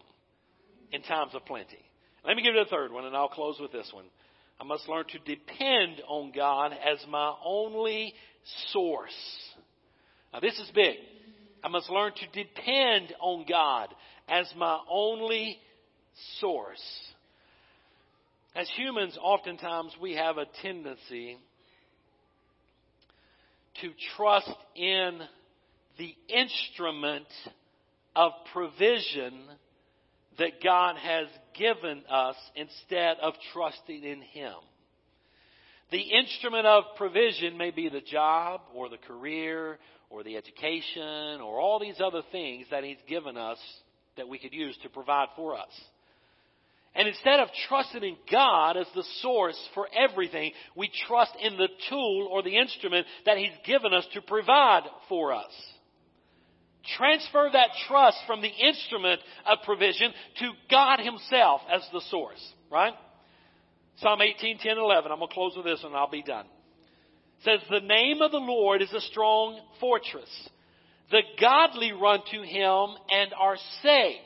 in 0.92 1.02
times 1.04 1.34
of 1.34 1.46
plenty. 1.46 1.80
Let 2.26 2.38
me 2.38 2.44
give 2.44 2.56
you 2.56 2.64
the 2.64 2.70
third 2.70 2.92
one, 2.92 3.06
and 3.06 3.16
I'll 3.16 3.28
close 3.28 3.60
with 3.60 3.72
this 3.72 3.90
one. 3.94 4.06
I 4.60 4.64
must 4.64 4.88
learn 4.88 5.06
to 5.10 5.20
depend 5.20 6.02
on 6.08 6.32
God 6.34 6.72
as 6.72 7.04
my 7.10 7.34
only 7.44 8.14
source. 8.72 9.12
Now, 10.32 10.40
this 10.40 10.58
is 10.58 10.72
big. 10.74 10.96
I 11.64 11.68
must 11.68 11.90
learn 11.90 12.14
to 12.14 12.44
depend 12.44 13.14
on 13.20 13.46
God 13.48 13.90
as 14.28 14.52
my 14.56 14.80
only 14.90 15.58
source. 16.40 16.82
As 18.56 18.70
humans, 18.76 19.18
oftentimes 19.20 19.96
we 20.00 20.14
have 20.14 20.38
a 20.38 20.46
tendency 20.62 21.38
to 23.82 23.90
trust 24.16 24.52
in 24.76 25.20
the 25.98 26.16
instrument 26.30 27.26
of 28.16 28.32
provision 28.54 29.42
that 30.38 30.64
God 30.64 30.98
has 30.98 31.28
given 31.58 32.04
us 32.10 32.36
instead 32.56 33.18
of 33.22 33.34
trusting 33.54 34.04
in 34.04 34.22
Him. 34.22 34.54
The 35.92 36.02
instrument 36.02 36.68
of 36.68 36.84
provision 36.96 37.58
may 37.58 37.72
be 37.72 37.90
the 37.90 38.02
job 38.02 38.62
or 38.76 38.88
the 38.88 38.98
career 38.98 39.80
or 40.12 40.24
the 40.24 40.38
education 40.38 41.42
or 41.42 41.60
all 41.60 41.80
these 41.80 42.00
other 42.00 42.22
things 42.32 42.68
that 42.70 42.84
He's 42.84 42.98
given 43.08 43.36
us 43.36 43.58
that 44.16 44.28
we 44.28 44.38
could 44.38 44.54
use 44.54 44.78
to 44.84 44.90
provide 44.90 45.30
for 45.36 45.56
us. 45.56 45.72
And 46.96 47.08
instead 47.08 47.40
of 47.40 47.48
trusting 47.68 48.04
in 48.04 48.18
God 48.32 48.78
as 48.78 48.88
the 48.94 49.04
source 49.22 49.58
for 49.74 49.88
everything, 49.98 50.52
we 50.76 50.92
trust 51.08 51.32
in 51.42 51.58
the 51.58 51.70
tool 51.90 52.30
or 52.32 52.44
the 52.44 52.58
instrument 52.58 53.08
that 53.26 53.38
He's 53.38 53.50
given 53.66 53.94
us 53.94 54.06
to 54.14 54.22
provide 54.22 54.84
for 55.10 55.34
us 55.34 55.52
transfer 56.98 57.50
that 57.52 57.70
trust 57.88 58.18
from 58.28 58.42
the 58.42 58.50
instrument 58.50 59.22
of 59.46 59.60
provision 59.64 60.12
to 60.40 60.52
God 60.70 61.00
Himself 61.00 61.62
as 61.72 61.82
the 61.92 62.02
source, 62.10 62.54
right? 62.72 62.94
Psalm 63.98 64.22
18, 64.22 64.60
10, 64.60 64.78
11. 64.78 65.12
I'm 65.12 65.20
going 65.20 65.30
to 65.30 65.34
close 65.34 65.54
with 65.56 65.66
this 65.66 65.84
and 65.84 65.96
I'll 65.96 66.10
be 66.10 66.24
done. 66.24 66.46
It 66.46 67.44
says, 67.44 67.60
The 67.70 67.86
name 67.86 68.22
of 68.22 68.32
the 68.32 68.38
Lord 68.38 68.82
is 68.82 68.92
a 68.94 69.02
strong 69.02 69.60
fortress. 69.80 70.30
The 71.12 71.22
godly 71.40 71.92
run 71.92 72.20
to 72.32 72.42
Him 72.42 72.98
and 73.12 73.34
are 73.40 73.58
safe. 73.82 74.22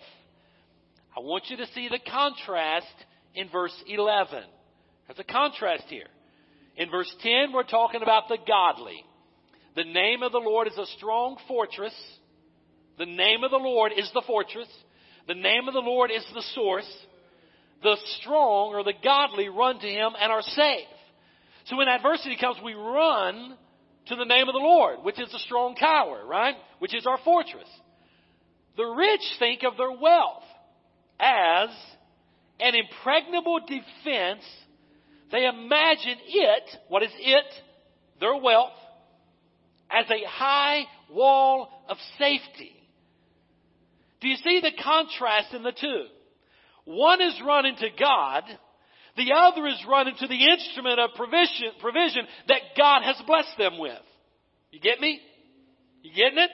I 1.18 1.20
want 1.22 1.46
you 1.50 1.58
to 1.58 1.66
see 1.74 1.90
the 1.90 1.98
contrast 1.98 2.94
in 3.34 3.50
verse 3.50 3.74
11. 3.88 4.44
There's 5.08 5.18
a 5.18 5.24
contrast 5.24 5.86
here. 5.88 6.06
In 6.76 6.92
verse 6.92 7.12
10, 7.24 7.54
we're 7.54 7.64
talking 7.64 8.04
about 8.04 8.28
the 8.30 8.38
godly. 8.48 9.04
The 9.76 9.86
name 9.86 10.22
of 10.22 10.32
the 10.32 10.38
Lord 10.38 10.68
is 10.68 10.78
a 10.78 10.86
strong 10.98 11.38
fortress. 11.48 11.94
The 13.00 13.08
name 13.08 13.44
of 13.44 13.50
the 13.50 13.58
Lord 13.58 13.94
is 13.98 14.12
the 14.14 14.22
fortress. 14.28 14.68
The 15.28 15.34
name 15.34 15.68
of 15.68 15.74
the 15.74 15.80
Lord 15.80 16.12
is 16.12 16.24
the 16.36 16.44
source. 16.54 16.92
The 17.82 17.98
strong 18.22 18.76
or 18.76 18.84
the 18.84 18.94
godly 19.04 19.50
run 19.50 19.80
to 19.80 19.88
him 19.88 20.12
and 20.22 20.32
are 20.32 20.44
safe. 20.44 20.88
So 21.66 21.78
when 21.78 21.88
adversity 21.88 22.38
comes, 22.40 22.58
we 22.64 22.76
run 22.76 23.58
to 24.06 24.16
the 24.16 24.26
name 24.26 24.48
of 24.48 24.54
the 24.54 24.60
Lord, 24.60 25.00
which 25.02 25.20
is 25.20 25.34
a 25.34 25.40
strong 25.40 25.74
tower, 25.74 26.24
right? 26.28 26.56
Which 26.78 26.94
is 26.94 27.08
our 27.08 27.18
fortress. 27.26 27.70
The 28.78 28.86
rich 28.86 29.24
think 29.40 29.64
of 29.64 29.78
their 29.78 29.92
wealth 29.92 30.44
as 31.20 31.70
an 32.60 32.74
impregnable 32.76 33.60
defense. 33.60 34.44
They 35.32 35.46
imagine 35.46 36.18
it, 36.28 36.64
what 36.88 37.04
is 37.04 37.12
it? 37.18 37.46
Their 38.20 38.36
wealth, 38.38 38.72
as 39.92 40.06
a 40.10 40.28
high 40.28 40.84
wall 41.12 41.70
of 41.90 41.98
safety. 42.18 42.74
Do 44.22 44.28
you 44.28 44.38
see 44.38 44.62
the 44.62 44.72
contrast 44.84 45.54
in 45.54 45.64
the 45.64 45.72
two? 45.72 46.06
One 46.86 47.22
is 47.22 47.40
running 47.46 47.76
to 47.76 47.90
God, 48.00 48.44
the 49.18 49.34
other 49.34 49.68
is 49.68 49.84
running 49.90 50.16
to 50.20 50.28
the 50.28 50.46
instrument 50.54 51.00
of 51.00 51.10
provision, 51.16 51.72
provision 51.82 52.26
that 52.48 52.62
God 52.78 53.02
has 53.04 53.22
blessed 53.26 53.58
them 53.58 53.80
with. 53.80 53.98
You 54.72 54.80
get 54.80 55.00
me? 55.00 55.20
You 56.04 56.12
getting 56.14 56.38
it? 56.38 56.52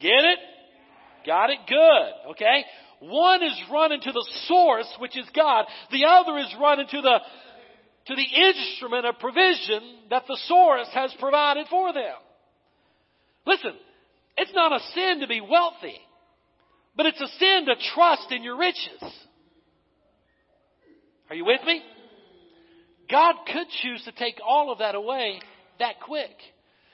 Get 0.00 0.10
it? 0.10 0.38
Got 1.26 1.50
it? 1.50 1.58
Good. 1.66 2.30
Okay? 2.32 2.64
One 3.00 3.42
is 3.42 3.60
running 3.70 4.00
to 4.00 4.12
the 4.12 4.26
source, 4.46 4.92
which 4.98 5.16
is 5.16 5.26
God. 5.34 5.66
The 5.90 6.04
other 6.06 6.38
is 6.38 6.54
running 6.60 6.86
to 6.90 7.00
the, 7.00 7.18
to 8.06 8.14
the 8.14 8.48
instrument 8.48 9.06
of 9.06 9.18
provision 9.18 9.82
that 10.10 10.24
the 10.26 10.38
source 10.46 10.88
has 10.94 11.14
provided 11.20 11.66
for 11.68 11.92
them. 11.92 12.14
Listen, 13.46 13.72
it's 14.36 14.54
not 14.54 14.72
a 14.72 14.84
sin 14.94 15.20
to 15.20 15.26
be 15.26 15.40
wealthy, 15.40 15.98
but 16.96 17.06
it's 17.06 17.20
a 17.20 17.28
sin 17.38 17.66
to 17.66 17.74
trust 17.94 18.30
in 18.30 18.42
your 18.42 18.58
riches. 18.58 19.02
Are 21.30 21.36
you 21.36 21.44
with 21.44 21.62
me? 21.64 21.82
God 23.10 23.36
could 23.46 23.68
choose 23.82 24.02
to 24.04 24.12
take 24.12 24.40
all 24.46 24.72
of 24.72 24.78
that 24.78 24.94
away 24.94 25.40
that 25.78 26.00
quick. 26.00 26.36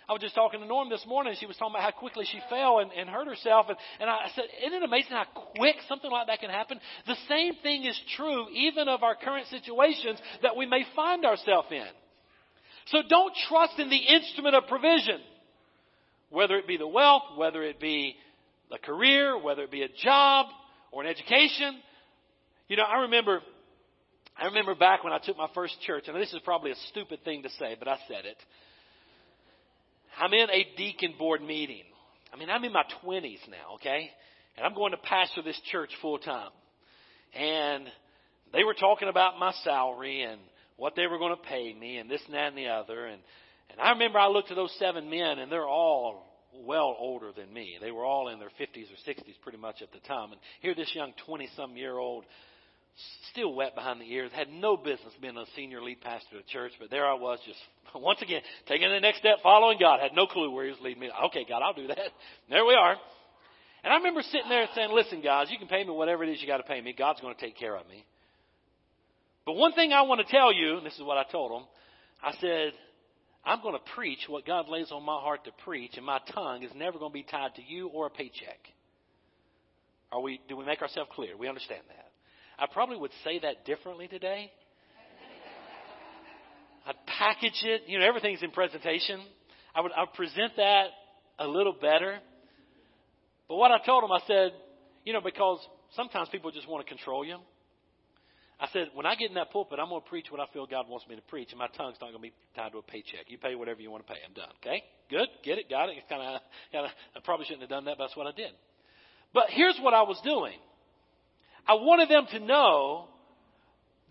I 0.08 0.12
was 0.12 0.20
just 0.20 0.34
talking 0.34 0.60
to 0.60 0.66
Norm 0.66 0.90
this 0.90 1.04
morning. 1.06 1.34
She 1.38 1.46
was 1.46 1.56
talking 1.56 1.74
about 1.74 1.82
how 1.82 1.98
quickly 1.98 2.26
she 2.30 2.38
fell 2.50 2.80
and, 2.80 2.92
and 2.92 3.08
hurt 3.08 3.26
herself. 3.26 3.66
And, 3.68 3.78
and 4.00 4.10
I 4.10 4.28
said, 4.34 4.44
Isn't 4.66 4.82
it 4.82 4.82
amazing 4.82 5.12
how 5.12 5.24
quick 5.56 5.76
something 5.88 6.10
like 6.10 6.26
that 6.26 6.40
can 6.40 6.50
happen? 6.50 6.78
The 7.06 7.16
same 7.28 7.54
thing 7.62 7.84
is 7.84 7.98
true 8.16 8.46
even 8.52 8.88
of 8.88 9.02
our 9.02 9.14
current 9.14 9.46
situations 9.48 10.18
that 10.42 10.56
we 10.56 10.66
may 10.66 10.84
find 10.94 11.24
ourselves 11.24 11.68
in. 11.70 11.86
So 12.86 12.98
don't 13.08 13.32
trust 13.48 13.78
in 13.78 13.88
the 13.88 13.96
instrument 13.96 14.54
of 14.54 14.66
provision, 14.66 15.20
whether 16.28 16.56
it 16.56 16.66
be 16.66 16.76
the 16.76 16.86
wealth, 16.86 17.22
whether 17.36 17.62
it 17.62 17.80
be 17.80 18.14
a 18.70 18.78
career, 18.78 19.40
whether 19.40 19.62
it 19.62 19.70
be 19.70 19.82
a 19.82 19.88
job 20.02 20.46
or 20.92 21.02
an 21.02 21.08
education. 21.08 21.78
You 22.68 22.76
know, 22.76 22.82
I 22.82 23.02
remember, 23.02 23.40
I 24.36 24.46
remember 24.46 24.74
back 24.74 25.02
when 25.02 25.14
I 25.14 25.18
took 25.18 25.38
my 25.38 25.48
first 25.54 25.80
church, 25.86 26.04
and 26.08 26.16
this 26.20 26.32
is 26.34 26.40
probably 26.44 26.72
a 26.72 26.76
stupid 26.90 27.24
thing 27.24 27.42
to 27.44 27.48
say, 27.58 27.76
but 27.78 27.88
I 27.88 27.96
said 28.06 28.26
it. 28.26 28.36
I'm 30.20 30.32
in 30.32 30.50
a 30.50 30.66
deacon 30.76 31.14
board 31.18 31.42
meeting. 31.42 31.82
I 32.32 32.36
mean, 32.36 32.50
I'm 32.50 32.64
in 32.64 32.72
my 32.72 32.84
20s 33.04 33.48
now, 33.48 33.74
okay? 33.76 34.10
And 34.56 34.66
I'm 34.66 34.74
going 34.74 34.92
to 34.92 34.98
pastor 34.98 35.42
this 35.42 35.60
church 35.70 35.90
full 36.00 36.18
time. 36.18 36.50
And 37.34 37.86
they 38.52 38.64
were 38.64 38.74
talking 38.74 39.08
about 39.08 39.38
my 39.38 39.52
salary 39.64 40.22
and 40.22 40.40
what 40.76 40.94
they 40.96 41.06
were 41.06 41.18
going 41.18 41.36
to 41.36 41.48
pay 41.48 41.72
me 41.72 41.98
and 41.98 42.10
this 42.10 42.22
and 42.26 42.34
that 42.34 42.48
and 42.48 42.58
the 42.58 42.68
other. 42.68 43.06
And, 43.06 43.20
and 43.70 43.80
I 43.80 43.90
remember 43.90 44.18
I 44.18 44.28
looked 44.28 44.50
at 44.50 44.56
those 44.56 44.74
seven 44.78 45.10
men 45.10 45.38
and 45.38 45.50
they're 45.50 45.66
all 45.66 46.24
well 46.62 46.96
older 46.98 47.32
than 47.36 47.52
me. 47.52 47.76
They 47.80 47.90
were 47.90 48.04
all 48.04 48.28
in 48.28 48.38
their 48.38 48.50
50s 48.60 48.86
or 48.86 49.10
60s 49.10 49.34
pretty 49.42 49.58
much 49.58 49.82
at 49.82 49.92
the 49.92 50.00
time. 50.06 50.32
And 50.32 50.40
here 50.60 50.74
this 50.74 50.92
young 50.94 51.12
20 51.26 51.48
some 51.56 51.76
year 51.76 51.98
old 51.98 52.24
still 53.32 53.54
wet 53.54 53.74
behind 53.74 54.00
the 54.00 54.12
ears, 54.12 54.30
had 54.32 54.48
no 54.48 54.76
business 54.76 55.12
being 55.20 55.36
a 55.36 55.44
senior 55.56 55.82
lead 55.82 56.00
pastor 56.00 56.38
of 56.38 56.46
church, 56.46 56.72
but 56.78 56.90
there 56.90 57.06
I 57.06 57.14
was 57.14 57.40
just, 57.44 57.58
once 58.00 58.20
again, 58.22 58.42
taking 58.66 58.88
the 58.88 59.00
next 59.00 59.18
step, 59.18 59.38
following 59.42 59.78
God. 59.78 60.00
Had 60.00 60.12
no 60.14 60.26
clue 60.26 60.50
where 60.50 60.64
He 60.64 60.70
was 60.70 60.80
leading 60.80 61.00
me. 61.00 61.10
Okay, 61.26 61.44
God, 61.48 61.62
I'll 61.62 61.74
do 61.74 61.86
that. 61.88 61.98
There 62.50 62.64
we 62.64 62.74
are. 62.74 62.96
And 63.82 63.92
I 63.92 63.96
remember 63.96 64.22
sitting 64.22 64.48
there 64.48 64.62
and 64.62 64.70
saying, 64.74 64.90
listen, 64.92 65.20
guys, 65.20 65.48
you 65.50 65.58
can 65.58 65.68
pay 65.68 65.84
me 65.84 65.90
whatever 65.90 66.24
it 66.24 66.30
is 66.30 66.40
you 66.40 66.46
got 66.46 66.56
to 66.56 66.62
pay 66.62 66.80
me. 66.80 66.94
God's 66.96 67.20
going 67.20 67.34
to 67.34 67.40
take 67.40 67.56
care 67.56 67.76
of 67.76 67.86
me. 67.86 68.04
But 69.44 69.54
one 69.54 69.72
thing 69.72 69.92
I 69.92 70.02
want 70.02 70.26
to 70.26 70.32
tell 70.32 70.52
you, 70.52 70.78
and 70.78 70.86
this 70.86 70.94
is 70.94 71.02
what 71.02 71.18
I 71.18 71.30
told 71.30 71.52
them, 71.52 71.68
I 72.22 72.32
said, 72.40 72.72
I'm 73.44 73.60
going 73.60 73.74
to 73.74 73.90
preach 73.94 74.20
what 74.26 74.46
God 74.46 74.70
lays 74.70 74.90
on 74.90 75.02
my 75.02 75.20
heart 75.20 75.44
to 75.44 75.50
preach, 75.64 75.98
and 75.98 76.06
my 76.06 76.18
tongue 76.32 76.62
is 76.62 76.70
never 76.74 76.98
going 76.98 77.10
to 77.10 77.14
be 77.14 77.24
tied 77.24 77.54
to 77.56 77.62
you 77.62 77.88
or 77.88 78.06
a 78.06 78.10
paycheck. 78.10 78.58
Are 80.10 80.20
we, 80.20 80.40
do 80.48 80.56
we 80.56 80.64
make 80.64 80.80
ourselves 80.80 81.10
clear? 81.14 81.36
We 81.36 81.48
understand 81.48 81.82
that. 81.88 82.10
I 82.58 82.66
probably 82.72 82.96
would 82.96 83.10
say 83.22 83.40
that 83.40 83.66
differently 83.66 84.08
today. 84.08 84.50
I'd 86.86 86.94
package 87.18 87.60
it. 87.64 87.82
You 87.86 87.98
know, 87.98 88.06
everything's 88.06 88.42
in 88.42 88.50
presentation. 88.50 89.20
I 89.74 89.80
would 89.80 89.92
I'd 89.92 90.12
present 90.14 90.52
that 90.56 90.86
a 91.38 91.46
little 91.46 91.74
better. 91.80 92.18
But 93.48 93.56
what 93.56 93.70
I 93.70 93.78
told 93.84 94.02
them, 94.02 94.12
I 94.12 94.20
said, 94.26 94.52
you 95.04 95.12
know, 95.12 95.20
because 95.20 95.58
sometimes 95.96 96.28
people 96.30 96.50
just 96.50 96.68
want 96.68 96.86
to 96.86 96.88
control 96.88 97.24
you. 97.24 97.38
I 98.60 98.68
said, 98.72 98.88
when 98.94 99.04
I 99.04 99.16
get 99.16 99.28
in 99.28 99.34
that 99.34 99.50
pulpit, 99.50 99.78
I'm 99.82 99.88
going 99.88 100.00
to 100.00 100.08
preach 100.08 100.26
what 100.30 100.40
I 100.40 100.46
feel 100.52 100.64
God 100.66 100.88
wants 100.88 101.06
me 101.08 101.16
to 101.16 101.22
preach, 101.22 101.48
and 101.50 101.58
my 101.58 101.66
tongue's 101.76 101.98
not 102.00 102.12
going 102.12 102.22
to 102.22 102.28
be 102.30 102.32
tied 102.54 102.72
to 102.72 102.78
a 102.78 102.82
paycheck. 102.82 103.26
You 103.26 103.36
pay 103.36 103.56
whatever 103.56 103.80
you 103.80 103.90
want 103.90 104.06
to 104.06 104.12
pay. 104.12 104.20
I'm 104.24 104.32
done. 104.32 104.48
Okay? 104.62 104.82
Good. 105.10 105.28
Get 105.42 105.58
it. 105.58 105.68
Got 105.68 105.88
it. 105.88 105.96
Kind 106.08 106.22
of. 106.22 106.40
I 106.74 107.20
probably 107.24 107.46
shouldn't 107.46 107.62
have 107.62 107.70
done 107.70 107.84
that, 107.86 107.98
but 107.98 108.04
that's 108.04 108.16
what 108.16 108.26
I 108.26 108.32
did. 108.32 108.52
But 109.34 109.46
here's 109.50 109.76
what 109.82 109.92
I 109.92 110.02
was 110.02 110.20
doing. 110.22 110.56
I 111.66 111.74
wanted 111.74 112.08
them 112.08 112.26
to 112.30 112.38
know 112.38 113.08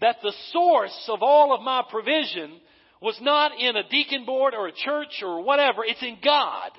that 0.04 0.18
the 0.22 0.34
source 0.52 1.06
of 1.08 1.24
all 1.24 1.56
of 1.56 1.62
my 1.62 1.82
provision 1.90 2.60
was 3.02 3.18
not 3.22 3.54
in 3.58 3.78
a 3.78 3.88
deacon 3.88 4.26
board 4.26 4.54
or 4.54 4.68
a 4.68 4.74
church 4.74 5.24
or 5.24 5.42
whatever. 5.42 5.86
It's 5.86 6.04
in 6.04 6.18
God. 6.22 6.72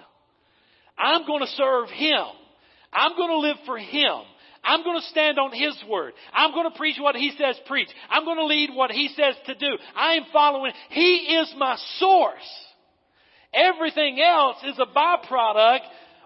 I'm 0.99 1.27
going 1.27 1.41
to 1.41 1.47
serve 1.53 1.89
Him. 1.89 2.27
I'm 2.93 3.17
going 3.17 3.31
to 3.31 3.39
live 3.39 3.57
for 3.65 3.79
Him. 3.79 4.21
I'm 4.63 4.85
going 4.85 5.01
to 5.01 5.07
stand 5.07 5.39
on 5.39 5.53
His 5.53 5.75
word. 5.89 6.13
I'm 6.35 6.53
going 6.53 6.71
to 6.71 6.77
preach 6.77 6.97
what 7.01 7.17
He 7.17 7.33
says 7.39 7.59
preach. 7.67 7.89
I'm 8.11 8.27
going 8.27 8.37
to 8.37 8.45
lead 8.45 8.71
what 8.75 8.91
He 8.91 9.09
says 9.09 9.37
to 9.47 9.55
do. 9.55 9.79
I 9.97 10.17
am 10.17 10.25
following. 10.31 10.73
He 10.91 11.37
is 11.37 11.53
my 11.57 11.79
source. 11.99 12.51
Everything 13.55 14.21
else 14.21 14.59
is 14.67 14.79
a 14.79 14.87
byproduct 14.87 15.81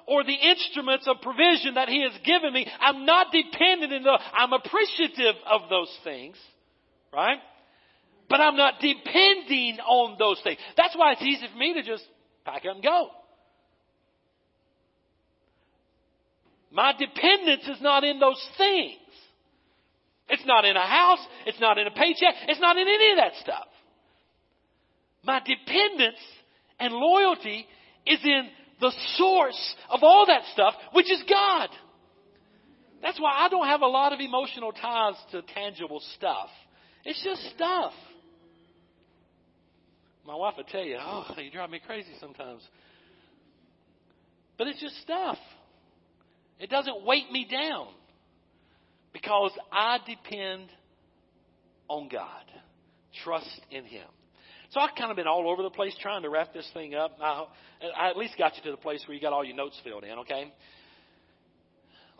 or 0.09 0.25
the 0.25 0.35
instruments 0.35 1.07
of 1.07 1.21
provision 1.23 1.75
that 1.75 1.89
He 1.89 2.03
has 2.03 2.19
given 2.25 2.53
me. 2.53 2.67
I'm 2.81 3.07
not 3.07 3.29
dependent 3.31 3.93
in 3.93 4.03
the, 4.03 4.19
I'm 4.33 4.53
appreciative 4.53 5.37
of 5.49 5.69
those 5.71 5.97
things, 6.03 6.37
right? 7.13 7.39
But 8.29 8.41
I'm 8.41 8.57
not 8.57 8.75
depending 8.81 9.79
on 9.81 10.17
those 10.19 10.41
things. 10.43 10.59
That's 10.77 10.97
why 10.97 11.13
it's 11.13 11.23
easy 11.23 11.47
for 11.51 11.59
me 11.59 11.75
to 11.75 11.83
just 11.83 12.05
pack 12.45 12.63
up 12.69 12.75
and 12.75 12.83
go. 12.83 13.09
My 16.71 16.93
dependence 16.93 17.67
is 17.67 17.81
not 17.81 18.05
in 18.05 18.19
those 18.19 18.47
things. 18.59 18.99
It's 20.29 20.45
not 20.45 20.67
in 20.67 20.77
a 20.77 20.87
house. 20.87 21.27
It's 21.47 21.61
not 21.61 21.79
in 21.79 21.87
a 21.87 21.91
paycheck. 21.91 22.35
It's 22.49 22.61
not 22.61 22.77
in 22.77 22.87
any 22.87 23.13
of 23.13 23.17
that 23.19 23.33
stuff. 23.41 23.67
My 25.25 25.41
dependence 25.41 26.21
and 26.79 26.93
loyalty 26.93 27.67
is 28.07 28.21
in 28.23 28.49
the 28.81 28.93
source 29.17 29.75
of 29.91 30.01
all 30.03 30.27
that 30.27 30.43
stuff, 30.53 30.75
which 30.93 31.11
is 31.11 31.23
God. 31.29 31.71
That's 33.03 33.21
why 33.21 33.33
I 33.33 33.49
don't 33.49 33.67
have 33.67 33.83
a 33.83 33.87
lot 33.87 34.13
of 34.13 34.21
emotional 34.21 34.73
ties 34.73 35.15
to 35.33 35.43
tangible 35.43 36.03
stuff. 36.17 36.49
It's 37.05 37.23
just 37.25 37.43
stuff. 37.55 37.93
My 40.27 40.35
wife 40.35 40.55
would 40.59 40.67
tell 40.67 40.83
you, 40.83 40.99
oh, 41.01 41.25
you 41.39 41.51
drive 41.51 41.71
me 41.71 41.81
crazy 41.85 42.11
sometimes. 42.21 42.63
But 44.59 44.67
it's 44.67 44.81
just 44.81 45.01
stuff. 45.03 45.39
It 46.59 46.69
doesn't 46.69 47.05
weight 47.05 47.31
me 47.31 47.47
down 47.51 47.89
because 49.13 49.53
I 49.73 49.99
depend 50.07 50.69
on 51.89 52.09
God. 52.09 52.45
Trust 53.25 53.61
in 53.71 53.85
Him. 53.85 54.07
So 54.71 54.81
I've 54.81 54.95
kind 54.99 55.11
of 55.11 55.17
been 55.17 55.27
all 55.27 55.49
over 55.51 55.63
the 55.63 55.71
place 55.71 55.97
trying 56.01 56.23
to 56.23 56.29
wrap 56.29 56.53
this 56.53 56.69
thing 56.75 56.95
up. 56.95 57.17
I, 57.23 57.47
I 57.97 58.11
at 58.11 58.17
least 58.19 58.35
got 58.37 58.55
you 58.57 58.63
to 58.65 58.71
the 58.73 58.77
place 58.77 59.03
where 59.09 59.15
you 59.15 59.21
got 59.21 59.33
all 59.33 59.45
your 59.45 59.57
notes 59.57 59.81
filled 59.83 60.05
in, 60.05 60.19
okay? 60.19 60.53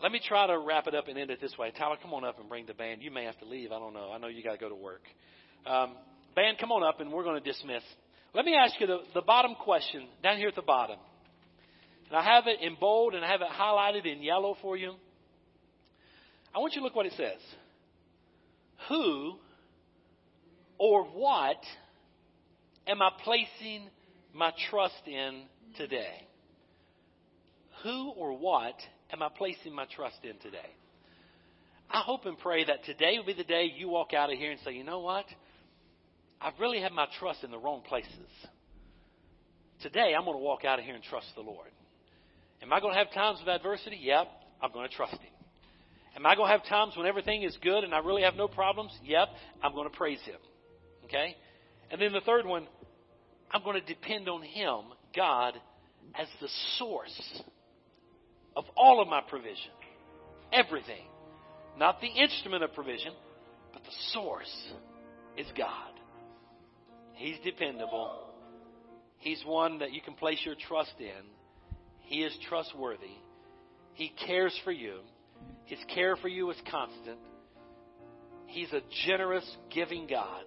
Let 0.01 0.13
me 0.13 0.21
try 0.25 0.47
to 0.47 0.57
wrap 0.57 0.87
it 0.87 0.95
up 0.95 1.09
and 1.09 1.17
end 1.17 1.29
it 1.29 1.41
this 1.41 1.57
way. 1.57 1.71
Tyler, 1.77 1.97
come 2.01 2.13
on 2.13 2.23
up 2.23 2.39
and 2.39 2.47
bring 2.47 2.65
the 2.65 2.73
band. 2.73 3.01
You 3.01 3.11
may 3.11 3.25
have 3.25 3.37
to 3.39 3.45
leave. 3.45 3.71
I 3.71 3.79
don't 3.79 3.93
know. 3.93 4.11
I 4.13 4.17
know 4.17 4.27
you 4.27 4.41
got 4.43 4.53
to 4.53 4.57
go 4.57 4.69
to 4.69 4.75
work. 4.75 5.01
Um, 5.65 5.95
band, 6.35 6.57
come 6.57 6.71
on 6.71 6.83
up 6.83 7.01
and 7.01 7.11
we're 7.11 7.23
going 7.23 7.41
to 7.41 7.51
dismiss. 7.51 7.83
Let 8.33 8.45
me 8.45 8.55
ask 8.55 8.79
you 8.79 8.87
the, 8.87 8.99
the 9.13 9.21
bottom 9.21 9.55
question 9.55 10.07
down 10.23 10.37
here 10.37 10.47
at 10.47 10.55
the 10.55 10.61
bottom. 10.61 10.97
And 12.07 12.17
I 12.17 12.23
have 12.23 12.47
it 12.47 12.61
in 12.61 12.77
bold 12.79 13.13
and 13.13 13.25
I 13.25 13.27
have 13.27 13.41
it 13.41 13.49
highlighted 13.49 14.05
in 14.05 14.23
yellow 14.23 14.55
for 14.61 14.77
you. 14.77 14.93
I 16.55 16.59
want 16.59 16.73
you 16.73 16.81
to 16.81 16.85
look 16.85 16.95
what 16.95 17.05
it 17.05 17.13
says. 17.17 17.39
who 18.87 19.33
or 20.77 21.03
what 21.03 21.61
am 22.87 23.01
I 23.01 23.09
placing 23.23 23.89
my 24.33 24.53
trust 24.69 25.01
in 25.05 25.43
today? 25.77 26.27
Who 27.83 28.11
or 28.11 28.37
what 28.37 28.75
am 29.11 29.21
I 29.21 29.29
placing 29.35 29.73
my 29.73 29.85
trust 29.95 30.17
in 30.23 30.37
today? 30.39 30.69
I 31.89 32.01
hope 32.01 32.25
and 32.25 32.37
pray 32.37 32.65
that 32.65 32.85
today 32.85 33.17
will 33.17 33.25
be 33.25 33.33
the 33.33 33.43
day 33.43 33.71
you 33.75 33.89
walk 33.89 34.13
out 34.13 34.31
of 34.31 34.37
here 34.37 34.51
and 34.51 34.59
say, 34.63 34.73
you 34.73 34.83
know 34.83 34.99
what? 34.99 35.25
I've 36.39 36.53
really 36.59 36.79
had 36.79 36.91
my 36.91 37.07
trust 37.19 37.43
in 37.43 37.51
the 37.51 37.57
wrong 37.57 37.81
places. 37.87 38.29
Today, 39.81 40.13
I'm 40.15 40.25
going 40.25 40.37
to 40.37 40.43
walk 40.43 40.65
out 40.65 40.77
of 40.79 40.85
here 40.85 40.93
and 40.93 41.03
trust 41.03 41.27
the 41.35 41.41
Lord. 41.41 41.69
Am 42.61 42.71
I 42.71 42.79
going 42.79 42.93
to 42.93 42.99
have 42.99 43.11
times 43.13 43.39
of 43.41 43.47
adversity? 43.47 43.97
Yep, 44.01 44.27
I'm 44.61 44.71
going 44.71 44.87
to 44.87 44.95
trust 44.95 45.13
Him. 45.13 45.31
Am 46.15 46.25
I 46.25 46.35
going 46.35 46.47
to 46.49 46.57
have 46.57 46.67
times 46.67 46.97
when 46.97 47.07
everything 47.07 47.43
is 47.43 47.57
good 47.61 47.83
and 47.83 47.93
I 47.93 47.99
really 47.99 48.23
have 48.23 48.35
no 48.35 48.47
problems? 48.47 48.91
Yep, 49.03 49.29
I'm 49.63 49.73
going 49.73 49.89
to 49.89 49.95
praise 49.95 50.19
Him. 50.21 50.39
Okay? 51.05 51.35
And 51.91 52.01
then 52.01 52.11
the 52.11 52.21
third 52.21 52.45
one, 52.45 52.67
I'm 53.51 53.63
going 53.63 53.79
to 53.79 53.85
depend 53.85 54.27
on 54.27 54.41
Him, 54.41 54.81
God, 55.15 55.53
as 56.19 56.27
the 56.41 56.49
source 56.77 57.41
of 58.59 58.65
all 58.75 59.01
of 59.01 59.07
my 59.07 59.21
provision. 59.21 59.71
Everything. 60.51 61.05
Not 61.77 62.01
the 62.01 62.07
instrument 62.07 62.61
of 62.61 62.73
provision, 62.73 63.13
but 63.71 63.81
the 63.83 63.95
source 64.11 64.53
is 65.37 65.47
God. 65.57 65.93
He's 67.13 67.37
dependable. 67.41 68.27
He's 69.19 69.41
one 69.45 69.79
that 69.79 69.93
you 69.93 70.01
can 70.01 70.13
place 70.13 70.39
your 70.43 70.55
trust 70.67 70.93
in. 70.99 71.25
He 71.99 72.21
is 72.23 72.33
trustworthy. 72.49 73.15
He 73.93 74.11
cares 74.27 74.53
for 74.65 74.73
you. 74.73 74.99
His 75.63 75.79
care 75.95 76.17
for 76.17 76.27
you 76.27 76.49
is 76.51 76.57
constant. 76.69 77.19
He's 78.47 78.73
a 78.73 78.81
generous, 79.05 79.49
giving 79.73 80.05
God. 80.05 80.43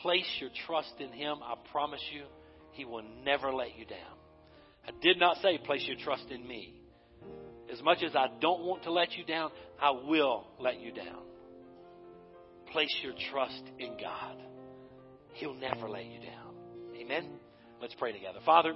Place 0.00 0.28
your 0.40 0.50
trust 0.66 0.94
in 0.98 1.12
Him. 1.12 1.36
I 1.44 1.54
promise 1.70 2.02
you, 2.12 2.24
He 2.72 2.84
will 2.84 3.04
never 3.24 3.52
let 3.52 3.78
you 3.78 3.84
down. 3.84 4.21
I 4.86 4.90
did 5.00 5.18
not 5.18 5.36
say 5.38 5.58
place 5.58 5.84
your 5.86 5.96
trust 5.96 6.30
in 6.30 6.46
me. 6.46 6.74
As 7.72 7.82
much 7.82 8.02
as 8.02 8.14
I 8.14 8.26
don't 8.40 8.64
want 8.64 8.82
to 8.84 8.92
let 8.92 9.16
you 9.16 9.24
down, 9.24 9.50
I 9.80 9.90
will 9.90 10.46
let 10.58 10.80
you 10.80 10.92
down. 10.92 11.22
Place 12.70 12.94
your 13.02 13.14
trust 13.30 13.62
in 13.78 13.96
God. 14.00 14.36
He'll 15.34 15.54
never 15.54 15.88
let 15.88 16.04
you 16.04 16.20
down. 16.20 16.54
Amen? 16.96 17.30
Let's 17.80 17.94
pray 17.94 18.12
together. 18.12 18.40
Father, 18.44 18.74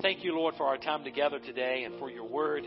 thank 0.00 0.22
you, 0.24 0.34
Lord, 0.34 0.54
for 0.56 0.66
our 0.66 0.78
time 0.78 1.04
together 1.04 1.38
today 1.40 1.84
and 1.84 1.98
for 1.98 2.10
your 2.10 2.28
word. 2.28 2.64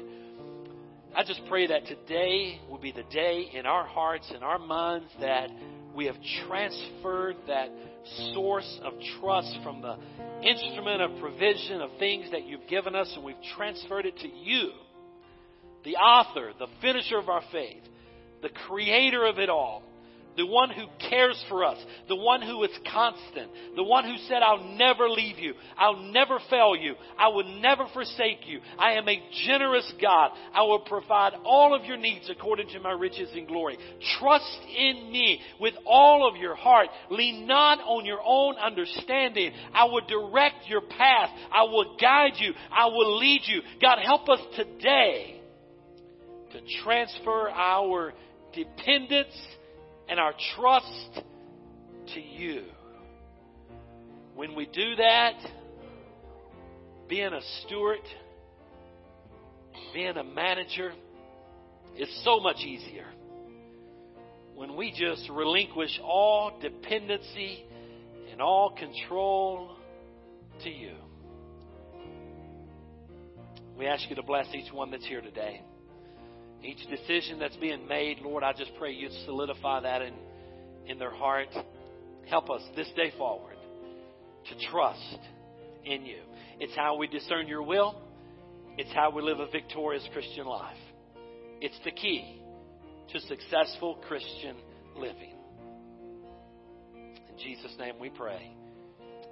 I 1.16 1.24
just 1.24 1.42
pray 1.48 1.68
that 1.68 1.86
today 1.86 2.60
will 2.70 2.80
be 2.80 2.92
the 2.92 3.04
day 3.04 3.50
in 3.54 3.66
our 3.66 3.86
hearts 3.86 4.30
and 4.34 4.44
our 4.44 4.60
minds 4.60 5.12
that 5.22 5.50
we 5.96 6.06
have 6.06 6.16
transferred 6.48 7.36
that 7.48 7.70
source 8.34 8.80
of 8.84 8.94
trust 9.20 9.58
from 9.64 9.82
the 9.82 9.98
instrument 10.42 11.02
of 11.02 11.20
provision 11.20 11.82
of 11.82 11.92
things 12.00 12.32
that 12.32 12.46
you've 12.46 12.68
given 12.68 12.96
us 12.96 13.12
and 13.16 13.24
we've 13.24 13.36
transferred 13.56 14.06
it 14.06 14.18
to 14.18 14.28
you, 14.28 14.72
the 15.84 15.96
author, 15.96 16.52
the 16.58 16.68
finisher 16.82 17.18
of 17.18 17.30
our 17.30 17.44
faith, 17.52 17.84
the 18.42 18.50
creator 18.68 19.26
of 19.26 19.40
it 19.40 19.50
all 19.50 19.84
the 20.36 20.46
one 20.46 20.70
who 20.70 20.86
cares 21.10 21.42
for 21.50 21.64
us, 21.64 21.78
the 22.08 22.16
one 22.16 22.42
who 22.42 22.64
is 22.64 22.72
constant, 22.92 23.52
the 23.76 23.84
one 23.84 24.06
who 24.06 24.16
said, 24.28 24.42
I'll 24.42 24.76
never 24.76 25.10
leave 25.10 25.38
you, 25.38 25.54
I'll 25.78 26.12
never 26.12 26.40
fail 26.50 26.76
you, 26.76 26.96
I 27.18 27.28
will 27.30 27.60
never 27.62 27.86
forsake 27.94 28.48
you. 28.48 28.60
I 28.78 28.94
am 28.94 29.08
a 29.08 29.22
generous 29.46 29.92
God. 30.02 30.32
I 30.54 30.64
will 30.64 30.80
provide 30.80 31.34
all 31.44 31.76
of 31.76 31.86
your 31.86 31.98
needs 31.98 32.30
according 32.30 32.70
to 32.70 32.80
my 32.80 32.92
riches 32.92 33.30
and 33.34 33.48
glory. 33.48 33.78
Trust 34.20 34.60
in 34.78 35.12
me 35.12 35.40
with 35.60 35.74
all 35.86 36.28
of 36.28 36.38
your 36.38 36.56
heart. 36.56 36.88
Lean 37.10 37.48
not 37.48 37.80
on 37.80 38.06
your 38.06 38.22
own 38.26 38.56
understanding. 38.56 39.52
I 39.74 39.86
will 39.86 40.06
direct 40.08 40.68
your 40.68 40.82
path. 40.82 41.30
I 41.52 41.64
will 41.64 41.98
guide 42.00 42.34
you. 42.38 42.54
I 42.72 42.88
will 42.88 43.18
lead 43.18 43.42
you. 43.46 43.62
God, 43.82 44.00
help 44.04 44.30
us 44.30 44.40
today 44.56 45.42
to 46.52 46.60
transfer 46.84 47.50
our 47.50 48.14
dependence 48.54 49.36
and 50.08 50.20
our 50.20 50.34
trust 50.56 51.22
to 52.14 52.22
you. 52.22 52.64
When 54.36 54.56
we 54.56 54.66
do 54.66 54.96
that, 54.96 55.36
being 57.08 57.34
a 57.34 57.42
steward, 57.62 58.00
being 59.94 60.18
a 60.18 60.24
manager 60.24 60.92
is 61.98 62.10
so 62.24 62.40
much 62.40 62.58
easier. 62.58 63.06
When 64.56 64.76
we 64.76 64.92
just 64.92 65.30
relinquish 65.30 66.00
all 66.04 66.60
dependency 66.62 67.66
and 68.32 68.42
all 68.42 68.72
control 68.72 69.76
to 70.64 70.70
you. 70.70 70.96
We 73.78 73.88
ask 73.88 74.10
you 74.10 74.16
to 74.16 74.24
bless 74.24 74.48
each 74.54 74.72
one 74.72 74.92
that's 74.92 75.06
here 75.06 75.22
today. 75.22 75.62
Each 76.64 76.88
decision 76.90 77.40
that's 77.40 77.56
being 77.58 77.88
made, 77.88 78.20
Lord, 78.20 78.44
I 78.44 78.54
just 78.54 78.72
pray 78.78 78.94
you 78.94 79.10
solidify 79.26 79.82
that 79.82 80.02
in, 80.02 80.14
in 80.88 80.98
their 80.98 81.14
heart. 81.14 81.50
Help 82.30 82.50
us 82.50 82.62
this 82.76 82.90
day 82.96 83.12
forward 83.18 83.58
to 84.50 84.68
trust 84.70 85.20
in 85.86 86.06
you. 86.06 86.20
It's 86.60 86.76
how 86.76 86.98
we 86.98 87.08
discern 87.08 87.48
your 87.48 87.64
will. 87.64 88.02
It's 88.78 88.92
how 88.94 89.12
we 89.12 89.22
live 89.22 89.40
a 89.40 89.48
victorious 89.48 90.08
Christian 90.14 90.46
life. 90.46 90.78
It's 91.62 91.78
the 91.84 91.92
key 91.92 92.42
to 93.12 93.20
successful 93.20 94.00
Christian 94.08 94.56
living. 94.96 95.34
In 96.96 97.38
Jesus' 97.38 97.76
name 97.78 97.96
we 98.00 98.10
pray. 98.10 98.56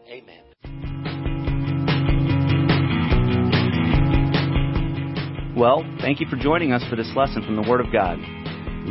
Amen. 0.08 0.51
Well, 5.62 5.86
thank 6.02 6.20
you 6.20 6.26
for 6.26 6.38
joining 6.38 6.74
us 6.74 6.84
for 6.90 6.96
this 6.96 7.12
lesson 7.16 7.44
from 7.46 7.56
the 7.56 7.62
Word 7.62 7.82
of 7.86 7.94
God. 7.94 8.18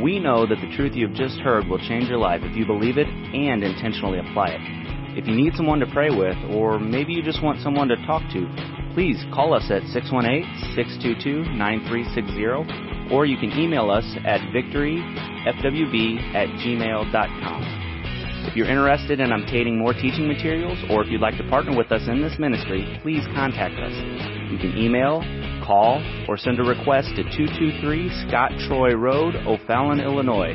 We 0.00 0.20
know 0.20 0.46
that 0.46 0.60
the 0.62 0.70
truth 0.76 0.94
you 0.94 1.08
have 1.08 1.16
just 1.16 1.40
heard 1.40 1.66
will 1.66 1.80
change 1.80 2.08
your 2.08 2.18
life 2.18 2.42
if 2.44 2.56
you 2.56 2.64
believe 2.64 2.96
it 2.96 3.08
and 3.08 3.64
intentionally 3.64 4.20
apply 4.20 4.50
it. 4.50 4.60
If 5.18 5.26
you 5.26 5.34
need 5.34 5.54
someone 5.56 5.80
to 5.80 5.86
pray 5.90 6.10
with, 6.14 6.36
or 6.54 6.78
maybe 6.78 7.12
you 7.12 7.24
just 7.24 7.42
want 7.42 7.60
someone 7.60 7.88
to 7.88 7.96
talk 8.06 8.22
to, 8.34 8.46
please 8.94 9.20
call 9.34 9.52
us 9.52 9.68
at 9.68 9.82
618-622-9360, 10.78 13.10
or 13.10 13.26
you 13.26 13.36
can 13.36 13.50
email 13.58 13.90
us 13.90 14.06
at 14.24 14.40
victoryfwb 14.54 16.34
at 16.36 16.46
gmail.com. 16.62 17.64
If 18.46 18.54
you're 18.54 18.70
interested 18.70 19.18
in 19.18 19.32
obtaining 19.32 19.76
more 19.76 19.92
teaching 19.92 20.28
materials, 20.28 20.78
or 20.88 21.02
if 21.02 21.10
you'd 21.10 21.20
like 21.20 21.36
to 21.38 21.48
partner 21.50 21.76
with 21.76 21.90
us 21.90 22.06
in 22.06 22.22
this 22.22 22.38
ministry, 22.38 22.96
please 23.02 23.26
contact 23.34 23.74
us. 23.74 23.92
You 24.52 24.58
can 24.58 24.78
email 24.78 25.24
call 25.70 26.02
or 26.26 26.36
send 26.36 26.58
a 26.58 26.64
request 26.64 27.10
to 27.14 27.22
223 27.22 28.10
Scott 28.26 28.50
Troy 28.66 28.92
Road, 28.96 29.36
O'Fallon, 29.46 30.00
Illinois, 30.00 30.54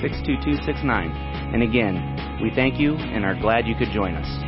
62269. 0.00 1.10
And 1.52 1.62
again, 1.62 2.40
we 2.42 2.50
thank 2.54 2.80
you 2.80 2.94
and 2.96 3.26
are 3.26 3.38
glad 3.38 3.66
you 3.66 3.74
could 3.76 3.90
join 3.90 4.14
us. 4.14 4.44